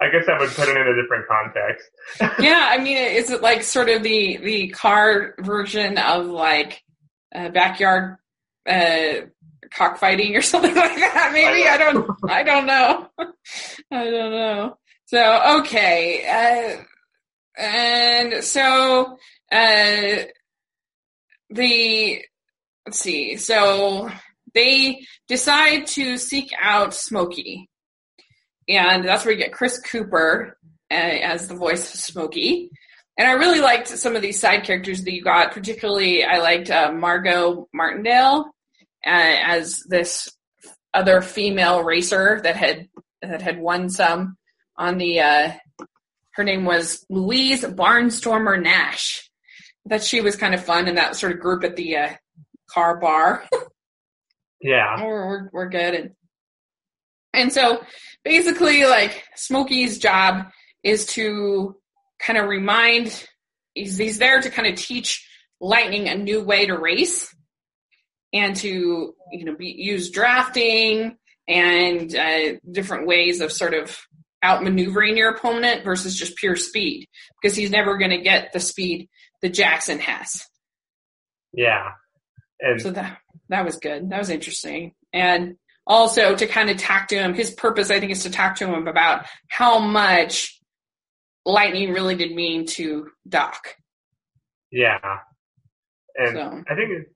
I 0.02 0.10
guess 0.10 0.28
I 0.28 0.38
would 0.38 0.50
put 0.50 0.68
it 0.68 0.76
in 0.76 0.88
a 0.88 1.02
different 1.02 1.26
context. 1.28 1.90
yeah, 2.40 2.68
I 2.70 2.80
mean, 2.80 2.98
is 2.98 3.32
it 3.32 3.42
like 3.42 3.64
sort 3.64 3.90
of 3.90 4.04
the 4.04 4.38
the 4.38 4.70
car 4.70 5.36
version 5.40 5.98
of 5.98 6.26
like 6.26 6.84
backyard 7.32 8.18
uh, 8.68 9.28
cockfighting 9.72 10.36
or 10.36 10.42
something 10.42 10.76
like 10.76 10.98
that? 10.98 11.32
Maybe 11.34 11.68
I 11.68 11.78
don't. 11.78 12.10
I 12.30 12.44
don't 12.44 12.66
know. 12.66 13.10
I 13.92 14.04
don't 14.10 14.32
know. 14.32 14.78
So 15.06 15.60
okay, 15.60 16.28
uh, 16.28 17.62
and 17.62 18.44
so 18.44 19.18
uh, 19.52 20.16
the 21.50 22.22
let's 22.86 23.00
see. 23.00 23.38
So 23.38 24.12
they 24.56 25.06
decide 25.28 25.86
to 25.88 26.18
seek 26.18 26.52
out 26.60 26.96
Smokey 26.96 27.70
and 28.68 29.06
that's 29.06 29.26
where 29.26 29.34
you 29.34 29.40
get 29.40 29.54
Chris 29.54 29.80
Cooper 29.80 30.58
uh, 30.92 30.94
as 30.94 31.48
the 31.48 31.56
voice 31.56 31.94
of 31.94 32.00
Smokey. 32.00 32.72
And 33.18 33.28
I 33.28 33.34
really 33.34 33.62
liked 33.62 33.88
some 33.88 34.16
of 34.16 34.22
these 34.22 34.40
side 34.40 34.64
characters 34.64 35.04
that 35.04 35.14
you 35.14 35.24
got. 35.24 35.54
Particularly, 35.54 36.24
I 36.24 36.40
liked 36.40 36.70
uh, 36.70 36.92
Margot 36.92 37.68
Martindale 37.74 38.46
uh, 39.06 39.36
as 39.46 39.84
this 39.88 40.30
other 40.94 41.22
female 41.22 41.84
racer 41.84 42.42
that 42.44 42.56
had 42.56 42.90
that 43.22 43.42
had 43.42 43.60
won 43.60 43.90
some 43.90 44.38
on 44.78 44.98
the. 44.98 45.22
Uh, 45.22 45.52
her 46.32 46.44
name 46.44 46.66
was 46.66 47.06
Louise 47.10 47.64
Barnstormer 47.64 48.62
Nash. 48.62 49.30
That 49.86 50.04
she 50.04 50.20
was 50.20 50.36
kind 50.36 50.56
of 50.56 50.66
fun 50.66 50.88
in 50.88 50.96
that 50.96 51.16
sort 51.16 51.32
of 51.32 51.40
group 51.40 51.64
at 51.64 51.76
the 51.76 51.98
uh, 51.98 52.10
car 52.68 53.00
bar. 53.00 53.48
yeah, 54.62 55.04
we're, 55.04 55.28
we're, 55.28 55.50
we're 55.52 55.70
good 55.70 55.94
and 55.94 56.12
and 57.34 57.52
so 57.52 57.84
basically 58.24 58.86
like 58.86 59.24
Smokey's 59.36 60.00
job 60.00 60.48
is 60.84 61.06
to 61.08 61.76
kind 62.20 62.40
of 62.40 62.48
remind 62.48 63.28
he's, 63.74 63.98
he's 63.98 64.18
there 64.18 64.42
to 64.42 64.50
kind 64.50 64.68
of 64.68 64.76
teach 64.76 65.28
lightning 65.60 66.08
a 66.08 66.16
new 66.16 66.44
way 66.44 66.66
to 66.66 66.78
race 66.78 67.36
and 68.34 68.56
to 68.58 69.14
you 69.32 69.46
know 69.46 69.56
be, 69.56 69.76
use 69.78 70.10
drafting 70.10 71.18
and 71.48 72.16
uh, 72.16 72.54
different 72.72 73.08
ways 73.08 73.42
of 73.42 73.52
sort 73.52 73.74
of 73.74 73.98
outmaneuvering 74.44 75.18
your 75.18 75.32
opponent 75.32 75.84
versus 75.84 76.16
just 76.16 76.36
pure 76.36 76.56
speed 76.56 77.08
because 77.42 77.56
he's 77.56 77.72
never 77.72 77.98
going 77.98 78.12
to 78.12 78.22
get 78.22 78.54
the 78.54 78.60
speed 78.60 79.10
that 79.42 79.54
Jackson 79.54 80.00
has. 80.00 80.46
Yeah. 81.54 81.92
And 82.60 82.82
so 82.82 82.92
that 82.92 83.18
that 83.50 83.66
was 83.66 83.78
good. 83.78 84.10
That 84.10 84.20
was 84.20 84.30
interesting. 84.30 84.94
And 85.14 85.58
also 85.88 86.36
to 86.36 86.48
kind 86.48 86.70
of 86.70 86.78
talk 86.78 87.08
to 87.10 87.16
him. 87.16 87.34
His 87.34 87.52
purpose, 87.52 87.92
I 87.92 88.00
think, 88.00 88.12
is 88.12 88.24
to 88.24 88.32
talk 88.32 88.56
to 88.58 88.68
him 88.68 88.88
about 88.88 89.26
how 89.48 89.80
much 89.80 90.60
lightning 91.46 91.92
really 91.92 92.16
did 92.16 92.34
mean 92.34 92.66
to 92.66 93.10
Doc. 93.28 93.76
Yeah. 94.72 95.00
And 96.16 96.36
so. 96.36 96.64
I 96.70 96.76
think 96.76 96.92
it's 96.92 97.10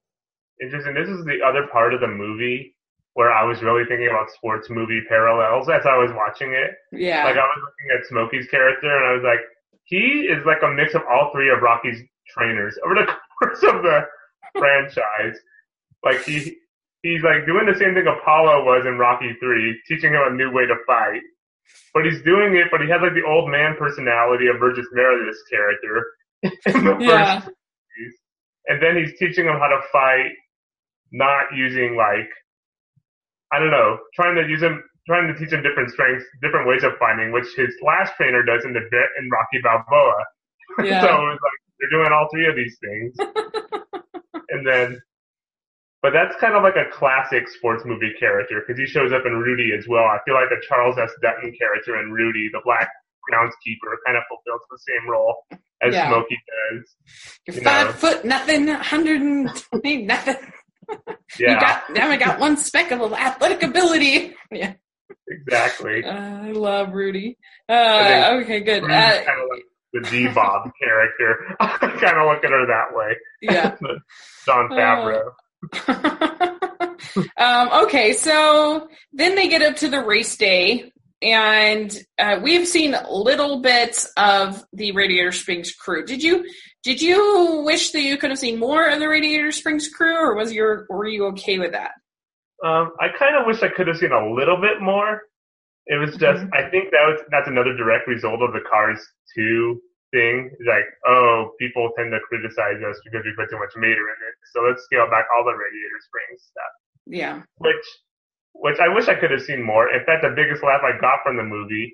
interesting. 0.61 0.93
This 0.93 1.09
is 1.09 1.25
the 1.25 1.39
other 1.45 1.67
part 1.71 1.93
of 1.93 2.01
the 2.01 2.07
movie 2.07 2.75
where 3.13 3.31
I 3.31 3.43
was 3.43 3.61
really 3.61 3.83
thinking 3.85 4.07
about 4.07 4.29
sports 4.31 4.69
movie 4.69 5.01
parallels 5.09 5.67
as 5.67 5.85
I 5.85 5.97
was 5.97 6.11
watching 6.13 6.53
it. 6.53 6.71
Yeah. 6.91 7.25
Like 7.25 7.35
I 7.35 7.43
was 7.43 7.63
looking 7.63 7.97
at 7.97 8.07
Smokey's 8.07 8.47
character 8.47 8.95
and 8.95 9.05
I 9.05 9.13
was 9.13 9.23
like, 9.23 9.43
he 9.83 10.29
is 10.29 10.45
like 10.45 10.61
a 10.63 10.69
mix 10.69 10.93
of 10.93 11.01
all 11.09 11.31
three 11.33 11.49
of 11.49 11.61
Rocky's 11.61 11.99
trainers 12.29 12.77
over 12.85 12.93
the 12.93 13.11
course 13.39 13.63
of 13.63 13.81
the 13.81 14.01
franchise. 14.57 15.37
Like 16.03 16.23
he 16.23 16.57
he's 17.03 17.23
like 17.23 17.45
doing 17.45 17.65
the 17.65 17.77
same 17.77 17.93
thing 17.93 18.07
Apollo 18.07 18.63
was 18.65 18.85
in 18.85 18.97
Rocky 18.97 19.35
Three, 19.39 19.79
teaching 19.87 20.13
him 20.13 20.21
a 20.25 20.33
new 20.33 20.51
way 20.51 20.65
to 20.65 20.75
fight. 20.87 21.21
But 21.93 22.05
he's 22.05 22.21
doing 22.23 22.55
it, 22.55 22.67
but 22.71 22.81
he 22.81 22.89
has 22.89 23.01
like 23.01 23.13
the 23.13 23.25
old 23.27 23.49
man 23.49 23.75
personality 23.77 24.47
of 24.47 24.59
Burgess 24.59 24.87
Meredith's 24.91 25.43
character 25.49 25.95
in 26.43 26.83
the 26.85 26.97
yeah. 26.99 27.41
first 27.41 27.47
movies. 27.47 28.15
And 28.67 28.81
then 28.81 28.97
he's 28.97 29.17
teaching 29.19 29.45
him 29.45 29.57
how 29.57 29.67
to 29.67 29.81
fight, 29.91 30.33
not 31.11 31.53
using 31.55 31.95
like 31.95 32.29
I 33.51 33.59
don't 33.59 33.71
know, 33.71 33.97
trying 34.15 34.35
to 34.35 34.47
use 34.47 34.61
him, 34.61 34.83
trying 35.07 35.31
to 35.31 35.37
teach 35.39 35.51
him 35.51 35.63
different 35.63 35.89
strengths, 35.91 36.25
different 36.41 36.67
ways 36.67 36.83
of 36.83 36.93
fighting, 36.99 37.31
which 37.31 37.47
his 37.55 37.73
last 37.81 38.13
trainer 38.15 38.43
does 38.43 38.63
in 38.63 38.73
the 38.73 38.81
bit 38.91 39.09
in 39.19 39.29
Rocky 39.29 39.59
Balboa. 39.63 40.25
Yeah. 40.83 41.01
so 41.01 41.07
it's 41.07 41.41
like 41.41 41.59
they're 41.79 41.89
doing 41.89 42.13
all 42.13 42.27
three 42.31 42.47
of 42.47 42.55
these 42.55 42.77
things, 42.79 43.17
and 44.51 44.65
then 44.65 45.01
but 46.01 46.13
that's 46.13 46.35
kind 46.39 46.55
of 46.55 46.63
like 46.63 46.75
a 46.75 46.89
classic 46.91 47.49
sports 47.49 47.83
movie 47.85 48.13
character 48.17 48.63
because 48.65 48.79
he 48.79 48.85
shows 48.85 49.11
up 49.11 49.23
in 49.25 49.33
Rudy 49.33 49.71
as 49.77 49.85
well. 49.87 50.05
I 50.05 50.17
feel 50.23 50.33
like 50.33 50.47
a 50.51 50.65
Charles 50.65 50.97
S. 50.97 51.11
Dutton 51.21 51.53
character 51.59 51.99
in 51.99 52.11
Rudy, 52.11 52.49
the 52.53 52.61
black 52.63 52.89
groundskeeper, 53.29 53.99
kind 54.05 54.17
of 54.17 54.23
fulfills 54.29 54.61
the 54.71 54.79
same 54.79 55.09
role 55.09 55.35
as 55.81 55.93
yeah. 55.93 56.07
Smokey 56.07 56.37
does. 56.47 56.95
You're 57.47 57.55
you 57.57 57.61
five 57.63 57.87
know. 57.87 57.93
foot 57.93 58.25
nothing, 58.25 58.67
120 58.67 60.05
nothing. 60.05 60.35
Yeah. 61.37 61.53
You 61.53 61.59
got, 61.59 61.83
now 61.91 62.09
I 62.09 62.17
got 62.17 62.39
one 62.39 62.57
speck 62.57 62.91
of 62.91 63.13
athletic 63.13 63.61
ability. 63.61 64.35
Yeah. 64.51 64.73
exactly. 65.27 66.03
Uh, 66.03 66.09
I 66.09 66.51
love 66.53 66.93
Rudy. 66.93 67.37
Uh, 67.69 68.39
okay, 68.41 68.61
good. 68.61 68.83
Uh, 68.83 68.87
kind 68.87 69.41
of 69.41 69.47
like 69.51 69.65
the 69.93 70.01
D 70.01 70.27
Bob 70.27 70.71
character. 70.81 71.55
I 71.59 71.77
kind 71.77 72.17
of 72.17 72.27
look 72.27 72.43
at 72.43 72.51
her 72.51 72.65
that 72.67 72.93
way. 72.93 73.15
Yeah. 73.41 73.75
Jon 74.45 74.69
Favreau. 74.69 75.31
um, 77.37 77.85
okay, 77.85 78.13
so 78.13 78.87
then 79.13 79.35
they 79.35 79.47
get 79.47 79.61
up 79.61 79.77
to 79.77 79.89
the 79.89 80.01
race 80.01 80.37
day, 80.37 80.91
and 81.21 81.97
uh, 82.17 82.39
we've 82.41 82.67
seen 82.67 82.95
little 83.09 83.59
bits 83.59 84.11
of 84.15 84.63
the 84.73 84.91
Radiator 84.93 85.31
Springs 85.31 85.73
crew. 85.73 86.05
Did 86.05 86.23
you 86.23 86.45
did 86.83 87.01
you 87.01 87.63
wish 87.65 87.91
that 87.91 88.01
you 88.01 88.17
could 88.17 88.29
have 88.29 88.39
seen 88.39 88.57
more 88.57 88.85
of 88.85 88.99
the 88.99 89.09
Radiator 89.09 89.51
Springs 89.51 89.89
crew, 89.89 90.15
or 90.15 90.35
was 90.35 90.53
your 90.53 90.85
were 90.89 91.07
you 91.07 91.25
okay 91.27 91.59
with 91.59 91.73
that? 91.73 91.91
Um, 92.63 92.91
I 92.99 93.07
kind 93.17 93.37
of 93.37 93.45
wish 93.45 93.61
I 93.63 93.69
could 93.69 93.87
have 93.87 93.97
seen 93.97 94.11
a 94.11 94.33
little 94.33 94.59
bit 94.59 94.81
more. 94.81 95.21
It 95.89 95.97
was 95.97 96.13
just 96.21 96.45
mm-hmm. 96.45 96.53
I 96.53 96.69
think 96.69 96.93
that 96.93 97.01
was 97.09 97.19
that's 97.33 97.49
another 97.49 97.73
direct 97.75 98.07
result 98.07 98.41
of 98.45 98.53
the 98.53 98.61
Cars 98.69 99.01
Two 99.33 99.81
thing. 100.13 100.53
Like, 100.65 100.85
oh, 101.09 101.51
people 101.59 101.89
tend 101.97 102.13
to 102.13 102.19
criticize 102.29 102.77
us 102.85 102.97
because 103.03 103.25
we 103.25 103.33
put 103.33 103.49
too 103.49 103.57
much 103.57 103.73
mater 103.75 104.05
in 104.05 104.19
it. 104.21 104.35
So 104.53 104.61
let's 104.61 104.85
scale 104.85 105.09
back 105.09 105.25
all 105.33 105.43
the 105.43 105.57
Radiator 105.57 105.99
Springs 106.05 106.41
stuff. 106.45 106.73
Yeah. 107.09 107.41
Which 107.57 107.85
which 108.53 108.77
I 108.79 108.87
wish 108.87 109.07
I 109.07 109.15
could 109.15 109.31
have 109.31 109.41
seen 109.41 109.61
more. 109.65 109.89
In 109.89 110.05
fact, 110.05 110.21
the 110.21 110.29
biggest 110.29 110.63
laugh 110.63 110.81
I 110.85 110.93
got 111.01 111.25
from 111.25 111.37
the 111.37 111.43
movie 111.43 111.93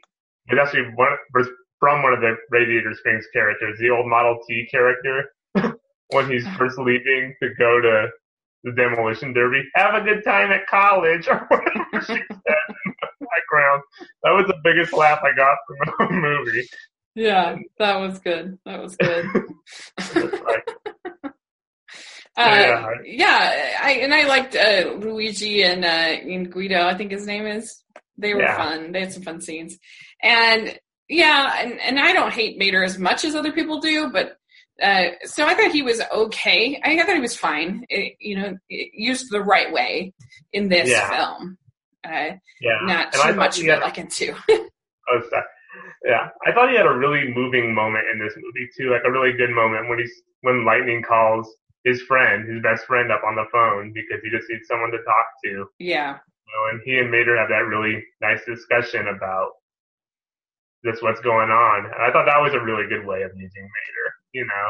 was 0.51 0.59
actually 0.59 0.91
one 0.95 1.15
was 1.33 1.47
from 1.79 2.03
one 2.03 2.13
of 2.13 2.21
the 2.21 2.35
Radiator 2.51 2.93
Springs 2.95 3.25
characters, 3.31 3.79
the 3.79 3.89
old 3.89 4.07
Model 4.07 4.39
T 4.47 4.67
character, 4.69 5.31
when 6.11 6.29
he's 6.29 6.45
first 6.57 6.77
leaving 6.77 7.33
to 7.41 7.49
go 7.55 7.79
to 7.79 8.07
the 8.63 8.71
demolition 8.71 9.31
derby. 9.31 9.63
Have 9.75 9.95
a 9.95 10.01
good 10.01 10.23
time 10.23 10.51
at 10.51 10.67
college, 10.67 11.27
or 11.27 11.45
whatever 11.47 12.05
she 12.05 12.19
said 12.27 12.55
That 14.23 14.31
was 14.31 14.45
the 14.47 14.57
biggest 14.63 14.93
laugh 14.93 15.19
I 15.23 15.35
got 15.35 15.57
from 15.67 16.07
the 16.07 16.13
movie. 16.45 16.67
Yeah, 17.15 17.57
that 17.79 17.95
was 17.97 18.19
good. 18.19 18.57
That 18.65 18.81
was 18.81 18.95
good. 18.97 19.25
Uh, 22.37 22.49
yeah. 22.49 22.89
yeah, 23.05 23.79
I 23.81 23.91
and 23.91 24.13
I 24.13 24.27
liked 24.27 24.57
uh, 24.57 24.91
Luigi 24.97 25.63
and, 25.63 25.85
uh, 25.85 25.87
and 25.87 26.51
Guido. 26.51 26.85
I 26.85 26.97
think 26.97 27.11
his 27.11 27.25
name 27.25 27.45
is. 27.45 27.81
They 28.17 28.33
were 28.33 28.41
yeah. 28.41 28.57
fun. 28.57 28.91
They 28.91 28.99
had 28.99 29.13
some 29.13 29.23
fun 29.23 29.39
scenes, 29.39 29.77
and 30.21 30.77
yeah, 31.07 31.61
and 31.61 31.79
and 31.79 31.97
I 31.97 32.11
don't 32.11 32.33
hate 32.33 32.57
Mater 32.57 32.83
as 32.83 32.99
much 32.99 33.23
as 33.23 33.35
other 33.35 33.53
people 33.53 33.79
do, 33.79 34.09
but 34.11 34.37
uh, 34.81 35.11
so 35.23 35.45
I 35.45 35.53
thought 35.53 35.71
he 35.71 35.81
was 35.81 36.01
okay. 36.13 36.81
I 36.83 36.97
thought 36.97 37.15
he 37.15 37.21
was 37.21 37.37
fine. 37.37 37.85
It, 37.89 38.15
you 38.19 38.37
know, 38.37 38.57
used 38.67 39.31
the 39.31 39.41
right 39.41 39.71
way 39.71 40.13
in 40.51 40.67
this 40.67 40.89
yeah. 40.89 41.09
film. 41.09 41.57
Uh, 42.05 42.37
yeah, 42.61 42.79
not 42.83 43.13
and 43.13 43.23
too 43.23 43.35
much 43.35 43.61
like 43.61 43.97
into. 43.97 44.33
oh, 44.49 45.21
sorry. 45.29 45.43
Yeah, 46.05 46.29
I 46.45 46.53
thought 46.53 46.69
he 46.69 46.77
had 46.77 46.85
a 46.85 46.93
really 46.93 47.33
moving 47.33 47.73
moment 47.73 48.05
in 48.13 48.19
this 48.19 48.33
movie 48.35 48.69
too, 48.77 48.91
like 48.91 49.01
a 49.05 49.11
really 49.11 49.33
good 49.33 49.49
moment 49.49 49.89
when 49.89 49.99
he's 49.99 50.13
when 50.41 50.63
Lightning 50.65 51.01
calls 51.01 51.49
his 51.83 52.01
friend, 52.03 52.49
his 52.49 52.61
best 52.61 52.85
friend, 52.85 53.11
up 53.11 53.21
on 53.25 53.35
the 53.35 53.45
phone 53.51 53.93
because 53.93 54.21
he 54.23 54.29
just 54.29 54.49
needs 54.49 54.67
someone 54.67 54.91
to 54.91 54.97
talk 54.97 55.27
to. 55.45 55.65
Yeah. 55.79 56.17
You 56.17 56.51
know, 56.53 56.63
and 56.71 56.81
he 56.85 56.97
and 56.99 57.09
Mater 57.09 57.37
have 57.37 57.49
that 57.49 57.65
really 57.65 58.03
nice 58.21 58.41
discussion 58.45 59.07
about 59.07 59.49
this 60.83 61.01
what's 61.01 61.21
going 61.21 61.49
on, 61.49 61.85
and 61.85 62.01
I 62.01 62.11
thought 62.11 62.25
that 62.25 62.41
was 62.41 62.53
a 62.53 62.61
really 62.61 62.87
good 62.87 63.05
way 63.05 63.23
of 63.23 63.31
using 63.35 63.63
Mater. 63.63 64.07
You 64.33 64.45
know, 64.45 64.67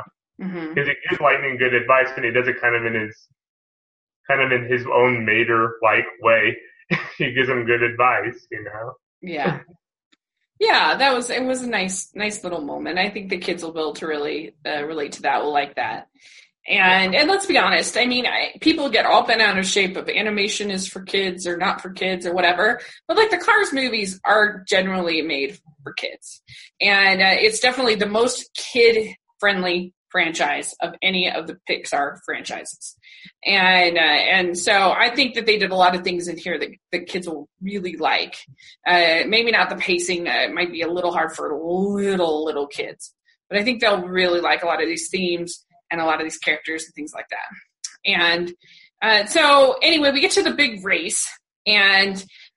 because 0.70 0.88
mm-hmm. 0.88 0.96
he 0.96 1.10
gives 1.10 1.22
Lightning 1.22 1.58
good 1.58 1.74
advice, 1.74 2.08
and 2.16 2.24
he 2.24 2.32
does 2.32 2.48
it 2.48 2.62
kind 2.62 2.76
of 2.76 2.86
in 2.86 2.96
his 2.96 3.28
kind 4.28 4.42
of 4.42 4.52
in 4.52 4.72
his 4.72 4.86
own 4.88 5.26
Mater 5.26 5.76
like 5.82 6.06
way. 6.22 6.56
he 7.18 7.32
gives 7.34 7.50
him 7.50 7.66
good 7.66 7.84
advice. 7.84 8.48
You 8.52 8.64
know. 8.64 8.94
Yeah. 9.22 9.60
Yeah, 10.60 10.96
that 10.96 11.14
was 11.14 11.30
it. 11.30 11.44
Was 11.44 11.64
a 11.64 11.70
nice, 11.70 12.12
nice 12.16 12.44
little 12.44 12.62
moment. 12.62 12.98
I 12.98 13.10
think 13.10 13.30
the 13.30 13.38
kids 13.38 13.62
will 13.62 13.74
be 13.74 13.80
able 13.80 13.94
to 13.96 14.08
really 14.08 14.56
uh, 14.66 14.84
relate 14.86 15.14
to 15.14 15.24
that. 15.24 15.44
Will 15.44 15.52
like 15.52 15.76
that. 15.76 16.08
And 16.68 17.14
and 17.14 17.30
let's 17.30 17.46
be 17.46 17.58
honest. 17.58 17.98
I 17.98 18.06
mean, 18.06 18.26
I, 18.26 18.54
people 18.62 18.90
get 18.90 19.06
all 19.06 19.26
bent 19.26 19.42
out 19.42 19.58
of 19.58 19.66
shape 19.66 19.98
of 19.98 20.10
animation 20.10 20.72
is 20.72 20.88
for 20.88 21.02
kids 21.02 21.46
or 21.46 21.58
not 21.58 21.82
for 21.82 21.92
kids 21.92 22.26
or 22.26 22.34
whatever. 22.34 22.80
But 23.08 23.18
like 23.18 23.30
the 23.30 23.38
Cars 23.38 23.74
movies 23.74 24.20
are 24.24 24.64
generally 24.68 25.22
made 25.22 25.60
for 25.84 25.94
kids, 25.94 26.42
and 26.82 27.22
uh, 27.22 27.36
it's 27.38 27.60
definitely 27.60 27.96
the 27.96 28.08
most 28.08 28.50
kid 28.56 29.16
friendly 29.40 29.94
franchise 30.16 30.74
of 30.80 30.94
any 31.02 31.30
of 31.30 31.46
the 31.46 31.58
Pixar 31.70 32.20
franchises. 32.26 32.96
And 33.46 33.98
uh, 33.98 34.02
and 34.02 34.58
so 34.58 34.94
I 34.98 35.14
think 35.14 35.36
that 35.36 35.46
they 35.46 35.58
did 35.58 35.72
a 35.72 35.76
lot 35.76 35.94
of 35.94 36.06
things 36.06 36.30
in 36.30 36.38
here 36.38 36.58
that 36.58 36.70
the 36.94 37.04
kids 37.04 37.28
will 37.28 37.50
really 37.62 37.98
like. 37.98 38.38
Uh, 38.88 39.24
maybe 39.28 39.52
not 39.52 39.70
the 39.70 39.76
pacing; 39.76 40.26
uh, 40.26 40.48
might 40.54 40.72
be 40.72 40.84
a 40.84 40.88
little 40.88 41.12
hard 41.12 41.36
for 41.36 41.54
little 41.54 42.46
little 42.46 42.66
kids, 42.66 43.14
but 43.50 43.60
I 43.60 43.64
think 43.66 43.82
they'll 43.82 44.08
really 44.08 44.40
like 44.40 44.64
a 44.64 44.68
lot 44.68 44.82
of 44.82 44.88
these 44.88 45.10
themes 45.10 45.66
and 45.92 46.00
a 46.00 46.06
lot 46.06 46.22
of 46.22 46.24
these 46.24 46.38
characters 46.38 46.86
and 46.86 46.94
things 46.94 47.12
like 47.14 47.28
that. 47.32 47.50
And 48.06 48.54
uh, 49.02 49.26
so 49.26 49.76
anyway, 49.82 50.14
we 50.14 50.22
get 50.22 50.32
to 50.32 50.44
the 50.44 50.54
big 50.54 50.86
race, 50.86 51.28
and 51.68 52.16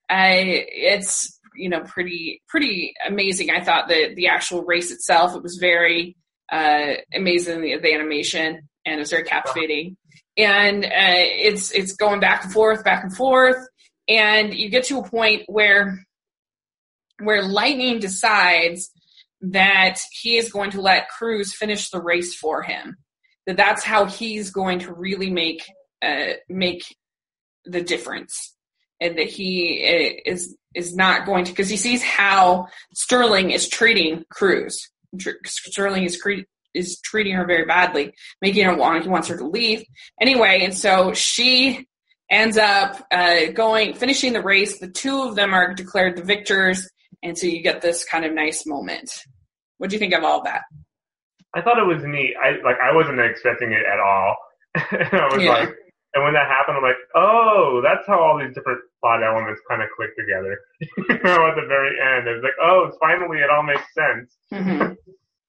uh, 0.09 0.31
it's 0.31 1.41
you 1.57 1.69
know 1.69 1.81
pretty 1.81 2.41
pretty 2.47 2.95
amazing. 3.05 3.51
I 3.51 3.65
thought 3.65 3.89
that 3.89 4.15
the 4.15 4.29
actual 4.29 4.63
race 4.63 4.93
itself 4.93 5.35
it 5.35 5.43
was 5.43 5.57
very 5.57 6.15
uh, 6.51 6.95
amazing 7.15 7.61
the, 7.61 7.79
the 7.79 7.95
animation 7.95 8.69
and 8.89 9.01
it's 9.01 9.11
very 9.11 9.25
captivating. 9.25 9.97
And 10.37 10.85
uh, 10.85 10.89
it's 10.89 11.73
it's 11.73 11.95
going 11.95 12.21
back 12.21 12.45
and 12.45 12.53
forth, 12.53 12.85
back 12.85 13.03
and 13.03 13.15
forth, 13.15 13.57
and 14.09 14.55
you 14.55 14.69
get 14.69 14.85
to 14.85 14.99
a 14.99 15.09
point 15.09 15.43
where 15.47 16.05
where 17.21 17.43
Lightning 17.43 17.99
decides 17.99 18.91
that 19.41 19.99
he 20.13 20.37
is 20.37 20.53
going 20.53 20.71
to 20.73 20.81
let 20.81 21.09
Cruz 21.09 21.55
finish 21.55 21.91
the 21.91 22.01
race 22.01 22.35
for 22.35 22.63
him. 22.63 22.97
That 23.47 23.57
that's 23.57 23.83
how 23.83 24.07
he's 24.07 24.51
going 24.51 24.81
to 24.81 24.93
really 24.93 25.31
make 25.31 25.65
uh, 26.03 26.35
make 26.49 26.85
the 27.65 27.83
difference, 27.83 28.55
and 29.01 29.19
that 29.19 29.29
he 29.29 29.83
uh, 29.85 30.31
is 30.31 30.57
is 30.75 30.95
not 30.95 31.27
going 31.27 31.47
to 31.47 31.53
because 31.53 31.69
he 31.69 31.77
sees 31.77 32.03
how 32.03 32.69
Sterling 32.95 33.51
is 33.51 33.69
treating 33.69 34.25
Cruz 34.31 34.89
Sterling 35.45 36.05
is 36.05 36.21
cre- 36.21 36.47
is 36.75 37.01
treating 37.01 37.35
her 37.35 37.47
very 37.47 37.65
badly, 37.65 38.13
making 38.43 38.65
her 38.65 38.77
want 38.77 39.03
he 39.03 39.09
wants 39.09 39.29
her 39.29 39.37
to 39.37 39.47
leave 39.47 39.85
anyway, 40.21 40.61
and 40.63 40.77
so 40.77 41.13
she 41.13 41.87
ends 42.31 42.59
up 42.59 43.07
uh, 43.11 43.47
going 43.55 43.95
finishing 43.95 44.33
the 44.33 44.43
race. 44.43 44.79
The 44.79 44.91
two 44.91 45.23
of 45.23 45.35
them 45.35 45.55
are 45.55 45.75
declared 45.75 46.17
the 46.17 46.25
victors, 46.25 46.89
and 47.23 47.37
so 47.37 47.47
you 47.47 47.63
get 47.63 47.81
this 47.81 48.05
kind 48.05 48.25
of 48.25 48.33
nice 48.33 48.67
moment. 48.67 49.11
What 49.79 49.91
do 49.91 49.97
you 49.97 50.01
think 50.01 50.15
of 50.15 50.25
all 50.25 50.43
that? 50.45 50.63
I 51.55 51.63
thought 51.63 51.79
it 51.79 51.87
was 51.87 52.05
neat. 52.05 52.35
I 52.43 52.63
like 52.63 52.77
I 52.83 52.95
wasn't 52.95 53.21
expecting 53.21 53.73
it 53.73 53.85
at 53.91 53.99
all. 53.99 54.37
I 54.77 55.29
was 55.33 55.43
yeah. 55.43 55.51
like, 55.51 55.71
and 56.15 56.25
when 56.25 56.33
that 56.33 56.49
happened, 56.49 56.77
I'm 56.79 56.83
like, 56.83 57.01
oh, 57.15 57.81
that's 57.85 58.07
how 58.07 58.19
all 58.19 58.39
these 58.39 58.55
different 58.55 58.81
plot 59.01 59.23
elements 59.23 59.61
kind 59.69 59.83
of 59.83 59.89
click 59.95 60.17
together. 60.17 60.59
you 60.81 61.21
know, 61.23 61.47
at 61.47 61.55
the 61.55 61.69
very 61.69 61.93
end, 62.01 62.27
it 62.27 62.41
was 62.41 62.43
like, 62.43 62.57
oh, 62.61 62.91
finally, 63.01 63.39
it 63.39 63.51
all 63.51 63.63
makes 63.63 63.85
sense. 63.93 64.37
Mm-hmm. 64.53 64.97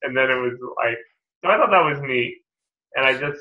and 0.03 0.11
then 0.17 0.27
it 0.29 0.39
was 0.39 0.59
like, 0.75 0.99
so 1.43 1.49
I 1.49 1.57
thought 1.57 1.71
that 1.71 1.87
was 1.87 2.01
neat, 2.03 2.35
and 2.95 3.05
I 3.05 3.13
just, 3.13 3.39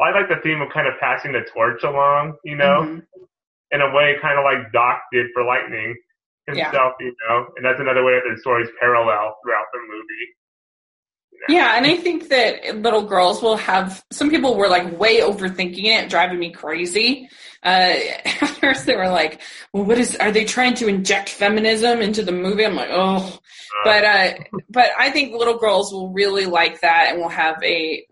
I 0.00 0.10
like 0.10 0.28
the 0.28 0.42
theme 0.42 0.60
of 0.60 0.70
kind 0.74 0.88
of 0.88 0.94
passing 0.98 1.32
the 1.32 1.46
torch 1.54 1.84
along, 1.84 2.34
you 2.44 2.56
know, 2.56 2.82
mm-hmm. 2.82 3.22
in 3.70 3.80
a 3.80 3.94
way, 3.94 4.16
kind 4.20 4.38
of 4.38 4.44
like 4.44 4.72
Doc 4.72 5.02
did 5.12 5.26
for 5.32 5.44
Lightning 5.44 5.94
himself, 6.46 6.94
yeah. 6.98 7.06
you 7.06 7.14
know, 7.28 7.46
and 7.56 7.64
that's 7.64 7.80
another 7.80 8.02
way 8.02 8.14
that 8.14 8.24
the 8.26 8.40
stories 8.40 8.68
parallel 8.80 9.36
throughout 9.42 9.66
the 9.72 9.80
movie. 9.86 10.26
Yeah, 11.48 11.76
and 11.76 11.86
I 11.86 11.96
think 11.96 12.28
that 12.28 12.76
little 12.76 13.02
girls 13.02 13.42
will 13.42 13.56
have. 13.56 14.04
Some 14.12 14.28
people 14.28 14.54
were 14.54 14.68
like 14.68 14.98
way 14.98 15.20
overthinking 15.20 15.84
it, 15.84 16.10
driving 16.10 16.38
me 16.38 16.50
crazy. 16.50 17.28
Uh, 17.62 17.94
at 18.24 18.48
first, 18.60 18.84
they 18.84 18.96
were 18.96 19.08
like, 19.08 19.40
"Well, 19.72 19.84
what 19.84 19.98
is? 19.98 20.14
Are 20.16 20.30
they 20.30 20.44
trying 20.44 20.74
to 20.74 20.88
inject 20.88 21.30
feminism 21.30 22.00
into 22.00 22.22
the 22.22 22.32
movie?" 22.32 22.66
I'm 22.66 22.74
like, 22.74 22.90
"Oh," 22.92 23.38
but 23.82 24.04
uh, 24.04 24.34
but 24.68 24.90
I 24.98 25.10
think 25.10 25.32
little 25.32 25.58
girls 25.58 25.90
will 25.90 26.12
really 26.12 26.44
like 26.44 26.82
that, 26.82 27.08
and 27.10 27.20
will 27.20 27.30
have 27.30 27.62
a 27.64 28.04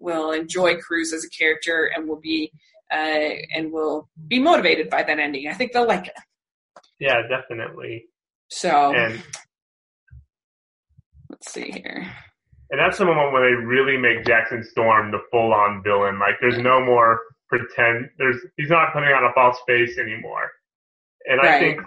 will 0.00 0.32
enjoy 0.32 0.76
Cruz 0.78 1.12
as 1.12 1.24
a 1.24 1.30
character, 1.30 1.90
and 1.94 2.08
will 2.08 2.20
be 2.20 2.52
uh, 2.92 3.30
and 3.54 3.72
will 3.72 4.08
be 4.26 4.40
motivated 4.40 4.90
by 4.90 5.04
that 5.04 5.18
ending. 5.20 5.48
I 5.48 5.54
think 5.54 5.72
they'll 5.72 5.86
like 5.86 6.08
it. 6.08 6.14
Yeah, 6.98 7.22
definitely. 7.28 8.06
So, 8.48 8.92
and 8.92 9.22
let's 11.30 11.52
see 11.52 11.70
here. 11.70 12.12
And 12.72 12.80
that's 12.80 12.96
the 12.96 13.04
moment 13.04 13.34
when 13.34 13.42
they 13.42 13.52
really 13.52 13.98
make 13.98 14.24
Jackson 14.24 14.64
Storm 14.64 15.12
the 15.12 15.20
full 15.30 15.52
on 15.52 15.82
villain. 15.84 16.18
Like 16.18 16.40
there's 16.40 16.58
no 16.58 16.82
more 16.82 17.20
pretend 17.48 18.08
there's 18.16 18.40
he's 18.56 18.70
not 18.70 18.94
putting 18.94 19.10
on 19.10 19.28
a 19.28 19.32
false 19.34 19.58
face 19.66 19.98
anymore. 19.98 20.50
And 21.28 21.36
right. 21.38 21.54
I 21.54 21.60
think 21.60 21.80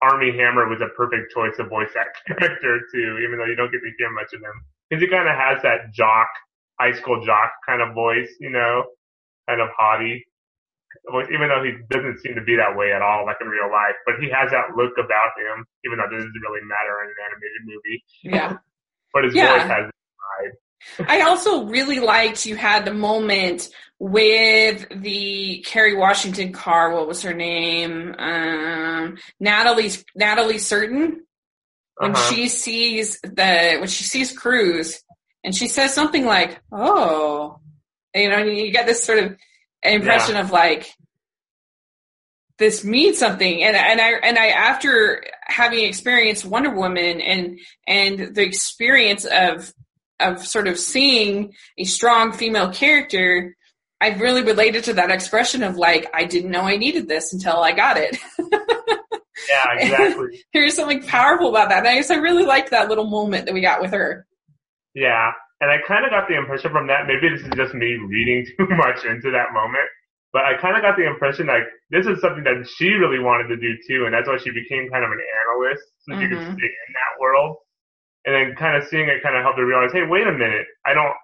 Armie 0.00 0.30
Hammer 0.30 0.68
was 0.68 0.80
a 0.80 0.94
perfect 0.96 1.34
choice 1.34 1.56
to 1.58 1.66
voice 1.66 1.90
that 1.98 2.14
character 2.38 2.86
too, 2.94 3.18
even 3.26 3.36
though 3.36 3.50
you 3.50 3.56
don't 3.56 3.72
get 3.72 3.82
to 3.82 3.90
hear 3.98 4.10
much 4.12 4.32
of 4.32 4.40
him. 4.40 4.54
Because 4.88 5.02
he 5.02 5.10
kind 5.10 5.28
of 5.28 5.34
has 5.34 5.60
that 5.66 5.92
jock, 5.92 6.28
high 6.78 6.92
school 6.94 7.26
jock 7.26 7.50
kind 7.66 7.82
of 7.82 7.92
voice, 7.92 8.30
you 8.38 8.50
know, 8.50 8.84
kind 9.50 9.60
of 9.60 9.68
haughty. 9.76 10.24
Voice, 11.10 11.26
even 11.34 11.50
though 11.50 11.66
he 11.66 11.74
doesn't 11.90 12.22
seem 12.22 12.36
to 12.36 12.46
be 12.46 12.54
that 12.54 12.78
way 12.78 12.92
at 12.94 13.02
all, 13.02 13.26
like 13.26 13.36
in 13.42 13.48
real 13.48 13.70
life, 13.70 13.98
but 14.06 14.22
he 14.22 14.30
has 14.30 14.54
that 14.54 14.78
look 14.78 14.94
about 15.02 15.34
him, 15.34 15.66
even 15.84 15.98
though 15.98 16.06
it 16.06 16.14
doesn't 16.14 16.32
really 16.46 16.62
matter 16.62 17.02
in 17.02 17.10
an 17.10 17.20
animated 17.26 17.62
movie. 17.66 17.98
Yeah. 18.22 18.56
but 19.16 19.24
his 19.24 19.34
Yeah. 19.34 19.58
voice 19.58 19.68
has. 19.68 19.90
I 21.08 21.22
also 21.22 21.64
really 21.64 22.00
liked 22.00 22.46
you 22.46 22.54
had 22.54 22.84
the 22.84 22.94
moment 22.94 23.68
with 23.98 24.86
the 24.90 25.64
Kerry 25.66 25.96
Washington 25.96 26.52
car. 26.52 26.92
What 26.94 27.08
was 27.08 27.22
her 27.22 27.34
name? 27.34 28.14
Um, 28.18 29.16
Natalie 29.40 29.90
Natalie 30.14 30.58
Certain. 30.58 31.22
When 31.96 32.10
Uh-huh. 32.12 32.30
she 32.34 32.48
sees 32.48 33.18
the 33.22 33.78
when 33.80 33.88
she 33.88 34.04
sees 34.04 34.36
Cruz, 34.38 35.02
and 35.42 35.54
she 35.54 35.66
says 35.66 35.94
something 35.94 36.26
like, 36.26 36.60
"Oh," 36.70 37.58
you 38.14 38.28
know, 38.28 38.36
and 38.36 38.56
you 38.56 38.70
get 38.70 38.86
this 38.86 39.02
sort 39.02 39.18
of 39.18 39.36
impression 39.82 40.36
of 40.36 40.50
like 40.50 40.92
this 42.58 42.84
means 42.84 43.18
something 43.18 43.62
and 43.62 43.76
and 43.76 44.00
I 44.00 44.12
and 44.22 44.38
I 44.38 44.48
after 44.48 45.24
having 45.42 45.84
experienced 45.84 46.44
Wonder 46.44 46.70
Woman 46.70 47.20
and 47.20 47.58
and 47.86 48.34
the 48.34 48.42
experience 48.42 49.24
of 49.24 49.72
of 50.20 50.46
sort 50.46 50.68
of 50.68 50.78
seeing 50.78 51.52
a 51.78 51.84
strong 51.84 52.32
female 52.32 52.72
character 52.72 53.54
I 54.00 54.10
really 54.10 54.42
related 54.42 54.84
to 54.84 54.94
that 54.94 55.10
expression 55.10 55.62
of 55.62 55.76
like 55.76 56.08
I 56.14 56.24
didn't 56.24 56.50
know 56.50 56.62
I 56.62 56.76
needed 56.76 57.08
this 57.08 57.32
until 57.32 57.58
I 57.62 57.72
got 57.72 57.96
it. 57.96 58.18
Yeah, 59.48 59.64
exactly. 59.78 60.44
There's 60.52 60.74
something 60.74 61.02
powerful 61.02 61.48
about 61.48 61.68
that. 61.68 61.80
And 61.80 61.88
I 61.88 61.94
guess 61.94 62.10
I 62.10 62.16
really 62.16 62.44
liked 62.44 62.70
that 62.70 62.88
little 62.88 63.04
moment 63.04 63.46
that 63.46 63.54
we 63.54 63.60
got 63.60 63.80
with 63.80 63.92
her. 63.92 64.26
yeah. 64.94 65.30
And 65.58 65.70
I 65.70 65.78
kind 65.88 66.04
of 66.04 66.10
got 66.10 66.28
the 66.28 66.36
impression 66.36 66.70
from 66.70 66.86
that, 66.88 67.06
maybe 67.06 67.34
this 67.34 67.40
is 67.40 67.50
just 67.56 67.72
me 67.72 67.96
reading 68.06 68.44
too 68.58 68.66
much 68.76 69.06
into 69.06 69.30
that 69.30 69.54
moment, 69.54 69.88
but 70.36 70.44
I 70.44 70.52
kind 70.60 70.76
of 70.76 70.82
got 70.84 71.00
the 71.00 71.08
impression 71.08 71.46
like 71.48 71.64
this 71.88 72.04
is 72.04 72.20
something 72.20 72.44
that 72.44 72.68
she 72.76 72.92
really 72.92 73.24
wanted 73.24 73.48
to 73.48 73.56
do 73.56 73.72
too, 73.88 74.04
and 74.04 74.12
that's 74.12 74.28
why 74.28 74.36
she 74.36 74.52
became 74.52 74.84
kind 74.92 75.00
of 75.00 75.08
an 75.08 75.22
analyst, 75.40 75.80
so 76.04 76.12
she 76.12 76.28
could 76.28 76.44
Mhm. 76.44 76.52
stay 76.52 76.68
in 76.68 76.90
that 76.92 77.12
world. 77.18 77.56
And 78.26 78.34
then 78.34 78.54
kind 78.54 78.76
of 78.76 78.86
seeing 78.86 79.08
it 79.08 79.22
kind 79.22 79.34
of 79.34 79.42
helped 79.42 79.56
her 79.58 79.64
realize, 79.64 79.92
hey, 79.92 80.04
wait 80.04 80.26
a 80.26 80.32
minute, 80.32 80.66
I 80.84 80.92
don't, 80.92 81.16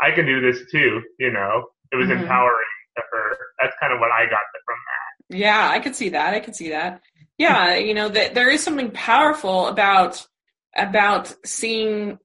I 0.00 0.12
can 0.12 0.24
do 0.24 0.40
this 0.40 0.64
too, 0.72 1.02
you 1.18 1.30
know? 1.30 1.68
It 1.92 1.96
was 1.96 2.08
Mhm. 2.08 2.22
empowering 2.22 2.74
to 2.96 3.02
her. 3.12 3.36
That's 3.60 3.76
kind 3.80 3.92
of 3.92 4.00
what 4.00 4.12
I 4.12 4.24
got 4.24 4.40
from 4.64 4.78
that. 4.88 5.36
Yeah, 5.36 5.68
I 5.68 5.78
could 5.80 5.94
see 5.94 6.08
that. 6.08 6.32
I 6.32 6.40
could 6.40 6.56
see 6.56 6.70
that. 6.70 7.02
Yeah, 7.36 7.74
you 7.74 7.92
know, 7.92 8.08
that 8.08 8.34
there 8.34 8.48
is 8.48 8.62
something 8.62 8.92
powerful 8.92 9.66
about 9.66 10.26
about 10.74 11.34
seeing 11.44 12.18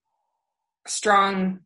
strong 0.87 1.59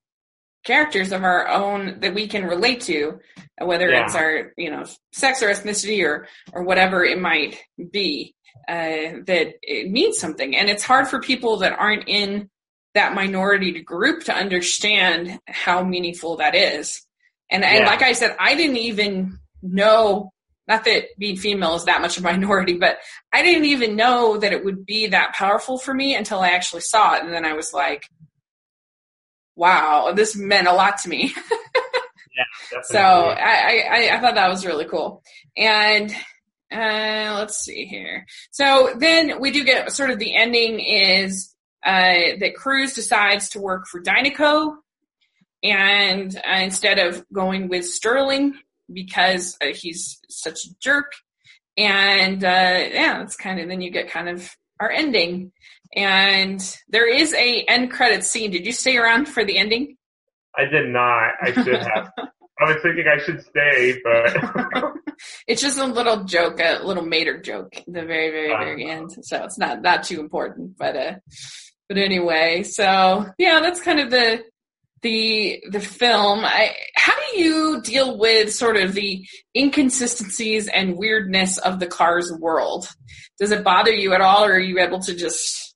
characters 0.65 1.11
of 1.11 1.23
our 1.23 1.47
own 1.47 1.99
that 2.01 2.13
we 2.13 2.27
can 2.27 2.45
relate 2.45 2.81
to, 2.81 3.19
whether 3.59 3.89
Yeah. 3.89 4.05
it's 4.05 4.15
our, 4.15 4.53
you 4.57 4.69
know, 4.69 4.85
sex 5.13 5.41
or 5.41 5.49
ethnicity 5.49 6.03
or 6.05 6.27
or 6.53 6.63
whatever 6.63 7.03
it 7.05 7.19
might 7.19 7.59
be. 7.91 8.33
Uh, 8.67 9.21
that 9.25 9.53
it 9.61 9.89
means 9.89 10.17
something, 10.17 10.55
and 10.55 10.69
it's 10.69 10.83
hard 10.83 11.07
for 11.07 11.21
people 11.21 11.57
that 11.57 11.77
aren't 11.79 12.07
in 12.09 12.49
that 12.95 13.13
minority 13.13 13.81
group 13.81 14.23
to 14.25 14.33
understand 14.33 15.39
how 15.47 15.83
meaningful 15.83 16.37
that 16.37 16.53
is. 16.55 17.01
And 17.49 17.63
and 17.63 17.85
like 17.85 18.01
I 18.01 18.11
said, 18.13 18.35
I 18.39 18.55
didn't 18.55 18.77
even 18.77 19.39
know 19.61 20.33
not 20.67 20.83
that 20.83 21.05
being 21.17 21.37
female 21.37 21.75
is 21.75 21.85
that 21.85 22.01
much 22.01 22.17
a 22.17 22.21
minority, 22.23 22.73
but 22.73 22.97
I 23.31 23.41
didn't 23.41 23.65
even 23.65 23.95
know 23.95 24.37
that 24.37 24.51
it 24.51 24.65
would 24.65 24.85
be 24.85 25.07
that 25.07 25.33
powerful 25.33 25.77
for 25.77 25.93
me 25.93 26.13
until 26.15 26.39
I 26.41 26.49
actually 26.49 26.81
saw 26.81 27.15
it. 27.15 27.23
And 27.23 27.31
then 27.31 27.45
I 27.45 27.53
was 27.53 27.71
like, 27.73 28.03
wow, 29.57 30.13
this 30.15 30.35
meant 30.37 30.67
a 30.67 30.73
lot 30.73 30.99
to 30.99 31.09
me. 31.09 31.33
Definitely. 32.69 32.83
so 32.83 32.99
I, 32.99 33.83
I, 33.89 34.15
I 34.15 34.19
thought 34.21 34.35
that 34.35 34.49
was 34.49 34.65
really 34.65 34.85
cool. 34.85 35.23
And 35.57 36.11
uh, 36.71 37.35
let's 37.37 37.57
see 37.57 37.85
here. 37.85 38.25
So 38.51 38.93
then 38.97 39.39
we 39.39 39.51
do 39.51 39.63
get 39.63 39.91
sort 39.91 40.11
of 40.11 40.19
the 40.19 40.35
ending 40.35 40.79
is 40.79 41.53
uh, 41.83 42.37
that 42.39 42.55
Cruz 42.55 42.93
decides 42.93 43.49
to 43.49 43.59
work 43.59 43.87
for 43.87 44.01
Dinoco 44.01 44.75
and 45.63 46.35
uh, 46.35 46.59
instead 46.59 46.99
of 46.99 47.25
going 47.33 47.69
with 47.69 47.85
Sterling 47.85 48.53
because 48.91 49.57
uh, 49.61 49.67
he's 49.67 50.19
such 50.29 50.65
a 50.65 50.69
jerk. 50.79 51.11
And 51.77 52.43
uh, 52.43 52.87
yeah, 52.91 53.19
that's 53.19 53.35
kind 53.35 53.59
of 53.59 53.67
then 53.67 53.81
you 53.81 53.91
get 53.91 54.09
kind 54.09 54.29
of 54.29 54.49
our 54.79 54.91
ending. 54.91 55.51
And 55.95 56.61
there 56.89 57.07
is 57.07 57.33
a 57.33 57.61
end 57.63 57.91
credit 57.91 58.23
scene. 58.23 58.51
Did 58.51 58.65
you 58.65 58.71
stay 58.71 58.97
around 58.97 59.27
for 59.27 59.43
the 59.43 59.57
ending? 59.57 59.97
I 60.57 60.65
did 60.65 60.89
not. 60.89 61.31
I 61.41 61.51
should 61.51 61.81
have. 61.81 62.11
I 62.59 62.73
was 62.73 62.81
thinking 62.81 63.05
I 63.07 63.19
should 63.19 63.43
stay, 63.45 64.01
but 64.03 64.93
it's 65.47 65.61
just 65.61 65.77
a 65.77 65.85
little 65.85 66.23
joke, 66.23 66.59
a 66.59 66.79
little 66.83 67.05
Mater 67.05 67.39
joke, 67.39 67.75
the 67.85 68.03
very, 68.03 68.31
very, 68.31 68.47
very 68.47 68.89
end. 68.89 69.11
So 69.21 69.43
it's 69.43 69.59
not 69.59 69.83
not 69.83 70.03
too 70.03 70.19
important, 70.19 70.75
but 70.75 70.95
uh, 70.95 71.13
but 71.87 71.99
anyway. 71.99 72.63
So 72.63 73.27
yeah, 73.37 73.59
that's 73.59 73.79
kind 73.79 73.99
of 73.99 74.09
the 74.09 74.43
the 75.03 75.63
the 75.69 75.79
film. 75.79 76.39
I, 76.43 76.75
how 76.95 77.13
do 77.13 77.39
you 77.39 77.81
deal 77.81 78.17
with 78.17 78.53
sort 78.53 78.77
of 78.77 78.93
the 78.93 79.23
inconsistencies 79.55 80.67
and 80.67 80.97
weirdness 80.97 81.59
of 81.59 81.79
the 81.79 81.87
Cars 81.87 82.31
world? 82.39 82.89
Does 83.39 83.51
it 83.51 83.63
bother 83.63 83.93
you 83.93 84.13
at 84.13 84.21
all, 84.21 84.45
or 84.45 84.53
are 84.53 84.59
you 84.59 84.79
able 84.79 84.99
to 85.01 85.15
just? 85.15 85.66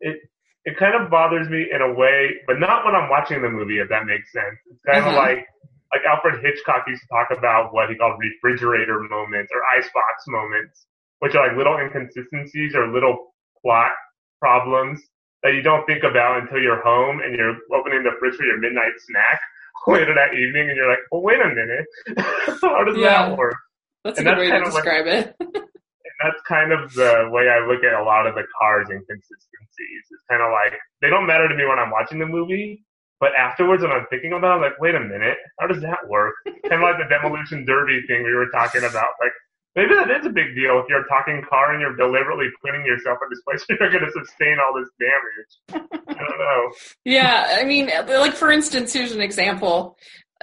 It 0.00 0.18
it 0.64 0.76
kind 0.78 0.94
of 1.00 1.10
bothers 1.10 1.48
me 1.48 1.68
in 1.72 1.80
a 1.80 1.92
way, 1.92 2.36
but 2.46 2.58
not 2.58 2.84
when 2.84 2.94
I'm 2.96 3.08
watching 3.08 3.40
the 3.40 3.48
movie, 3.48 3.78
if 3.78 3.88
that 3.88 4.04
makes 4.04 4.32
sense. 4.32 4.58
It's 4.70 4.82
kind 4.84 5.04
Mhm. 5.04 5.10
of 5.10 5.14
like 5.14 5.46
like 5.92 6.02
Alfred 6.04 6.42
Hitchcock 6.42 6.84
used 6.88 7.02
to 7.02 7.08
talk 7.08 7.28
about 7.30 7.72
what 7.72 7.88
he 7.88 7.94
called 7.96 8.18
refrigerator 8.18 8.98
moments 9.00 9.52
or 9.54 9.62
icebox 9.78 10.24
moments, 10.26 10.86
which 11.20 11.34
are 11.36 11.46
like 11.46 11.56
little 11.56 11.78
inconsistencies 11.78 12.74
or 12.74 12.88
little 12.88 13.32
plot 13.62 13.92
problems 14.40 15.00
that 15.44 15.54
you 15.54 15.62
don't 15.62 15.86
think 15.86 16.02
about 16.02 16.42
until 16.42 16.58
you're 16.58 16.82
home 16.82 17.20
and 17.20 17.36
you're 17.36 17.56
opening 17.72 18.02
the 18.02 18.10
fridge 18.18 18.34
for 18.34 18.44
your 18.44 18.58
midnight 18.58 18.92
snack 18.98 19.40
later 19.86 20.12
that 20.14 20.34
evening, 20.34 20.68
and 20.68 20.76
you're 20.76 20.88
like, 20.90 20.98
"Well, 21.12 21.22
wait 21.22 21.40
a 21.40 21.48
minute, 21.48 21.86
how 22.60 22.82
does 22.82 22.96
Yeah. 22.98 23.28
that 23.28 23.38
work?" 23.38 23.54
That's 24.02 24.18
a 24.18 24.24
good 24.24 24.30
that's 24.32 24.38
way 24.40 24.44
to 24.46 24.50
kind 24.50 24.66
of 24.66 24.72
what- 24.72 24.82
describe 24.84 25.06
it. 25.06 25.36
That's 26.22 26.40
kind 26.48 26.72
of 26.72 26.92
the 26.94 27.28
way 27.30 27.48
I 27.48 27.66
look 27.66 27.84
at 27.84 27.98
a 27.98 28.02
lot 28.04 28.26
of 28.26 28.34
the 28.34 28.44
cars 28.58 28.88
inconsistencies. 28.90 30.02
It's 30.10 30.24
kind 30.30 30.42
of 30.42 30.50
like 30.52 30.78
they 31.00 31.10
don't 31.10 31.26
matter 31.26 31.48
to 31.48 31.54
me 31.54 31.66
when 31.66 31.78
I'm 31.78 31.90
watching 31.90 32.18
the 32.18 32.26
movie, 32.26 32.84
but 33.20 33.34
afterwards 33.34 33.82
when 33.82 33.92
I'm 33.92 34.06
thinking 34.10 34.32
about 34.32 34.52
it, 34.52 34.54
I'm 34.54 34.62
like, 34.62 34.80
wait 34.80 34.94
a 34.94 35.00
minute, 35.00 35.38
how 35.58 35.66
does 35.66 35.82
that 35.82 36.08
work? 36.08 36.34
kind 36.68 36.82
of 36.82 36.88
like 36.88 36.98
the 36.98 37.08
demolition 37.08 37.64
derby 37.64 38.02
thing 38.06 38.24
we 38.24 38.34
were 38.34 38.48
talking 38.48 38.84
about. 38.84 39.16
Like 39.20 39.32
maybe 39.74 39.94
that 39.94 40.10
is 40.10 40.26
a 40.26 40.30
big 40.30 40.54
deal 40.54 40.80
if 40.80 40.86
you're 40.88 41.04
talking 41.04 41.42
car 41.48 41.72
and 41.72 41.80
you're 41.80 41.96
deliberately 41.96 42.48
putting 42.64 42.84
yourself 42.84 43.18
in 43.22 43.28
this 43.30 43.40
place 43.46 43.64
where 43.78 43.90
you're 43.90 44.00
going 44.00 44.10
to 44.10 44.26
sustain 44.26 44.56
all 44.58 44.74
this 44.74 44.90
damage. 44.98 45.86
I 46.08 46.14
don't 46.14 46.38
know. 46.38 46.72
Yeah, 47.04 47.58
I 47.60 47.64
mean, 47.64 47.90
like 48.08 48.34
for 48.34 48.50
instance, 48.50 48.92
here's 48.92 49.12
an 49.12 49.20
example. 49.20 49.96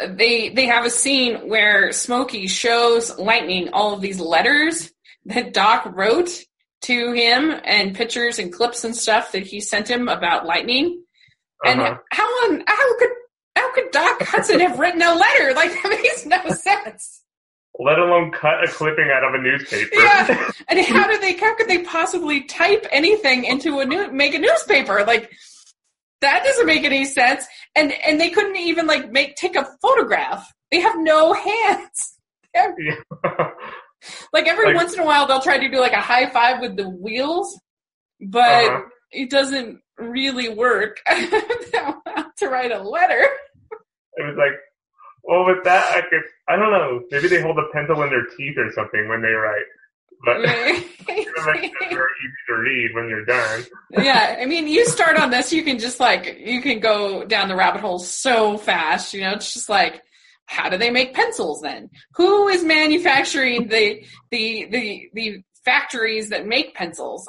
They 0.07 0.49
they 0.49 0.65
have 0.65 0.85
a 0.85 0.89
scene 0.89 1.47
where 1.47 1.91
Smokey 1.91 2.47
shows 2.47 3.15
Lightning 3.17 3.69
all 3.73 3.93
of 3.93 4.01
these 4.01 4.19
letters 4.19 4.92
that 5.25 5.53
Doc 5.53 5.85
wrote 5.95 6.29
to 6.83 7.11
him 7.13 7.53
and 7.63 7.95
pictures 7.95 8.39
and 8.39 8.51
clips 8.51 8.83
and 8.83 8.95
stuff 8.95 9.31
that 9.31 9.43
he 9.43 9.59
sent 9.61 9.89
him 9.89 10.07
about 10.09 10.45
Lightning. 10.45 11.01
And 11.65 11.79
Uh-huh. 11.81 11.97
how 12.11 12.25
on 12.45 12.63
how 12.67 12.97
could 12.99 13.09
how 13.55 13.73
could 13.73 13.91
Doc 13.91 14.21
Hudson 14.23 14.59
have 14.59 14.79
written 14.79 15.01
a 15.01 15.15
letter? 15.15 15.53
Like 15.53 15.71
that 15.71 15.89
makes 16.03 16.25
no 16.25 16.49
sense. 16.49 17.21
Let 17.79 17.97
alone 17.99 18.31
cut 18.31 18.63
a 18.63 18.67
clipping 18.67 19.09
out 19.11 19.23
of 19.23 19.33
a 19.33 19.41
newspaper. 19.41 19.89
Yeah. 19.95 20.51
And 20.67 20.85
how 20.85 21.07
did 21.07 21.21
they 21.21 21.33
how 21.37 21.55
could 21.55 21.67
they 21.69 21.83
possibly 21.83 22.43
type 22.43 22.85
anything 22.91 23.45
into 23.45 23.79
a 23.79 23.85
new 23.85 24.11
make 24.11 24.33
a 24.35 24.39
newspaper? 24.39 25.03
Like 25.05 25.31
that 26.21 26.43
doesn't 26.43 26.65
make 26.65 26.83
any 26.83 27.05
sense. 27.05 27.45
And 27.75 27.93
and 28.05 28.19
they 28.19 28.29
couldn't 28.29 28.57
even 28.57 28.85
like 28.87 29.11
make 29.11 29.35
take 29.35 29.55
a 29.55 29.67
photograph. 29.81 30.45
They 30.71 30.81
have 30.81 30.97
no 30.99 31.31
hands. 31.33 32.09
Yeah. 32.55 32.67
Like 34.31 34.47
every 34.47 34.65
Like- 34.67 34.75
once 34.75 34.93
in 34.93 34.99
a 34.99 35.05
while 35.05 35.27
they'll 35.27 35.41
try 35.41 35.57
to 35.57 35.69
do 35.69 35.79
like 35.79 35.93
a 35.93 36.01
high 36.01 36.29
five 36.29 36.59
with 36.61 36.75
the 36.77 36.89
wheels, 36.89 37.59
but 38.21 38.65
Uh-huh. 38.65 38.81
it 39.11 39.29
doesn't 39.29 39.81
really 39.97 40.49
work 40.49 40.99
to 41.07 42.47
write 42.49 42.71
a 42.71 42.81
letter. 42.81 43.25
It 44.15 44.23
was 44.25 44.35
like, 44.37 44.53
well, 45.23 45.45
with 45.45 45.63
that, 45.63 45.95
I 45.95 46.01
could, 46.09 46.21
I 46.47 46.55
don't 46.55 46.71
know, 46.71 47.01
maybe 47.11 47.27
they 47.29 47.41
hold 47.41 47.57
a 47.57 47.67
pencil 47.73 48.01
in 48.03 48.09
their 48.09 48.25
teeth 48.37 48.57
or 48.57 48.71
something 48.73 49.07
when 49.07 49.21
they 49.21 49.29
write. 49.29 49.63
But 50.25 50.37
it 50.41 50.45
makes 50.45 50.89
it 51.07 51.89
very 51.89 52.09
easy 52.23 52.33
to 52.47 52.53
read 52.55 52.89
when 52.93 53.09
you're 53.09 53.25
done. 53.25 53.65
yeah, 53.91 54.37
I 54.41 54.45
mean, 54.45 54.67
you 54.67 54.85
start 54.85 55.17
on 55.17 55.29
this, 55.31 55.51
you 55.53 55.63
can 55.63 55.79
just 55.79 55.99
like, 55.99 56.37
you 56.39 56.61
can 56.61 56.79
go 56.79 57.23
down 57.25 57.47
the 57.49 57.55
rabbit 57.55 57.81
hole 57.81 57.99
so 57.99 58.57
fast, 58.57 59.13
you 59.13 59.21
know, 59.21 59.31
it's 59.33 59.53
just 59.53 59.69
like, 59.69 60.01
how 60.45 60.69
do 60.69 60.77
they 60.77 60.91
make 60.91 61.13
pencils 61.13 61.61
then? 61.61 61.89
Who 62.15 62.47
is 62.47 62.63
manufacturing 62.63 63.67
the, 63.67 64.03
the, 64.31 64.67
the, 64.71 65.09
the 65.13 65.43
factories 65.65 66.29
that 66.29 66.47
make 66.47 66.75
pencils? 66.75 67.27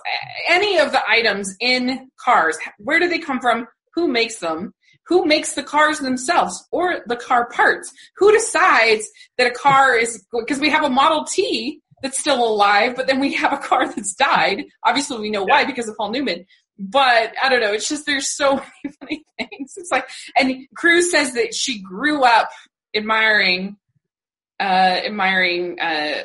Any 0.49 0.79
of 0.79 0.93
the 0.93 1.03
items 1.09 1.55
in 1.61 2.11
cars, 2.23 2.57
where 2.79 3.01
do 3.01 3.09
they 3.09 3.19
come 3.19 3.41
from? 3.41 3.67
Who 3.95 4.09
makes 4.09 4.39
them? 4.39 4.73
who 5.07 5.27
makes 5.27 5.53
the 5.53 5.62
cars 5.62 5.99
themselves 5.99 6.67
or 6.71 7.01
the 7.07 7.17
car 7.17 7.49
parts? 7.51 7.93
Who 8.17 8.33
decides 8.33 9.09
that 9.39 9.47
a 9.47 9.51
car 9.51 9.97
is, 9.97 10.25
because 10.33 10.61
we 10.61 10.71
have 10.71 10.85
a 10.85 10.89
Model 10.89 11.25
T 11.25 11.83
that's 12.03 12.19
still 12.19 12.43
alive, 12.45 12.97
but 12.97 13.07
then 13.07 13.21
we 13.21 13.35
have 13.35 13.53
a 13.53 13.59
car 13.59 13.87
that's 13.89 14.15
died. 14.15 14.65
Obviously 14.85 15.19
we 15.19 15.31
know 15.31 15.45
why 15.45 15.65
because 15.65 15.89
of 15.89 15.97
Paul 15.97 16.11
Newman. 16.11 16.47
But 16.79 17.33
I 17.41 17.49
don't 17.49 17.61
know, 17.61 17.73
it's 17.73 17.89
just 17.89 18.05
there's 18.07 18.35
so 18.35 18.55
many 18.85 18.95
funny 19.01 19.25
things. 19.39 19.75
It's 19.77 19.93
like 19.93 20.09
and 20.37 20.67
Cruz 20.75 21.11
says 21.11 21.35
that 21.35 21.55
she 21.55 21.81
grew 21.81 22.25
up 22.25 22.51
admiring 22.95 23.76
uh 24.61 24.62
admiring 25.07 25.80
uh 25.80 26.22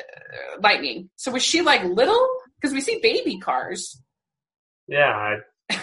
lightning. 0.62 1.10
So 1.16 1.32
was 1.32 1.42
she 1.42 1.62
like 1.62 1.84
little? 1.84 2.28
Because 2.60 2.72
we 2.74 2.80
see 2.80 2.98
baby 3.02 3.38
cars. 3.38 4.00
Yeah. 4.86 5.36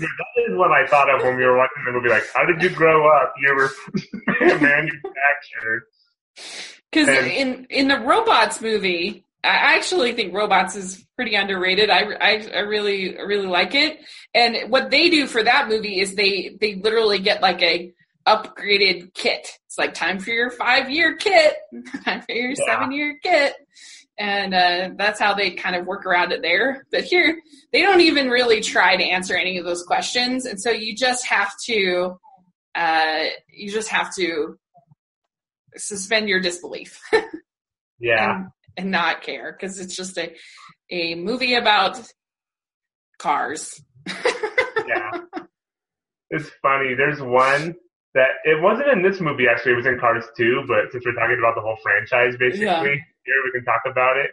Yeah, 0.00 0.08
that 0.18 0.50
is 0.50 0.58
what 0.58 0.72
I 0.72 0.86
thought 0.88 1.08
of 1.08 1.22
when 1.22 1.36
we 1.36 1.44
were 1.44 1.56
watching 1.56 1.84
the 1.86 1.92
movie. 1.92 2.08
Like, 2.08 2.24
how 2.34 2.44
did 2.44 2.60
you 2.60 2.70
grow 2.70 3.08
up? 3.08 3.32
You 3.40 3.54
were 3.54 3.70
manufactured. 4.40 5.84
Because 6.90 7.08
in 7.08 7.66
in 7.70 7.88
the 7.88 8.00
robots 8.00 8.60
movie, 8.60 9.24
I 9.42 9.76
actually 9.76 10.12
think 10.12 10.34
robots 10.34 10.74
is 10.74 11.04
pretty 11.16 11.34
underrated. 11.34 11.90
I, 11.90 12.12
I, 12.20 12.48
I 12.54 12.58
really 12.60 13.16
really 13.16 13.46
like 13.46 13.74
it. 13.74 13.98
And 14.34 14.70
what 14.70 14.90
they 14.90 15.10
do 15.10 15.26
for 15.26 15.42
that 15.42 15.68
movie 15.68 16.00
is 16.00 16.14
they 16.14 16.56
they 16.60 16.74
literally 16.76 17.18
get 17.18 17.42
like 17.42 17.62
a 17.62 17.92
upgraded 18.26 19.14
kit. 19.14 19.58
It's 19.74 19.78
like 19.78 19.94
time 19.94 20.20
for 20.20 20.30
your 20.30 20.50
five 20.50 20.88
year 20.88 21.16
kit, 21.16 21.54
time 22.04 22.22
for 22.22 22.32
your 22.32 22.50
yeah. 22.50 22.64
seven 22.64 22.92
year 22.92 23.18
kit 23.20 23.54
and 24.16 24.54
uh, 24.54 24.90
that's 24.96 25.18
how 25.18 25.34
they 25.34 25.52
kind 25.52 25.74
of 25.74 25.86
work 25.86 26.06
around 26.06 26.32
it 26.32 26.42
there. 26.42 26.86
But 26.90 27.04
here, 27.04 27.40
they 27.72 27.82
don't 27.82 28.00
even 28.00 28.30
really 28.30 28.60
try 28.60 28.96
to 28.96 29.02
answer 29.02 29.36
any 29.36 29.58
of 29.58 29.64
those 29.64 29.82
questions, 29.82 30.46
and 30.46 30.60
so 30.60 30.70
you 30.70 30.94
just 30.94 31.26
have 31.26 31.52
to, 31.66 32.18
uh, 32.74 33.24
you 33.48 33.72
just 33.72 33.88
have 33.88 34.14
to 34.14 34.56
suspend 35.76 36.28
your 36.28 36.40
disbelief. 36.40 37.00
yeah, 37.98 38.36
and, 38.36 38.46
and, 38.76 38.90
not 38.92 39.22
care 39.22 39.52
because 39.52 39.80
it's 39.80 39.96
just 39.96 40.16
a 40.18 40.32
a 40.90 41.16
movie 41.16 41.54
about 41.54 42.00
cars. 43.18 43.82
yeah, 44.06 45.10
it's 46.30 46.50
funny. 46.62 46.94
There's 46.94 47.20
one 47.20 47.74
that 48.14 48.38
it 48.44 48.60
wasn't 48.60 48.88
in 48.88 49.02
this 49.02 49.20
movie 49.20 49.46
actually. 49.48 49.72
It 49.72 49.76
was 49.76 49.86
in 49.86 49.98
Cars 49.98 50.24
2, 50.36 50.64
but 50.66 50.92
since 50.92 51.04
we're 51.04 51.14
talking 51.14 51.38
about 51.38 51.54
the 51.54 51.60
whole 51.60 51.76
franchise, 51.82 52.36
basically. 52.38 52.66
Yeah 52.66 53.04
here, 53.24 53.40
we 53.44 53.52
can 53.52 53.64
talk 53.64 53.82
about 53.86 54.16
it. 54.16 54.30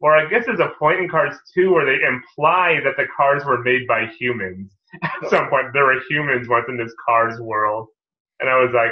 Or 0.00 0.16
I 0.16 0.28
guess 0.28 0.46
there's 0.46 0.60
a 0.60 0.74
point 0.78 1.00
in 1.00 1.08
Cars 1.08 1.36
2 1.54 1.72
where 1.72 1.86
they 1.86 2.02
imply 2.04 2.80
that 2.84 2.96
the 2.96 3.06
cars 3.16 3.44
were 3.44 3.62
made 3.62 3.86
by 3.86 4.06
humans. 4.18 4.70
At 5.02 5.30
some 5.30 5.48
point, 5.48 5.72
there 5.72 5.84
were 5.84 6.00
humans 6.08 6.48
once 6.48 6.66
in 6.68 6.76
this 6.76 6.92
Cars 7.06 7.40
world. 7.40 7.88
And 8.40 8.50
I 8.50 8.58
was 8.58 8.74
like, 8.74 8.90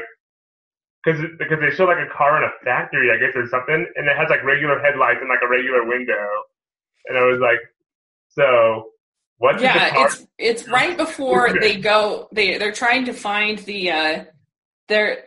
cause, 1.04 1.20
because 1.38 1.58
they 1.60 1.74
show 1.74 1.84
like 1.84 1.98
a 1.98 2.08
car 2.14 2.38
in 2.38 2.48
a 2.48 2.52
factory, 2.64 3.10
I 3.10 3.18
guess, 3.18 3.34
or 3.34 3.48
something, 3.48 3.86
and 3.96 4.06
it 4.06 4.16
has 4.16 4.30
like 4.30 4.44
regular 4.44 4.78
headlights 4.78 5.18
and 5.20 5.28
like 5.28 5.42
a 5.42 5.48
regular 5.48 5.84
window. 5.84 6.26
And 7.06 7.18
I 7.18 7.26
was 7.26 7.40
like, 7.40 7.58
so 8.28 8.94
what? 9.40 9.58
Yeah, 9.62 10.04
it's 10.04 10.26
it's 10.36 10.68
right 10.68 10.98
before 10.98 11.58
they 11.58 11.76
go. 11.76 12.28
They 12.30 12.58
they're 12.58 12.72
trying 12.72 13.06
to 13.06 13.14
find 13.14 13.58
the 13.60 13.90
uh, 13.90 14.24
they're 14.86 15.24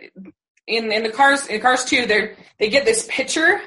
in 0.68 0.92
in 0.92 1.02
the 1.02 1.10
cars 1.10 1.48
in 1.48 1.60
cars 1.60 1.84
two. 1.84 2.06
They're 2.06 2.36
they 2.60 2.70
get 2.70 2.86
this 2.86 3.08
picture 3.10 3.60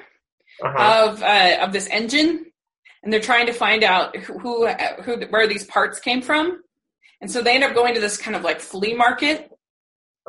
uh-huh. 0.62 1.09
of 1.09 1.20
uh, 1.20 1.57
of 1.62 1.72
this 1.72 1.88
engine, 1.88 2.47
and 3.03 3.12
they're 3.12 3.18
trying 3.18 3.47
to 3.47 3.53
find 3.53 3.82
out 3.82 4.14
who, 4.14 4.68
who 4.68 5.16
where 5.30 5.49
these 5.49 5.64
parts 5.64 5.99
came 5.99 6.22
from. 6.22 6.62
And 7.20 7.28
so 7.28 7.42
they 7.42 7.57
end 7.57 7.64
up 7.64 7.74
going 7.74 7.94
to 7.94 8.01
this 8.01 8.16
kind 8.16 8.36
of 8.36 8.44
like 8.44 8.61
flea 8.61 8.94
market, 8.94 9.51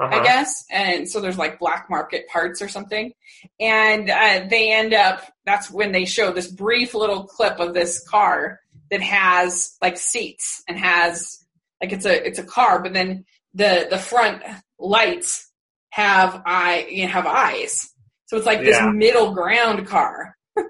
uh-huh. 0.01 0.19
I 0.19 0.23
guess. 0.23 0.65
And 0.71 1.07
so 1.07 1.21
there's 1.21 1.37
like 1.37 1.59
black 1.59 1.91
market 1.91 2.27
parts 2.27 2.59
or 2.59 2.67
something. 2.67 3.13
And 3.59 4.09
uh, 4.09 4.47
they 4.49 4.73
end 4.73 4.95
up, 4.95 5.21
that's 5.45 5.69
when 5.69 5.91
they 5.91 6.05
show 6.05 6.31
this 6.31 6.47
brief 6.47 6.95
little 6.95 7.23
clip 7.23 7.59
of 7.59 7.75
this 7.75 8.07
car 8.07 8.61
that 8.91 9.01
has 9.01 9.75
like 9.81 9.97
seats 9.97 10.63
and 10.67 10.77
has 10.77 11.45
like 11.81 11.91
it's 11.91 12.05
a 12.05 12.25
it's 12.25 12.39
a 12.39 12.43
car, 12.43 12.81
but 12.81 12.93
then 12.93 13.25
the 13.53 13.87
the 13.89 13.97
front 13.97 14.43
lights 14.79 15.51
have 15.89 16.41
eye 16.45 16.87
you 16.89 17.05
know, 17.05 17.11
have 17.11 17.27
eyes. 17.27 17.89
So 18.25 18.37
it's 18.37 18.45
like 18.45 18.61
this 18.61 18.79
middle 18.93 19.33
ground 19.33 19.87
car. 19.87 20.35
and 20.55 20.67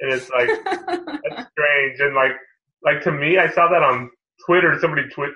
it's 0.00 0.30
like 0.30 0.48
that's 0.64 1.50
strange. 1.50 2.00
And 2.00 2.14
like 2.14 2.32
like 2.84 3.02
to 3.04 3.12
me, 3.12 3.38
I 3.38 3.48
saw 3.50 3.68
that 3.68 3.82
on 3.82 4.10
Twitter. 4.46 4.78
Somebody 4.80 5.08
twi- 5.08 5.34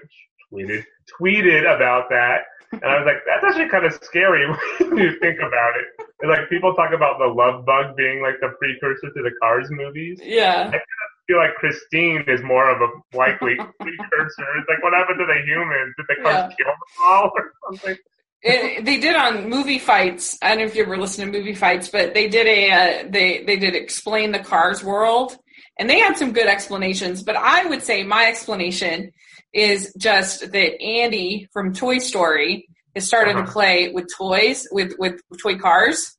tweeted 0.52 0.84
tweeted 1.20 1.62
about 1.62 2.08
that, 2.10 2.42
and 2.72 2.84
I 2.84 2.98
was 2.98 3.06
like, 3.06 3.22
that's 3.26 3.44
actually 3.44 3.68
kind 3.68 3.84
of 3.84 3.92
scary 4.02 4.46
when 4.78 4.96
you 4.96 5.18
think 5.20 5.38
about 5.38 5.72
it. 5.76 6.06
And 6.20 6.30
like 6.30 6.48
people 6.48 6.74
talk 6.74 6.92
about 6.94 7.18
the 7.18 7.26
love 7.26 7.66
bug 7.66 7.96
being 7.96 8.22
like 8.22 8.40
the 8.40 8.48
precursor 8.58 9.12
to 9.12 9.22
the 9.22 9.32
Cars 9.40 9.68
movies. 9.70 10.20
Yeah. 10.22 10.60
I 10.60 10.70
kind 10.70 10.74
of 10.74 11.11
feel 11.26 11.38
like 11.38 11.54
Christine 11.54 12.24
is 12.26 12.42
more 12.42 12.70
of 12.70 12.80
a 12.80 13.16
likely 13.16 13.56
precursor. 13.80 14.46
It's 14.58 14.68
like 14.68 14.82
what 14.82 14.92
happened 14.92 15.18
to 15.18 15.26
the 15.26 15.40
humans? 15.46 15.94
Did 15.96 16.06
they 16.08 16.22
cars 16.22 16.34
yeah. 16.34 16.56
kill 16.56 16.66
them 16.66 17.04
all 17.04 17.30
or 17.34 17.52
something? 17.66 17.96
It, 18.42 18.84
they 18.84 18.98
did 18.98 19.14
on 19.14 19.48
movie 19.48 19.78
fights. 19.78 20.36
I 20.42 20.48
don't 20.50 20.58
know 20.58 20.64
if 20.64 20.74
you 20.74 20.82
ever 20.82 20.96
listened 20.96 21.32
to 21.32 21.38
movie 21.38 21.54
fights, 21.54 21.88
but 21.88 22.12
they 22.12 22.28
did 22.28 22.46
a 22.46 22.70
uh, 22.70 23.08
they 23.08 23.44
they 23.44 23.56
did 23.56 23.76
explain 23.76 24.32
the 24.32 24.40
Cars 24.40 24.82
world, 24.82 25.36
and 25.78 25.88
they 25.88 26.00
had 26.00 26.16
some 26.16 26.32
good 26.32 26.48
explanations. 26.48 27.22
But 27.22 27.36
I 27.36 27.66
would 27.66 27.82
say 27.82 28.02
my 28.02 28.26
explanation 28.26 29.12
is 29.52 29.94
just 29.96 30.50
that 30.50 30.82
Andy 30.82 31.48
from 31.52 31.72
Toy 31.72 31.98
Story 31.98 32.66
has 32.96 33.06
started 33.06 33.36
uh-huh. 33.36 33.46
to 33.46 33.52
play 33.52 33.92
with 33.92 34.12
toys 34.12 34.66
with 34.72 34.94
with 34.98 35.20
toy 35.40 35.56
cars, 35.56 36.16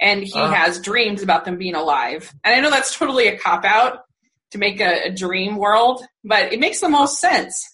and 0.00 0.22
he 0.22 0.32
uh-huh. 0.32 0.54
has 0.54 0.80
dreams 0.80 1.22
about 1.22 1.44
them 1.44 1.58
being 1.58 1.74
alive. 1.74 2.32
And 2.42 2.54
I 2.54 2.60
know 2.60 2.70
that's 2.70 2.96
totally 2.96 3.28
a 3.28 3.38
cop 3.38 3.66
out 3.66 4.05
to 4.52 4.58
make 4.58 4.80
a, 4.80 5.06
a 5.06 5.10
dream 5.10 5.56
world, 5.56 6.02
but 6.24 6.52
it 6.52 6.60
makes 6.60 6.80
the 6.80 6.88
most 6.88 7.20
sense. 7.20 7.64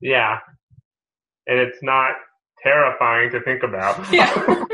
Yeah, 0.00 0.38
and 1.46 1.58
it's 1.58 1.78
not 1.82 2.12
terrifying 2.62 3.30
to 3.32 3.40
think 3.40 3.62
about. 3.62 4.06
Yeah. 4.12 4.64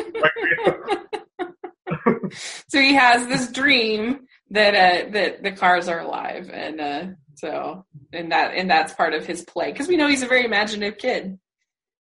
so 2.68 2.80
he 2.80 2.94
has 2.94 3.26
this 3.26 3.51
dream 3.51 4.20
that 4.51 4.74
uh, 4.74 5.11
that 5.11 5.42
the 5.42 5.53
cars 5.53 5.88
are 5.88 6.01
alive, 6.01 6.51
and 6.53 6.80
uh, 6.80 7.07
so 7.36 7.84
and 8.12 8.32
that 8.32 8.55
and 8.55 8.70
that's 8.70 8.92
part 8.92 9.14
of 9.14 9.26
his 9.26 9.42
play 9.42 9.72
because 9.72 9.88
we 9.88 9.96
know 9.96 10.07
he's 10.09 10.22
a 10.22 10.28
very 10.28 10.44
imaginative 10.44 10.98
kid. 10.98 11.38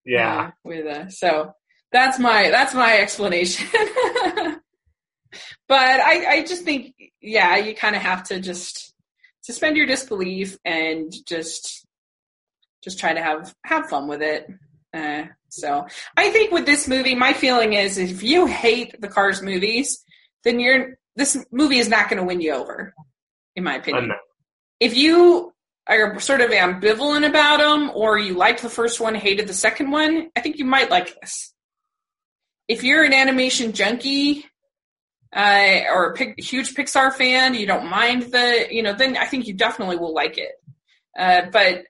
Yeah. 0.04 0.38
Uh, 0.38 0.50
with 0.64 0.86
uh, 0.86 1.08
so 1.10 1.52
that's 1.92 2.18
my 2.18 2.50
that's 2.50 2.74
my 2.74 2.98
explanation. 2.98 3.66
but 5.68 6.00
I 6.00 6.26
I 6.26 6.44
just 6.44 6.64
think 6.64 6.94
yeah 7.20 7.56
you 7.56 7.74
kind 7.74 7.96
of 7.96 8.02
have 8.02 8.24
to 8.24 8.40
just 8.40 8.87
suspend 9.48 9.78
your 9.78 9.86
disbelief 9.86 10.58
and 10.66 11.10
just 11.26 11.86
just 12.84 12.98
try 12.98 13.14
to 13.14 13.22
have 13.22 13.54
have 13.64 13.88
fun 13.88 14.06
with 14.06 14.20
it. 14.20 14.46
Uh, 14.92 15.22
so 15.48 15.86
I 16.18 16.28
think 16.30 16.52
with 16.52 16.66
this 16.66 16.86
movie, 16.86 17.14
my 17.14 17.32
feeling 17.32 17.72
is 17.72 17.96
if 17.96 18.22
you 18.22 18.44
hate 18.44 19.00
the 19.00 19.08
Cars 19.08 19.40
movies, 19.40 20.04
then 20.44 20.60
you're 20.60 20.98
this 21.16 21.42
movie 21.50 21.78
is 21.78 21.88
not 21.88 22.10
going 22.10 22.20
to 22.20 22.26
win 22.26 22.42
you 22.42 22.52
over, 22.52 22.92
in 23.56 23.64
my 23.64 23.76
opinion. 23.76 24.10
If 24.80 24.94
you 24.94 25.54
are 25.86 26.20
sort 26.20 26.42
of 26.42 26.50
ambivalent 26.50 27.26
about 27.26 27.60
them, 27.60 27.90
or 27.94 28.18
you 28.18 28.34
liked 28.34 28.60
the 28.60 28.68
first 28.68 29.00
one, 29.00 29.14
hated 29.14 29.48
the 29.48 29.54
second 29.54 29.90
one, 29.90 30.28
I 30.36 30.40
think 30.42 30.58
you 30.58 30.66
might 30.66 30.90
like 30.90 31.18
this. 31.22 31.54
If 32.68 32.84
you're 32.84 33.02
an 33.02 33.14
animation 33.14 33.72
junkie 33.72 34.44
uh, 35.34 35.80
or 35.92 36.14
a 36.18 36.42
huge 36.42 36.74
Pixar 36.74 37.12
fan, 37.12 37.54
you 37.54 37.66
don't 37.66 37.90
mind 37.90 38.22
the, 38.22 38.66
you 38.70 38.82
know, 38.82 38.94
then 38.94 39.16
I 39.16 39.26
think 39.26 39.46
you 39.46 39.54
definitely 39.54 39.96
will 39.96 40.14
like 40.14 40.38
it. 40.38 40.52
Uh, 41.18 41.42
but 41.52 41.84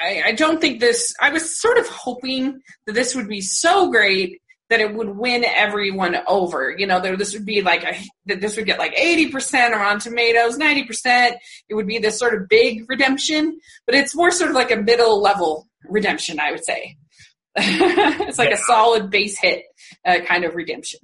I, 0.00 0.22
I 0.26 0.32
don't 0.32 0.60
think 0.60 0.80
this. 0.80 1.14
I 1.20 1.30
was 1.30 1.58
sort 1.58 1.78
of 1.78 1.88
hoping 1.88 2.60
that 2.86 2.94
this 2.94 3.14
would 3.14 3.28
be 3.28 3.40
so 3.40 3.90
great 3.90 4.42
that 4.68 4.80
it 4.80 4.94
would 4.94 5.16
win 5.16 5.44
everyone 5.44 6.16
over. 6.26 6.74
You 6.76 6.86
know, 6.86 7.00
that 7.00 7.18
this 7.18 7.32
would 7.34 7.46
be 7.46 7.62
like 7.62 7.84
a, 7.84 7.96
that 8.26 8.40
this 8.40 8.56
would 8.56 8.66
get 8.66 8.78
like 8.78 8.98
eighty 8.98 9.30
percent 9.30 9.74
or 9.74 9.80
on 9.80 9.98
Tomatoes, 9.98 10.58
ninety 10.58 10.84
percent. 10.84 11.36
It 11.68 11.74
would 11.74 11.86
be 11.86 11.98
this 11.98 12.18
sort 12.18 12.34
of 12.34 12.48
big 12.48 12.88
redemption, 12.88 13.60
but 13.86 13.94
it's 13.94 14.14
more 14.14 14.30
sort 14.30 14.50
of 14.50 14.56
like 14.56 14.70
a 14.70 14.76
middle 14.76 15.22
level 15.22 15.68
redemption, 15.84 16.40
I 16.40 16.50
would 16.50 16.64
say. 16.64 16.96
it's 17.56 18.38
like 18.38 18.50
yeah. 18.50 18.56
a 18.56 18.58
solid 18.58 19.10
base 19.10 19.38
hit 19.38 19.64
uh, 20.06 20.20
kind 20.26 20.44
of 20.44 20.54
redemption. 20.54 21.00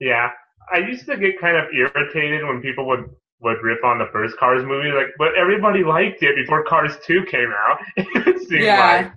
Yeah, 0.00 0.30
I 0.72 0.78
used 0.78 1.06
to 1.06 1.16
get 1.16 1.40
kind 1.40 1.56
of 1.56 1.64
irritated 1.72 2.46
when 2.46 2.60
people 2.60 2.86
would 2.88 3.10
would 3.42 3.58
rip 3.62 3.82
on 3.84 3.98
the 3.98 4.06
first 4.12 4.36
Cars 4.38 4.64
movie, 4.64 4.90
like, 4.94 5.08
but 5.18 5.34
everybody 5.36 5.82
liked 5.82 6.22
it 6.22 6.36
before 6.36 6.64
Cars 6.64 6.96
Two 7.04 7.24
came 7.30 7.50
out. 7.50 7.78
it 7.96 8.48
seemed 8.48 8.62
yeah, 8.62 8.78
like. 8.78 9.12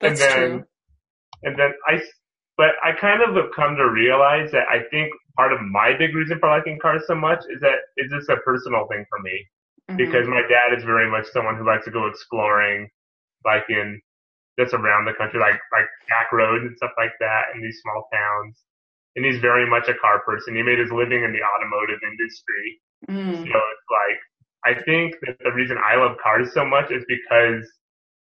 that's 0.00 0.20
and 0.20 0.30
then, 0.30 0.50
true. 0.50 0.64
And 1.44 1.58
then 1.58 1.72
I, 1.86 2.02
but 2.56 2.74
I 2.84 2.92
kind 2.92 3.22
of 3.22 3.36
have 3.36 3.52
come 3.54 3.76
to 3.76 3.88
realize 3.88 4.50
that 4.50 4.66
I 4.68 4.82
think 4.90 5.12
part 5.36 5.52
of 5.52 5.60
my 5.62 5.94
big 5.96 6.14
reason 6.14 6.40
for 6.40 6.48
liking 6.48 6.78
Cars 6.82 7.02
so 7.06 7.14
much 7.14 7.38
is 7.48 7.60
that 7.60 7.78
it's 7.96 8.12
just 8.12 8.28
a 8.28 8.36
personal 8.38 8.86
thing 8.90 9.06
for 9.08 9.20
me. 9.20 9.46
Mm-hmm. 9.88 9.96
Because 9.96 10.26
my 10.26 10.42
dad 10.42 10.76
is 10.76 10.84
very 10.84 11.08
much 11.08 11.26
someone 11.32 11.56
who 11.56 11.64
likes 11.64 11.84
to 11.84 11.90
go 11.90 12.08
exploring, 12.08 12.90
like 13.44 13.64
in 13.70 14.00
that's 14.58 14.74
around 14.74 15.06
the 15.06 15.14
country, 15.14 15.38
like 15.38 15.60
like 15.70 15.86
back 16.10 16.32
roads 16.32 16.66
and 16.66 16.76
stuff 16.76 16.90
like 16.98 17.14
that 17.20 17.54
in 17.54 17.62
these 17.62 17.78
small 17.80 18.08
towns. 18.12 18.58
And 19.18 19.26
he's 19.26 19.42
very 19.42 19.68
much 19.68 19.90
a 19.90 19.98
car 19.98 20.22
person. 20.22 20.54
He 20.54 20.62
made 20.62 20.78
his 20.78 20.94
living 20.94 21.26
in 21.26 21.34
the 21.34 21.42
automotive 21.42 21.98
industry. 22.06 22.66
Mm. 23.10 23.42
So 23.42 23.58
it's 23.58 23.88
like 23.90 24.18
I 24.64 24.78
think 24.82 25.14
that 25.26 25.38
the 25.42 25.52
reason 25.52 25.76
I 25.78 25.96
love 25.96 26.16
cars 26.22 26.54
so 26.54 26.64
much 26.64 26.90
is 26.90 27.04
because 27.08 27.66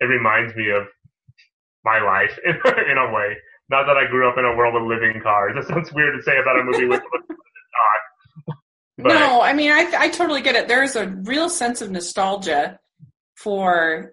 it 0.01 0.07
reminds 0.07 0.55
me 0.57 0.71
of 0.71 0.87
my 1.85 2.01
life 2.01 2.39
in, 2.45 2.55
in 2.91 2.99
a 2.99 3.13
way. 3.13 3.37
Not 3.71 3.85
that 3.87 3.97
I 3.97 4.09
grew 4.09 4.29
up 4.29 4.39
in 4.39 4.45
a 4.45 4.57
world 4.57 4.77
of 4.77 4.89
living 4.89 5.21
cars. 5.23 5.53
That 5.57 5.69
sounds 5.69 5.93
weird 5.93 6.17
to 6.17 6.23
say 6.23 6.39
about 6.41 6.59
a 6.59 6.65
movie 6.65 6.87
with. 6.87 7.03
But, 9.01 9.11
no, 9.11 9.41
I 9.41 9.53
mean, 9.53 9.71
I, 9.71 9.93
I 9.97 10.09
totally 10.09 10.43
get 10.43 10.57
it. 10.57 10.67
There's 10.67 10.97
a 10.97 11.07
real 11.07 11.49
sense 11.49 11.81
of 11.83 11.93
nostalgia 11.93 12.81
for 13.37 14.13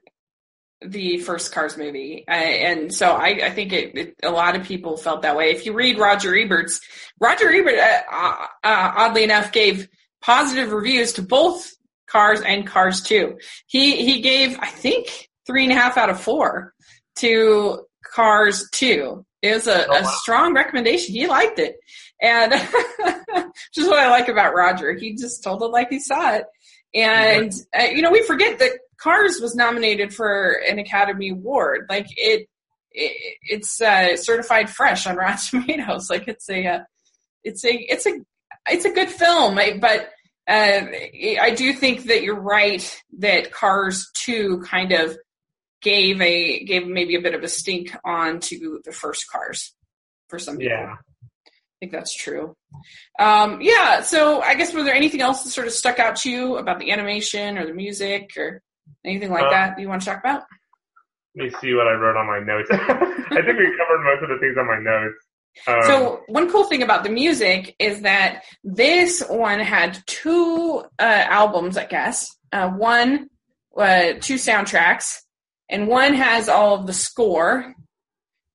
the 0.81 1.19
first 1.19 1.53
Cars 1.53 1.77
movie, 1.77 2.25
and 2.27 2.93
so 2.93 3.11
I, 3.11 3.39
I 3.43 3.49
think 3.49 3.73
it, 3.73 3.97
it, 3.97 4.15
a 4.23 4.29
lot 4.29 4.55
of 4.55 4.63
people 4.63 4.97
felt 4.97 5.21
that 5.23 5.37
way. 5.37 5.51
If 5.51 5.65
you 5.65 5.73
read 5.73 5.97
Roger 5.97 6.35
Ebert's, 6.35 6.81
Roger 7.19 7.49
Ebert, 7.49 7.75
uh, 7.79 8.01
uh, 8.11 8.47
uh 8.63 8.93
oddly 8.97 9.23
enough, 9.23 9.51
gave 9.51 9.87
positive 10.21 10.71
reviews 10.71 11.13
to 11.13 11.21
both 11.21 11.71
Cars 12.07 12.41
and 12.41 12.67
Cars 12.67 13.01
Two. 13.01 13.37
He 13.67 14.05
he 14.05 14.21
gave, 14.21 14.57
I 14.59 14.67
think, 14.67 15.29
three 15.45 15.63
and 15.63 15.71
a 15.71 15.75
half 15.75 15.97
out 15.97 16.09
of 16.09 16.19
four 16.19 16.73
to 17.17 17.85
Cars 18.15 18.69
2. 18.71 19.25
It 19.41 19.53
was 19.53 19.67
a, 19.67 19.85
oh, 19.85 19.91
wow. 19.91 19.99
a 19.99 20.05
strong 20.05 20.53
recommendation. 20.53 21.13
He 21.13 21.27
liked 21.27 21.59
it. 21.59 21.75
And 22.21 22.51
just 23.73 23.89
what 23.89 23.99
I 23.99 24.09
like 24.09 24.27
about 24.27 24.55
Roger. 24.55 24.93
He 24.93 25.15
just 25.15 25.43
told 25.43 25.61
it 25.61 25.67
like 25.67 25.89
he 25.89 25.99
saw 25.99 26.35
it. 26.35 26.45
And, 26.93 27.51
mm-hmm. 27.51 27.79
uh, 27.79 27.91
you 27.91 28.01
know, 28.01 28.11
we 28.11 28.23
forget 28.23 28.57
that 28.59 28.71
Cars 28.97 29.39
was 29.41 29.55
nominated 29.55 30.13
for 30.13 30.61
an 30.67 30.79
Academy 30.79 31.29
Award. 31.29 31.87
Like 31.89 32.07
it, 32.17 32.47
it 32.91 33.37
it's 33.43 33.81
uh, 33.81 34.17
certified 34.17 34.69
fresh 34.69 35.07
on 35.07 35.15
Rotten 35.17 35.61
Tomatoes. 35.61 36.09
Like 36.09 36.27
it's 36.27 36.49
a, 36.49 36.65
uh, 36.65 36.79
it's 37.43 37.63
a, 37.65 37.73
it's 37.73 38.05
a, 38.05 38.13
it's 38.69 38.85
a 38.85 38.91
good 38.91 39.09
film. 39.09 39.55
But 39.55 40.09
uh, 40.47 40.81
I 41.41 41.53
do 41.55 41.73
think 41.73 42.03
that 42.03 42.23
you're 42.23 42.39
right 42.39 43.01
that 43.19 43.51
Cars 43.51 44.09
2 44.13 44.61
kind 44.61 44.91
of 44.91 45.17
gave 45.81 46.19
a 46.19 46.63
gave 46.63 46.87
maybe 46.87 47.15
a 47.15 47.21
bit 47.21 47.35
of 47.35 47.43
a 47.43 47.47
stink 47.47 47.95
on 48.03 48.39
to 48.39 48.81
the 48.83 48.91
first 48.91 49.29
cars 49.29 49.73
for 50.29 50.39
some 50.39 50.57
people. 50.57 50.75
Yeah. 50.75 50.95
I 50.95 51.77
think 51.79 51.91
that's 51.91 52.15
true. 52.15 52.55
Um, 53.19 53.59
yeah, 53.61 54.01
so 54.01 54.41
I 54.41 54.55
guess 54.55 54.73
was 54.73 54.85
there 54.85 54.95
anything 54.95 55.21
else 55.21 55.43
that 55.43 55.51
sort 55.51 55.67
of 55.67 55.73
stuck 55.73 55.99
out 55.99 56.15
to 56.17 56.31
you 56.31 56.57
about 56.57 56.79
the 56.79 56.91
animation 56.91 57.57
or 57.57 57.65
the 57.65 57.73
music 57.73 58.31
or 58.37 58.61
anything 59.05 59.31
like 59.31 59.45
uh, 59.45 59.51
that 59.51 59.79
you 59.79 59.87
want 59.87 60.01
to 60.01 60.05
talk 60.07 60.19
about? 60.19 60.43
Let 61.35 61.45
me 61.45 61.53
see 61.61 61.73
what 61.73 61.87
I 61.87 61.93
wrote 61.93 62.17
on 62.17 62.27
my 62.27 62.39
notes. 62.39 62.69
I 62.71 63.41
think 63.41 63.57
we 63.57 63.77
covered 63.77 64.03
most 64.03 64.23
of 64.23 64.29
the 64.29 64.37
things 64.39 64.57
on 64.57 64.67
my 64.67 64.79
notes. 64.79 65.15
Um, 65.67 65.83
so 65.83 66.21
one 66.27 66.51
cool 66.51 66.65
thing 66.65 66.83
about 66.83 67.03
the 67.03 67.09
music 67.09 67.75
is 67.79 68.01
that 68.01 68.43
this 68.63 69.23
one 69.29 69.59
had 69.59 69.97
two 70.05 70.83
uh, 70.99 71.23
albums, 71.27 71.77
I 71.77 71.85
guess. 71.85 72.27
Uh, 72.51 72.69
one, 72.69 73.29
uh, 73.77 74.13
two 74.19 74.35
soundtracks, 74.35 75.19
and 75.69 75.87
one 75.87 76.13
has 76.13 76.47
all 76.47 76.75
of 76.75 76.87
the 76.87 76.93
score 76.93 77.73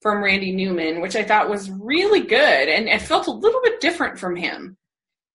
from 0.01 0.22
Randy 0.22 0.53
Newman, 0.53 1.01
which 1.01 1.16
I 1.16 1.24
thought 1.24 1.51
was 1.51 1.70
really 1.70 2.20
good, 2.20 2.68
and 2.68 2.88
it 2.88 3.03
felt 3.03 3.26
a 3.26 3.32
little 3.32 3.61
bit 3.62 3.80
different 3.80 4.18
from 4.18 4.36
him. 4.36 4.76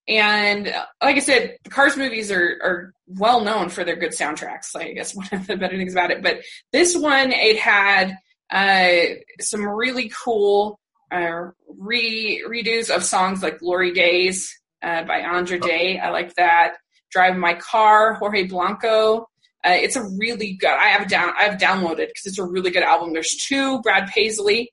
And 0.08 0.68
like 1.01 1.16
I 1.16 1.20
said, 1.20 1.58
the 1.64 1.70
Cars 1.70 1.97
movies 1.97 2.32
are, 2.32 2.60
are 2.64 2.93
well 3.08 3.41
known 3.41 3.70
for 3.70 3.84
their 3.84 3.95
good 3.95 4.12
soundtracks. 4.12 4.76
Like 4.76 4.88
I 4.88 4.93
guess 4.93 5.16
one 5.16 5.28
of 5.32 5.47
the 5.47 5.58
better 5.58 5.78
things 5.78 5.93
about 5.93 6.12
it. 6.12 6.22
But 6.22 6.41
this 6.72 6.95
one, 6.95 7.32
it 7.32 7.58
had 7.58 8.18
uh, 8.51 9.16
some 9.41 9.68
really 9.68 10.12
cool 10.24 10.80
uh, 11.12 11.49
re 11.78 12.43
redos 12.47 12.95
of 12.95 13.03
songs 13.03 13.41
like 13.41 13.60
"Glory 13.60 13.93
Days" 13.93 14.53
uh, 14.84 15.03
by 15.03 15.20
Andra 15.20 15.60
Day. 15.60 15.99
I 15.99 16.10
like 16.10 16.36
that. 16.36 16.76
"Drive 17.12 17.36
My 17.36 17.56
Car," 17.56 18.14
Jorge 18.16 18.43
Blanco. 18.43 19.28
Uh, 19.64 19.72
it's 19.72 19.95
a 19.95 20.03
really 20.20 20.53
good. 20.53 20.70
I 20.70 20.89
have 20.89 21.08
down. 21.08 21.34
I 21.38 21.43
have 21.43 21.60
downloaded 21.60 22.08
because 22.08 22.26
it's 22.26 22.39
a 22.39 22.45
really 22.45 22.70
good 22.70 22.84
album. 22.84 23.14
There's 23.14 23.36
two 23.47 23.82
Brad 23.82 24.08
Paisley 24.10 24.72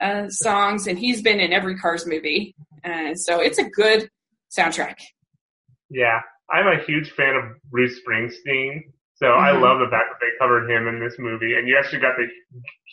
uh, 0.00 0.28
songs, 0.30 0.86
and 0.86 0.98
he's 0.98 1.20
been 1.20 1.40
in 1.40 1.52
every 1.52 1.76
Cars 1.76 2.06
movie, 2.06 2.54
uh, 2.82 3.14
so 3.14 3.40
it's 3.40 3.58
a 3.58 3.68
good 3.68 4.08
soundtrack. 4.56 4.96
Yeah, 5.90 6.20
I'm 6.50 6.66
a 6.66 6.82
huge 6.84 7.10
fan 7.12 7.34
of 7.34 7.44
Bruce 7.70 8.00
Springsteen, 8.00 8.82
so 9.14 9.26
mm-hmm. 9.26 9.44
I 9.44 9.52
love 9.52 9.78
the 9.78 9.90
fact 9.90 10.08
that 10.10 10.20
they 10.20 10.32
covered 10.38 10.70
him 10.70 10.88
in 10.88 11.00
this 11.00 11.16
movie, 11.18 11.54
and 11.54 11.68
you 11.68 11.76
actually 11.78 12.00
got 12.00 12.16
to 12.16 12.26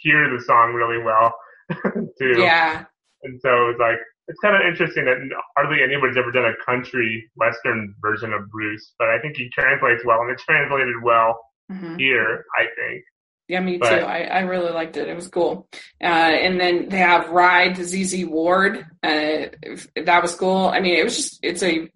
hear 0.01 0.29
the 0.29 0.43
song 0.43 0.73
really 0.73 1.01
well 1.03 1.33
too. 2.19 2.41
Yeah. 2.41 2.85
And 3.23 3.39
so 3.41 3.69
it's 3.69 3.79
like 3.79 3.99
it's 4.27 4.39
kind 4.39 4.55
of 4.55 4.61
interesting 4.61 5.05
that 5.05 5.17
hardly 5.57 5.81
anybody's 5.83 6.17
ever 6.17 6.31
done 6.31 6.45
a 6.45 6.65
country 6.65 7.29
western 7.35 7.95
version 8.01 8.31
of 8.31 8.49
Bruce, 8.51 8.93
but 8.99 9.09
I 9.09 9.19
think 9.19 9.37
he 9.37 9.49
translates 9.49 10.05
well, 10.05 10.21
and 10.21 10.31
it 10.31 10.39
translated 10.39 10.95
well 11.03 11.39
mm-hmm. 11.71 11.97
here. 11.97 12.45
I 12.57 12.65
think. 12.75 13.03
Yeah, 13.49 13.61
me 13.61 13.79
too. 13.79 13.85
I, 13.85 14.25
I 14.25 14.39
really 14.41 14.71
liked 14.71 14.95
it. 14.95 15.09
It 15.09 15.15
was 15.15 15.27
cool. 15.27 15.67
Uh, 15.99 16.05
and 16.05 16.59
then 16.59 16.87
they 16.87 16.99
have 16.99 17.31
Ride 17.31 17.77
to 17.77 17.83
ZZ 17.83 18.23
Ward. 18.25 18.85
Uh, 19.01 19.47
that 19.95 20.21
was 20.21 20.35
cool. 20.35 20.67
I 20.67 20.79
mean, 20.81 20.93
it 20.99 21.03
was 21.03 21.15
just 21.15 21.39
it's 21.41 21.63
a 21.63 21.89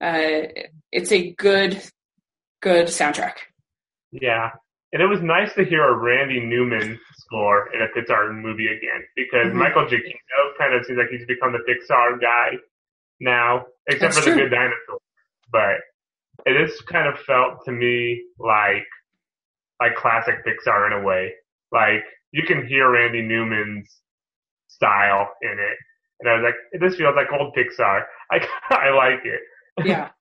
uh, 0.00 0.48
it's 0.90 1.12
a 1.12 1.30
good 1.30 1.80
good 2.60 2.88
soundtrack. 2.88 3.34
Yeah, 4.10 4.50
and 4.92 5.00
it 5.00 5.06
was 5.06 5.20
nice 5.22 5.54
to 5.54 5.64
hear 5.64 5.84
a 5.84 5.96
Randy 5.96 6.40
Newman 6.40 6.98
score 7.18 7.72
in 7.72 7.82
a 7.82 7.86
Pixar 7.96 8.34
movie 8.34 8.66
again 8.66 9.04
because 9.14 9.46
mm-hmm. 9.46 9.58
Michael 9.58 9.84
Giacchino 9.84 10.58
kind 10.58 10.74
of 10.74 10.84
seems 10.86 10.98
like 10.98 11.10
he's 11.10 11.24
become 11.26 11.52
the 11.52 11.58
Pixar 11.58 12.20
guy 12.20 12.56
now, 13.20 13.66
except 13.86 14.14
That's 14.14 14.18
for 14.18 14.24
true. 14.24 14.34
the 14.34 14.40
Good 14.40 14.50
Dinosaur. 14.50 14.98
But 15.52 15.76
it 16.46 16.66
just 16.66 16.84
kind 16.86 17.06
of 17.06 17.20
felt 17.20 17.64
to 17.66 17.70
me 17.70 18.24
like 18.40 18.88
like 19.80 19.96
classic 19.96 20.36
Pixar 20.46 20.86
in 20.86 21.00
a 21.00 21.04
way. 21.04 21.32
Like 21.72 22.04
you 22.32 22.42
can 22.46 22.66
hear 22.66 22.90
Randy 22.90 23.22
Newman's 23.22 24.00
style 24.68 25.28
in 25.42 25.50
it, 25.50 25.78
and 26.20 26.28
I 26.28 26.34
was 26.34 26.42
like, 26.44 26.80
this 26.80 26.96
feels 26.96 27.14
like 27.16 27.28
old 27.32 27.54
Pixar. 27.54 28.02
I 28.30 28.46
I 28.70 28.90
like 28.90 29.24
it. 29.24 29.40
Yeah. 29.84 30.10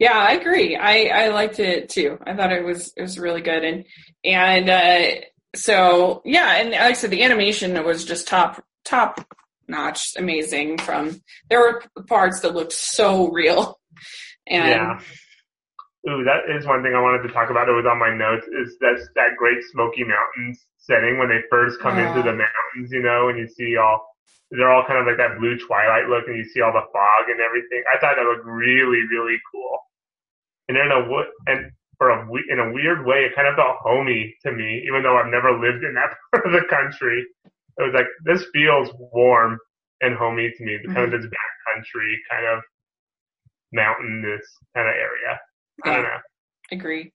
Yeah, 0.00 0.16
I 0.16 0.34
agree. 0.34 0.76
I, 0.76 1.06
I 1.06 1.28
liked 1.30 1.58
it 1.58 1.88
too. 1.88 2.20
I 2.24 2.36
thought 2.36 2.52
it 2.52 2.64
was 2.64 2.92
it 2.96 3.02
was 3.02 3.18
really 3.18 3.40
good 3.40 3.64
and 3.64 3.84
and 4.24 4.70
uh, 4.70 5.24
so 5.56 6.22
yeah, 6.24 6.56
and 6.56 6.70
like 6.70 6.80
I 6.80 6.92
said, 6.92 7.10
the 7.10 7.24
animation 7.24 7.82
was 7.84 8.04
just 8.04 8.28
top 8.28 8.64
top 8.84 9.26
notch, 9.66 10.14
amazing. 10.16 10.78
From 10.78 11.20
there 11.48 11.60
were 11.60 11.82
parts 12.06 12.40
that 12.40 12.54
looked 12.54 12.72
so 12.72 13.28
real, 13.30 13.78
and 14.46 14.68
yeah. 14.68 15.00
Ooh, 16.08 16.24
that 16.24 16.48
is 16.48 16.64
one 16.64 16.82
thing 16.82 16.94
I 16.96 17.04
wanted 17.04 17.26
to 17.28 17.32
talk 17.34 17.50
about. 17.50 17.68
It 17.68 17.76
was 17.76 17.84
on 17.84 18.00
my 18.00 18.08
notes. 18.08 18.48
Is 18.48 18.80
that's 18.80 19.04
that 19.14 19.36
Great 19.36 19.60
Smoky 19.70 20.04
Mountains 20.04 20.64
setting 20.78 21.18
when 21.18 21.28
they 21.28 21.44
first 21.50 21.80
come 21.80 21.98
into 21.98 22.24
the 22.24 22.32
mountains, 22.32 22.88
you 22.90 23.02
know, 23.02 23.28
and 23.28 23.36
you 23.38 23.46
see 23.46 23.76
all 23.76 24.08
they're 24.50 24.72
all 24.72 24.86
kind 24.88 24.96
of 24.96 25.04
like 25.04 25.20
that 25.20 25.36
blue 25.38 25.60
twilight 25.60 26.08
look, 26.08 26.24
and 26.26 26.36
you 26.36 26.44
see 26.48 26.64
all 26.64 26.72
the 26.72 26.88
fog 26.88 27.28
and 27.28 27.40
everything. 27.40 27.84
I 27.92 28.00
thought 28.00 28.16
that 28.16 28.24
looked 28.24 28.48
really, 28.48 29.04
really 29.12 29.36
cool. 29.52 29.76
And 30.68 30.76
then 30.80 30.88
the 30.88 31.04
wood, 31.04 31.28
and 31.46 31.68
for 32.00 32.08
a 32.08 32.24
in 32.48 32.58
a 32.58 32.72
weird 32.72 33.04
way, 33.04 33.28
it 33.28 33.36
kind 33.36 33.48
of 33.48 33.56
felt 33.56 33.76
homey 33.84 34.32
to 34.46 34.52
me, 34.52 34.84
even 34.88 35.02
though 35.02 35.18
I've 35.18 35.28
never 35.28 35.52
lived 35.52 35.84
in 35.84 35.92
that 35.94 36.16
part 36.32 36.46
of 36.46 36.52
the 36.52 36.64
country. 36.72 37.26
It 37.76 37.82
was 37.84 37.92
like 37.92 38.08
this 38.24 38.48
feels 38.52 38.88
warm 39.12 39.58
and 40.00 40.16
homey 40.16 40.54
to 40.56 40.64
me, 40.64 40.80
mm-hmm. 40.80 40.94
kind 40.94 41.04
of 41.04 41.12
mm-hmm. 41.12 41.28
this 41.28 41.28
backcountry 41.28 42.10
kind 42.30 42.46
of 42.56 42.62
mountainous 43.72 44.46
kind 44.74 44.88
of 44.88 44.94
area. 44.94 45.36
I 45.84 45.94
don't 45.94 46.02
know. 46.02 46.18
Agree. 46.70 47.12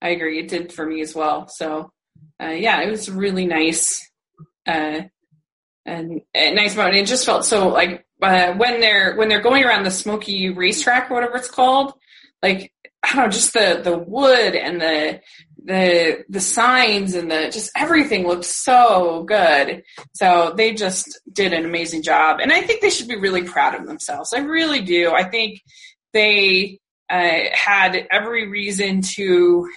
I 0.00 0.10
agree. 0.10 0.38
It 0.38 0.48
did 0.48 0.72
for 0.72 0.86
me 0.86 1.00
as 1.00 1.14
well. 1.14 1.48
So, 1.48 1.90
uh, 2.42 2.50
yeah, 2.50 2.80
it 2.82 2.90
was 2.90 3.10
really 3.10 3.46
nice. 3.46 4.08
Uh, 4.66 5.02
and, 5.84 6.20
and 6.34 6.56
nice 6.56 6.76
mountain. 6.76 7.00
It 7.00 7.06
just 7.06 7.26
felt 7.26 7.44
so 7.44 7.68
like 7.68 8.04
uh, 8.20 8.54
when 8.54 8.80
they're 8.80 9.14
when 9.16 9.28
they're 9.28 9.40
going 9.40 9.64
around 9.64 9.84
the 9.84 9.90
Smoky 9.90 10.50
racetrack 10.50 11.10
or 11.10 11.14
whatever 11.14 11.36
it's 11.36 11.50
called. 11.50 11.92
Like 12.42 12.72
I 13.02 13.14
don't 13.14 13.24
know, 13.24 13.30
just 13.30 13.52
the 13.52 13.80
the 13.82 13.98
wood 13.98 14.54
and 14.54 14.80
the 14.80 15.20
the 15.64 16.24
the 16.28 16.40
signs 16.40 17.14
and 17.14 17.30
the 17.30 17.50
just 17.52 17.70
everything 17.76 18.26
looked 18.26 18.44
so 18.44 19.24
good. 19.24 19.82
So 20.14 20.54
they 20.56 20.74
just 20.74 21.20
did 21.32 21.52
an 21.52 21.64
amazing 21.64 22.02
job, 22.02 22.38
and 22.40 22.52
I 22.52 22.62
think 22.62 22.80
they 22.80 22.90
should 22.90 23.08
be 23.08 23.16
really 23.16 23.42
proud 23.44 23.74
of 23.74 23.86
themselves. 23.86 24.32
I 24.32 24.38
really 24.38 24.80
do. 24.80 25.12
I 25.12 25.24
think 25.24 25.60
they 26.12 26.80
uh, 27.10 27.40
had 27.52 28.06
every 28.10 28.48
reason 28.48 29.02
to. 29.02 29.68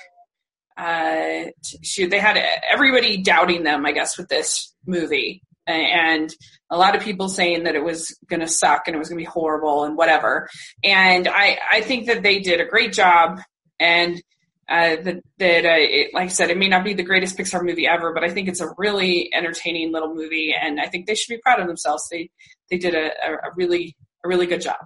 Uh, 0.78 1.48
shoot, 1.84 2.10
they 2.10 2.20
had 2.20 2.42
everybody 2.72 3.18
doubting 3.22 3.64
them, 3.64 3.86
I 3.86 3.92
guess, 3.92 4.18
with 4.18 4.30
this 4.30 4.74
movie, 4.86 5.44
and 5.68 6.34
a 6.70 6.78
lot 6.78 6.96
of 6.96 7.02
people 7.02 7.28
saying 7.28 7.64
that 7.64 7.76
it 7.76 7.84
was 7.84 8.18
going 8.30 8.40
to 8.40 8.48
suck 8.48 8.84
and 8.88 8.96
it 8.96 9.00
was 9.00 9.10
going 9.10 9.18
to 9.18 9.26
be 9.26 9.30
horrible 9.30 9.84
and 9.84 9.98
whatever. 9.98 10.48
And 10.84 11.28
I, 11.28 11.58
I 11.70 11.82
think 11.82 12.08
that 12.08 12.24
they 12.24 12.40
did 12.40 12.62
a 12.62 12.66
great 12.66 12.94
job. 12.94 13.42
And 13.80 14.22
uh, 14.70 14.98
that 15.02 15.24
that 15.40 15.66
uh, 15.66 15.80
it, 15.80 16.14
like 16.14 16.26
I 16.26 16.28
said, 16.28 16.52
it 16.52 16.58
may 16.58 16.68
not 16.68 16.84
be 16.84 16.94
the 16.94 17.04
greatest 17.04 17.38
Pixar 17.38 17.64
movie 17.64 17.88
ever, 17.88 18.14
but 18.14 18.24
I 18.24 18.30
think 18.30 18.48
it's 18.48 18.62
a 18.62 18.70
really 18.78 19.30
entertaining 19.34 19.92
little 19.92 20.14
movie, 20.14 20.54
and 20.54 20.80
I 20.80 20.86
think 20.86 21.08
they 21.08 21.16
should 21.16 21.34
be 21.34 21.42
proud 21.42 21.60
of 21.60 21.66
themselves. 21.66 22.08
They 22.12 22.30
they 22.70 22.78
did 22.78 22.94
a, 22.94 23.10
a 23.26 23.52
really 23.56 23.98
a 24.24 24.28
really 24.28 24.46
good 24.46 24.62
job. 24.62 24.78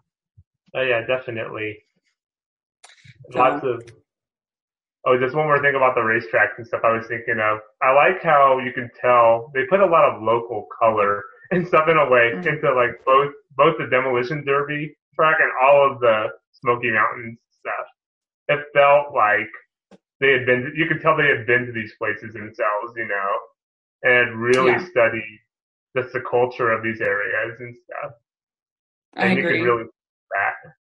Oh 0.74 0.82
yeah, 0.82 1.02
definitely. 1.06 1.80
Lots 3.34 3.64
of. 3.64 3.84
Oh, 5.06 5.20
just 5.20 5.36
one 5.36 5.48
more 5.48 5.62
thing 5.62 5.76
about 5.76 5.96
the 5.96 6.02
racetracks 6.02 6.58
and 6.58 6.66
stuff. 6.66 6.82
I 6.84 6.94
was 6.94 7.06
thinking 7.08 7.40
of. 7.42 7.60
I 7.82 7.92
like 7.92 8.24
how 8.24 8.60
you 8.64 8.72
can 8.72 8.90
tell 9.00 9.52
they 9.54 9.66
put 9.70 9.82
a 9.82 9.86
lot 9.86 10.10
of 10.10 10.24
local 10.24 10.68
color 10.80 11.24
and 11.52 11.68
stuff 11.68 11.88
in 11.90 11.98
a 11.98 12.10
way 12.10 12.32
mm-hmm. 12.34 12.48
into 12.48 12.74
like 12.74 13.04
both 13.06 13.34
both 13.58 13.78
the 13.78 13.88
demolition 13.88 14.46
derby 14.46 14.96
track 15.16 15.38
and 15.42 15.52
all 15.62 15.92
of 15.92 16.00
the 16.00 16.28
Smoky 16.62 16.92
Mountains 16.92 17.38
stuff. 17.60 17.88
It 18.48 18.66
felt 18.74 19.14
like 19.14 19.50
they 20.20 20.32
had 20.32 20.46
been. 20.46 20.74
You 20.76 20.88
could 20.88 21.02
tell 21.02 21.18
they 21.18 21.28
had 21.28 21.46
been 21.46 21.66
to 21.66 21.72
these 21.72 21.94
places 21.98 22.34
themselves, 22.34 22.94
you 22.96 23.08
know, 23.08 23.30
and 24.04 24.40
really 24.40 24.72
yeah. 24.72 24.90
studied 24.90 25.40
just 25.96 26.14
the 26.14 26.22
culture 26.30 26.72
of 26.72 26.84
these 26.84 27.02
areas 27.02 27.58
and 27.60 27.76
stuff. 27.76 28.12
And 29.16 29.30
I 29.30 29.34
agree. 29.34 29.62
really 29.62 29.84
that. 29.84 30.74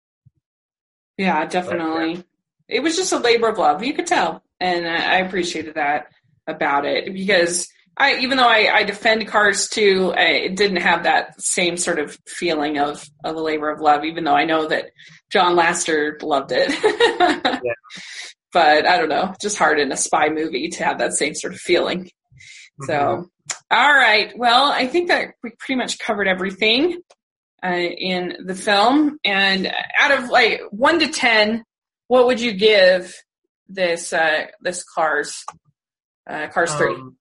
Yeah, 1.18 1.44
definitely. 1.46 2.16
But, 2.16 2.16
yeah. 2.16 2.31
It 2.68 2.80
was 2.80 2.96
just 2.96 3.12
a 3.12 3.18
labor 3.18 3.48
of 3.48 3.58
love. 3.58 3.82
You 3.82 3.94
could 3.94 4.06
tell, 4.06 4.42
and 4.60 4.86
I 4.86 5.18
appreciated 5.18 5.74
that 5.74 6.06
about 6.46 6.84
it 6.84 7.12
because 7.12 7.68
I, 7.96 8.16
even 8.16 8.38
though 8.38 8.48
I, 8.48 8.70
I 8.74 8.82
defend 8.84 9.26
Cars 9.28 9.68
2, 9.68 10.14
it 10.16 10.56
didn't 10.56 10.78
have 10.78 11.02
that 11.02 11.40
same 11.40 11.76
sort 11.76 11.98
of 11.98 12.18
feeling 12.26 12.78
of, 12.78 13.04
of 13.22 13.36
a 13.36 13.40
labor 13.40 13.70
of 13.70 13.80
love, 13.80 14.04
even 14.04 14.24
though 14.24 14.34
I 14.34 14.44
know 14.44 14.66
that 14.68 14.90
John 15.30 15.56
Lasseter 15.56 16.20
loved 16.22 16.52
it. 16.52 16.70
yeah. 17.64 17.74
But 18.52 18.86
I 18.86 18.98
don't 18.98 19.08
know, 19.08 19.34
just 19.40 19.58
hard 19.58 19.78
in 19.78 19.92
a 19.92 19.96
spy 19.96 20.28
movie 20.28 20.68
to 20.68 20.84
have 20.84 20.98
that 20.98 21.12
same 21.12 21.34
sort 21.34 21.52
of 21.54 21.60
feeling. 21.60 22.04
Mm-hmm. 22.04 22.84
So, 22.86 23.30
all 23.70 23.94
right. 23.94 24.32
Well, 24.36 24.70
I 24.70 24.86
think 24.86 25.08
that 25.08 25.34
we 25.42 25.50
pretty 25.58 25.76
much 25.76 25.98
covered 25.98 26.28
everything 26.28 27.00
uh, 27.62 27.68
in 27.68 28.36
the 28.44 28.54
film. 28.54 29.18
And 29.24 29.72
out 29.98 30.18
of 30.18 30.30
like 30.30 30.62
one 30.70 30.98
to 31.00 31.08
ten, 31.08 31.64
what 32.08 32.26
would 32.26 32.40
you 32.40 32.52
give 32.52 33.14
this 33.68 34.12
uh, 34.12 34.46
this 34.60 34.84
Cars 34.84 35.44
uh, 36.28 36.48
Cars 36.48 36.74
Three? 36.74 36.94
Um, 36.94 37.16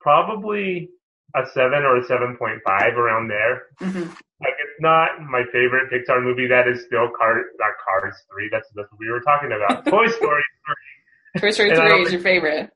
probably 0.00 0.90
a 1.34 1.42
seven 1.52 1.84
or 1.84 1.98
a 1.98 2.04
seven 2.04 2.36
point 2.38 2.60
five 2.64 2.94
around 2.96 3.28
there. 3.28 3.62
Mm-hmm. 3.80 4.08
Like 4.40 4.56
it's 4.60 4.80
not 4.80 5.20
my 5.30 5.44
favorite 5.52 5.90
Pixar 5.90 6.22
movie. 6.22 6.46
That 6.46 6.68
is 6.68 6.84
still 6.84 7.08
Cars, 7.16 7.44
not 7.58 7.72
Cars 7.84 8.14
Three. 8.30 8.48
That's 8.52 8.68
that's 8.74 8.90
what 8.90 9.00
we 9.00 9.10
were 9.10 9.20
talking 9.20 9.50
about. 9.52 9.84
Toy 9.90 10.06
Story 10.08 10.42
Three. 10.66 11.40
Toy 11.40 11.50
Story 11.50 11.74
Three 11.74 12.02
is 12.02 12.12
your 12.12 12.22
favorite. 12.22 12.70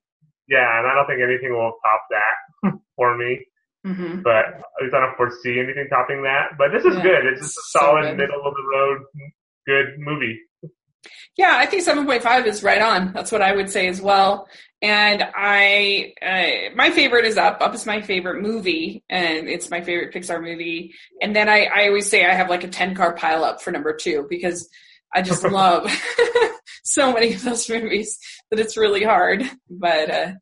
Yeah, 0.48 0.78
and 0.78 0.86
I 0.86 0.94
don't 0.94 1.06
think 1.06 1.22
anything 1.22 1.52
will 1.52 1.78
top 1.84 2.02
that 2.10 2.74
for 2.96 3.16
me. 3.16 3.46
Mm-hmm. 3.86 4.20
But 4.22 4.60
at 4.60 4.82
least 4.82 4.94
I 4.94 5.00
don't 5.00 5.16
foresee 5.16 5.60
anything 5.60 5.88
topping 5.88 6.22
that. 6.24 6.58
But 6.58 6.68
this 6.72 6.84
is 6.84 6.96
yeah, 6.96 7.02
good. 7.02 7.26
It's 7.32 7.40
just 7.40 7.56
a 7.56 7.78
solid 7.78 8.04
so 8.04 8.14
middle 8.14 8.42
of 8.44 8.52
the 8.52 8.66
road, 8.68 8.98
good 9.66 9.96
movie. 9.98 10.38
Yeah, 11.36 11.54
I 11.56 11.66
think 11.66 11.84
7.5 11.84 12.46
is 12.46 12.62
right 12.62 12.82
on. 12.82 13.12
That's 13.12 13.32
what 13.32 13.42
I 13.42 13.54
would 13.54 13.70
say 13.70 13.88
as 13.88 14.00
well. 14.00 14.48
And 14.82 15.22
I, 15.34 16.14
uh, 16.22 16.74
my 16.74 16.90
favorite 16.90 17.26
is 17.26 17.36
Up. 17.36 17.60
Up 17.60 17.74
is 17.74 17.86
my 17.86 18.00
favorite 18.00 18.42
movie, 18.42 19.04
and 19.10 19.48
it's 19.48 19.70
my 19.70 19.82
favorite 19.82 20.14
Pixar 20.14 20.42
movie. 20.42 20.94
And 21.20 21.36
then 21.36 21.48
I, 21.48 21.64
I 21.66 21.88
always 21.88 22.08
say 22.08 22.24
I 22.24 22.34
have 22.34 22.48
like 22.48 22.64
a 22.64 22.68
10 22.68 22.94
car 22.94 23.14
pile 23.14 23.44
up 23.44 23.60
for 23.60 23.70
number 23.70 23.94
two 23.94 24.26
because 24.28 24.68
I 25.14 25.22
just 25.22 25.44
love 25.50 25.90
so 26.84 27.12
many 27.12 27.34
of 27.34 27.42
those 27.44 27.68
movies 27.68 28.18
that 28.50 28.60
it's 28.60 28.76
really 28.76 29.04
hard. 29.04 29.44
But, 29.68 30.10
uh, 30.10 30.32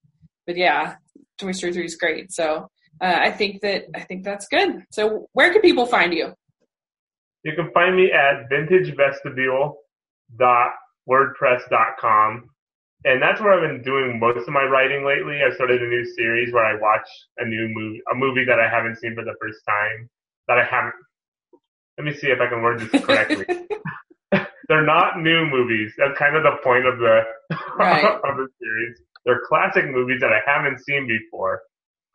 but 0.46 0.56
yeah, 0.56 0.96
Toy 1.38 1.52
Story 1.52 1.72
3 1.72 1.84
is 1.84 1.96
great. 1.96 2.32
So, 2.32 2.68
uh, 3.00 3.18
I 3.20 3.30
think 3.30 3.60
that, 3.62 3.84
I 3.94 4.00
think 4.00 4.24
that's 4.24 4.48
good. 4.48 4.82
So 4.90 5.28
where 5.32 5.52
can 5.52 5.62
people 5.62 5.86
find 5.86 6.12
you? 6.12 6.32
You 7.44 7.54
can 7.54 7.70
find 7.72 7.96
me 7.96 8.10
at 8.12 8.48
vintagevestibule.wordpress.com 10.36 12.50
and 13.04 13.22
that's 13.22 13.40
where 13.40 13.54
I've 13.54 13.62
been 13.62 13.82
doing 13.82 14.18
most 14.18 14.48
of 14.48 14.52
my 14.52 14.64
writing 14.64 15.06
lately. 15.06 15.38
I 15.40 15.54
started 15.54 15.80
a 15.80 15.86
new 15.86 16.04
series 16.16 16.52
where 16.52 16.64
I 16.64 16.74
watch 16.80 17.06
a 17.38 17.46
new 17.46 17.68
movie, 17.70 18.02
a 18.10 18.14
movie 18.14 18.44
that 18.44 18.58
I 18.58 18.68
haven't 18.68 18.98
seen 18.98 19.14
for 19.14 19.22
the 19.22 19.36
first 19.40 19.60
time, 19.68 20.10
that 20.48 20.58
I 20.58 20.64
haven't. 20.64 20.94
Let 21.96 22.06
me 22.06 22.14
see 22.14 22.28
if 22.28 22.40
I 22.40 22.48
can 22.48 22.62
word 22.62 22.80
this 22.80 23.04
correctly. 23.04 23.46
They're 24.68 24.84
not 24.84 25.20
new 25.20 25.46
movies. 25.46 25.92
That's 25.96 26.18
kind 26.18 26.36
of 26.36 26.42
the 26.42 26.58
point 26.62 26.86
of 26.86 26.98
the 26.98 27.20
right. 27.78 28.04
of 28.04 28.36
the 28.36 28.48
series. 28.58 28.98
They're 29.24 29.42
classic 29.46 29.84
movies 29.86 30.20
that 30.20 30.32
I 30.32 30.40
haven't 30.44 30.84
seen 30.84 31.06
before. 31.06 31.62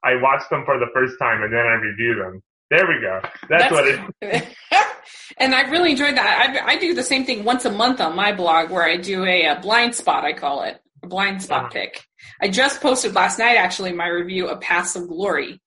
I 0.03 0.15
watch 0.21 0.43
them 0.49 0.63
for 0.65 0.77
the 0.79 0.91
first 0.93 1.17
time 1.17 1.43
and 1.43 1.53
then 1.53 1.65
I 1.65 1.79
review 1.79 2.15
them. 2.15 2.43
There 2.73 2.87
we 2.87 2.99
go. 3.01 3.21
That's, 3.49 3.69
That's 3.69 3.71
what 3.71 3.87
it. 4.21 4.47
and 5.37 5.53
I 5.53 5.69
really 5.69 5.91
enjoyed 5.91 6.17
that. 6.17 6.63
I, 6.65 6.73
I, 6.73 6.79
do 6.79 6.95
the 6.95 7.03
same 7.03 7.23
thing 7.23 7.43
once 7.43 7.65
a 7.65 7.71
month 7.71 8.01
on 8.01 8.15
my 8.15 8.33
blog 8.33 8.71
where 8.71 8.83
I 8.83 8.97
do 8.97 9.23
a, 9.25 9.45
a 9.45 9.59
blind 9.59 9.93
spot. 9.93 10.25
I 10.25 10.33
call 10.33 10.63
it 10.63 10.79
a 11.03 11.07
blind 11.07 11.43
spot 11.43 11.65
uh-huh. 11.65 11.69
pick. 11.71 12.03
I 12.41 12.47
just 12.47 12.81
posted 12.81 13.13
last 13.13 13.37
night 13.37 13.57
actually 13.57 13.93
my 13.93 14.07
review 14.07 14.47
of 14.47 14.59
Paths 14.59 14.95
of 14.95 15.07
Glory, 15.07 15.61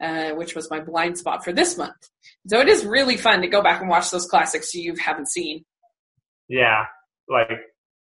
uh, 0.00 0.30
which 0.34 0.54
was 0.54 0.70
my 0.70 0.78
blind 0.78 1.18
spot 1.18 1.42
for 1.42 1.52
this 1.52 1.76
month. 1.76 1.96
So 2.46 2.60
it 2.60 2.68
is 2.68 2.84
really 2.84 3.16
fun 3.16 3.40
to 3.40 3.48
go 3.48 3.60
back 3.60 3.80
and 3.80 3.90
watch 3.90 4.12
those 4.12 4.26
classics 4.26 4.72
you 4.72 4.94
haven't 4.94 5.30
seen. 5.30 5.64
Yeah, 6.48 6.84
like 7.28 7.50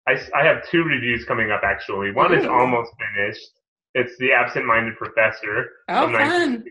I, 0.05 0.19
I 0.35 0.45
have 0.45 0.69
two 0.69 0.83
reviews 0.83 1.23
coming 1.23 1.49
up 1.49 1.61
actually. 1.63 2.11
One 2.11 2.33
Ooh. 2.33 2.37
is 2.37 2.45
almost 2.45 2.91
finished. 3.15 3.51
It's 3.93 4.17
the 4.19 4.33
Absent-Minded 4.33 4.97
Professor. 4.97 5.69
Oh, 5.87 6.11
fun! 6.11 6.63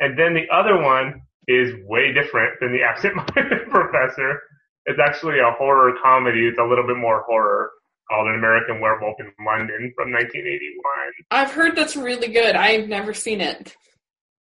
And 0.00 0.18
then 0.18 0.34
the 0.34 0.48
other 0.52 0.80
one 0.80 1.22
is 1.46 1.72
way 1.86 2.12
different 2.12 2.58
than 2.60 2.72
the 2.72 2.82
absent-minded 2.88 3.68
professor. 3.70 4.42
It's 4.86 4.98
actually 4.98 5.38
a 5.38 5.52
horror 5.52 5.92
comedy. 6.02 6.46
It's 6.48 6.58
a 6.58 6.64
little 6.64 6.86
bit 6.86 6.96
more 6.96 7.22
horror 7.28 7.70
called 8.10 8.26
An 8.28 8.34
American 8.34 8.80
Werewolf 8.80 9.20
in 9.20 9.26
London 9.44 9.92
from 9.94 10.10
1981. 10.10 11.12
I've 11.30 11.52
heard 11.52 11.76
that's 11.76 11.96
really 11.96 12.28
good. 12.28 12.56
I've 12.56 12.88
never 12.88 13.14
seen 13.14 13.40
it. 13.40 13.76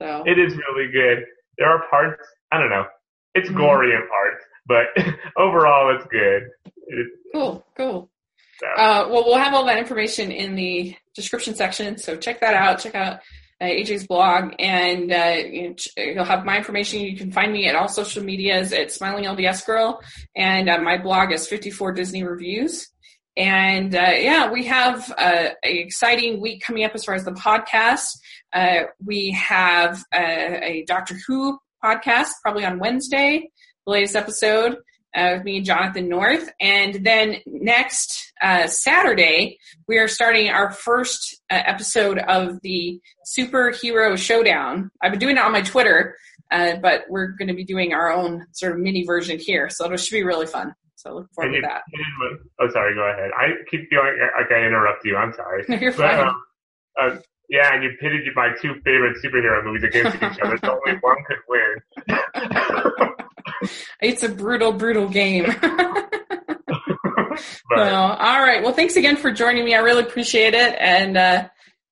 So 0.01 0.23
It 0.27 0.39
is 0.39 0.55
really 0.57 0.93
good. 0.93 1.25
There 1.59 1.69
are 1.69 1.89
parts, 1.89 2.23
I 2.53 2.59
don't 2.61 2.71
know, 2.71 2.85
it's 3.35 3.49
mm-hmm. 3.49 3.59
gory 3.59 3.93
in 3.93 4.03
parts, 4.09 4.45
but 4.67 4.87
overall 5.37 5.97
it's 5.97 6.07
good. 6.11 6.43
It's, 6.89 7.11
cool, 7.35 7.67
cool. 7.77 8.11
So. 8.59 8.67
Uh, 8.67 9.09
well, 9.11 9.25
we'll 9.25 9.39
have 9.39 9.55
all 9.55 9.67
that 9.67 9.79
information 9.79 10.31
in 10.31 10.55
the 10.55 10.97
description 11.15 11.55
section, 11.55 11.99
so 11.99 12.17
check 12.17 12.41
that 12.41 12.55
out. 12.55 12.79
Check 12.79 12.95
out 12.95 13.21
uh, 13.61 13.65
AJ's 13.65 14.07
blog, 14.07 14.53
and 14.59 15.13
uh, 15.13 15.37
you'll 15.97 16.25
have 16.25 16.45
my 16.45 16.59
information. 16.59 17.01
You 17.01 17.17
can 17.17 17.33
find 17.33 17.53
me 17.53 17.67
at 17.69 17.75
all 17.75 17.89
social 17.89 18.23
medias 18.23 18.73
at 18.73 18.93
Smiling 18.93 19.25
LDS 19.25 19.65
Girl, 19.65 20.01
and 20.35 20.69
uh, 20.69 20.79
my 20.79 20.99
blog 20.99 21.33
is 21.33 21.47
54 21.49 21.93
Disney 21.93 22.23
Reviews. 22.23 22.89
And 23.37 23.95
uh, 23.95 24.13
yeah, 24.15 24.51
we 24.51 24.65
have 24.65 25.11
uh, 25.11 25.15
an 25.19 25.55
exciting 25.63 26.41
week 26.41 26.63
coming 26.67 26.85
up 26.85 26.93
as 26.95 27.05
far 27.05 27.15
as 27.15 27.25
the 27.25 27.33
podcast. 27.33 28.19
Uh, 28.53 28.85
we 29.05 29.33
have 29.33 30.03
a 30.15 30.85
Doctor 30.87 31.17
Who 31.27 31.59
podcast 31.85 32.31
probably 32.43 32.65
on 32.65 32.79
Wednesday, 32.79 33.51
the 33.87 33.93
latest 33.93 34.17
episode 34.17 34.77
uh, 35.17 35.35
with 35.35 35.45
me 35.45 35.57
and 35.57 35.67
Jonathan 35.67 36.09
North. 36.09 36.51
And 36.61 37.05
then 37.05 37.37
next 37.47 38.33
uh, 38.43 38.67
Saturday, 38.67 39.59
we 39.89 39.99
are 39.99 40.09
starting 40.09 40.51
our 40.51 40.71
first 40.71 41.41
uh, 41.51 41.63
episode 41.65 42.19
of 42.19 42.61
the 42.63 43.01
Superhero 43.37 44.17
Showdown. 44.19 44.91
I've 45.03 45.13
been 45.13 45.19
doing 45.19 45.37
it 45.39 45.43
on 45.43 45.53
my 45.53 45.63
Twitter, 45.63 46.17
uh, 46.51 46.77
but 46.77 47.05
we're 47.09 47.29
going 47.29 47.49
to 47.49 47.55
be 47.55 47.65
doing 47.65 47.95
our 47.95 48.13
own 48.13 48.47
sort 48.53 48.73
of 48.73 48.79
mini 48.79 49.05
version 49.05 49.39
here. 49.39 49.71
So 49.71 49.91
it 49.91 49.99
should 49.99 50.15
be 50.15 50.23
really 50.23 50.47
fun. 50.47 50.75
So 50.97 51.15
look 51.15 51.29
forward 51.35 51.55
you, 51.55 51.61
to 51.63 51.67
that. 51.67 51.83
Oh, 52.61 52.69
sorry. 52.71 52.95
Go 52.95 53.03
ahead. 53.03 53.31
I 53.37 53.49
keep 53.71 53.89
feeling 53.89 54.19
like 54.39 54.51
I 54.51 54.67
interrupt 54.67 55.05
you. 55.05 55.17
I'm 55.17 55.33
sorry. 55.35 55.65
You're 55.81 55.93
but, 55.93 55.99
fine. 55.99 56.29
Um, 56.29 56.43
uh, 57.01 57.17
yeah, 57.49 57.75
and 57.75 57.85
you 57.85 57.91
pitted 58.01 58.23
my 58.35 58.51
two 58.61 58.75
favorite 58.85 59.17
superhero 59.25 59.65
movies 59.65 59.85
against 59.85 60.17
each 60.17 60.41
other, 60.43 60.59
so 60.59 60.81
only 60.85 60.99
one 61.01 61.17
could 61.29 61.39
win. 61.49 63.07
it's 64.01 64.23
a 64.23 64.29
brutal, 64.29 64.73
brutal 64.73 65.09
game. 65.09 65.45
well, 67.71 68.13
all 68.13 68.43
right. 68.43 68.63
Well, 68.63 68.73
thanks 68.73 68.97
again 68.97 69.17
for 69.17 69.31
joining 69.31 69.65
me. 69.65 69.75
I 69.75 69.79
really 69.79 70.03
appreciate 70.03 70.55
it, 70.55 70.77
and 70.79 71.17
uh, 71.17 71.49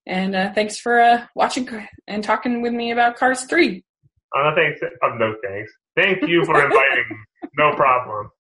and 0.06 0.34
uh, 0.34 0.52
thanks 0.52 0.78
for 0.78 1.00
uh, 1.00 1.26
watching 1.34 1.68
and 2.06 2.22
talking 2.22 2.62
with 2.62 2.72
me 2.72 2.90
about 2.90 3.16
Cars 3.16 3.44
Three. 3.44 3.84
Uh, 4.36 4.54
thanks. 4.54 4.80
Uh, 4.82 5.08
no 5.18 5.34
thanks. 5.46 5.72
Thank 5.96 6.28
you 6.28 6.44
for 6.44 6.62
inviting. 6.62 7.24
no 7.56 7.72
problem. 7.74 8.30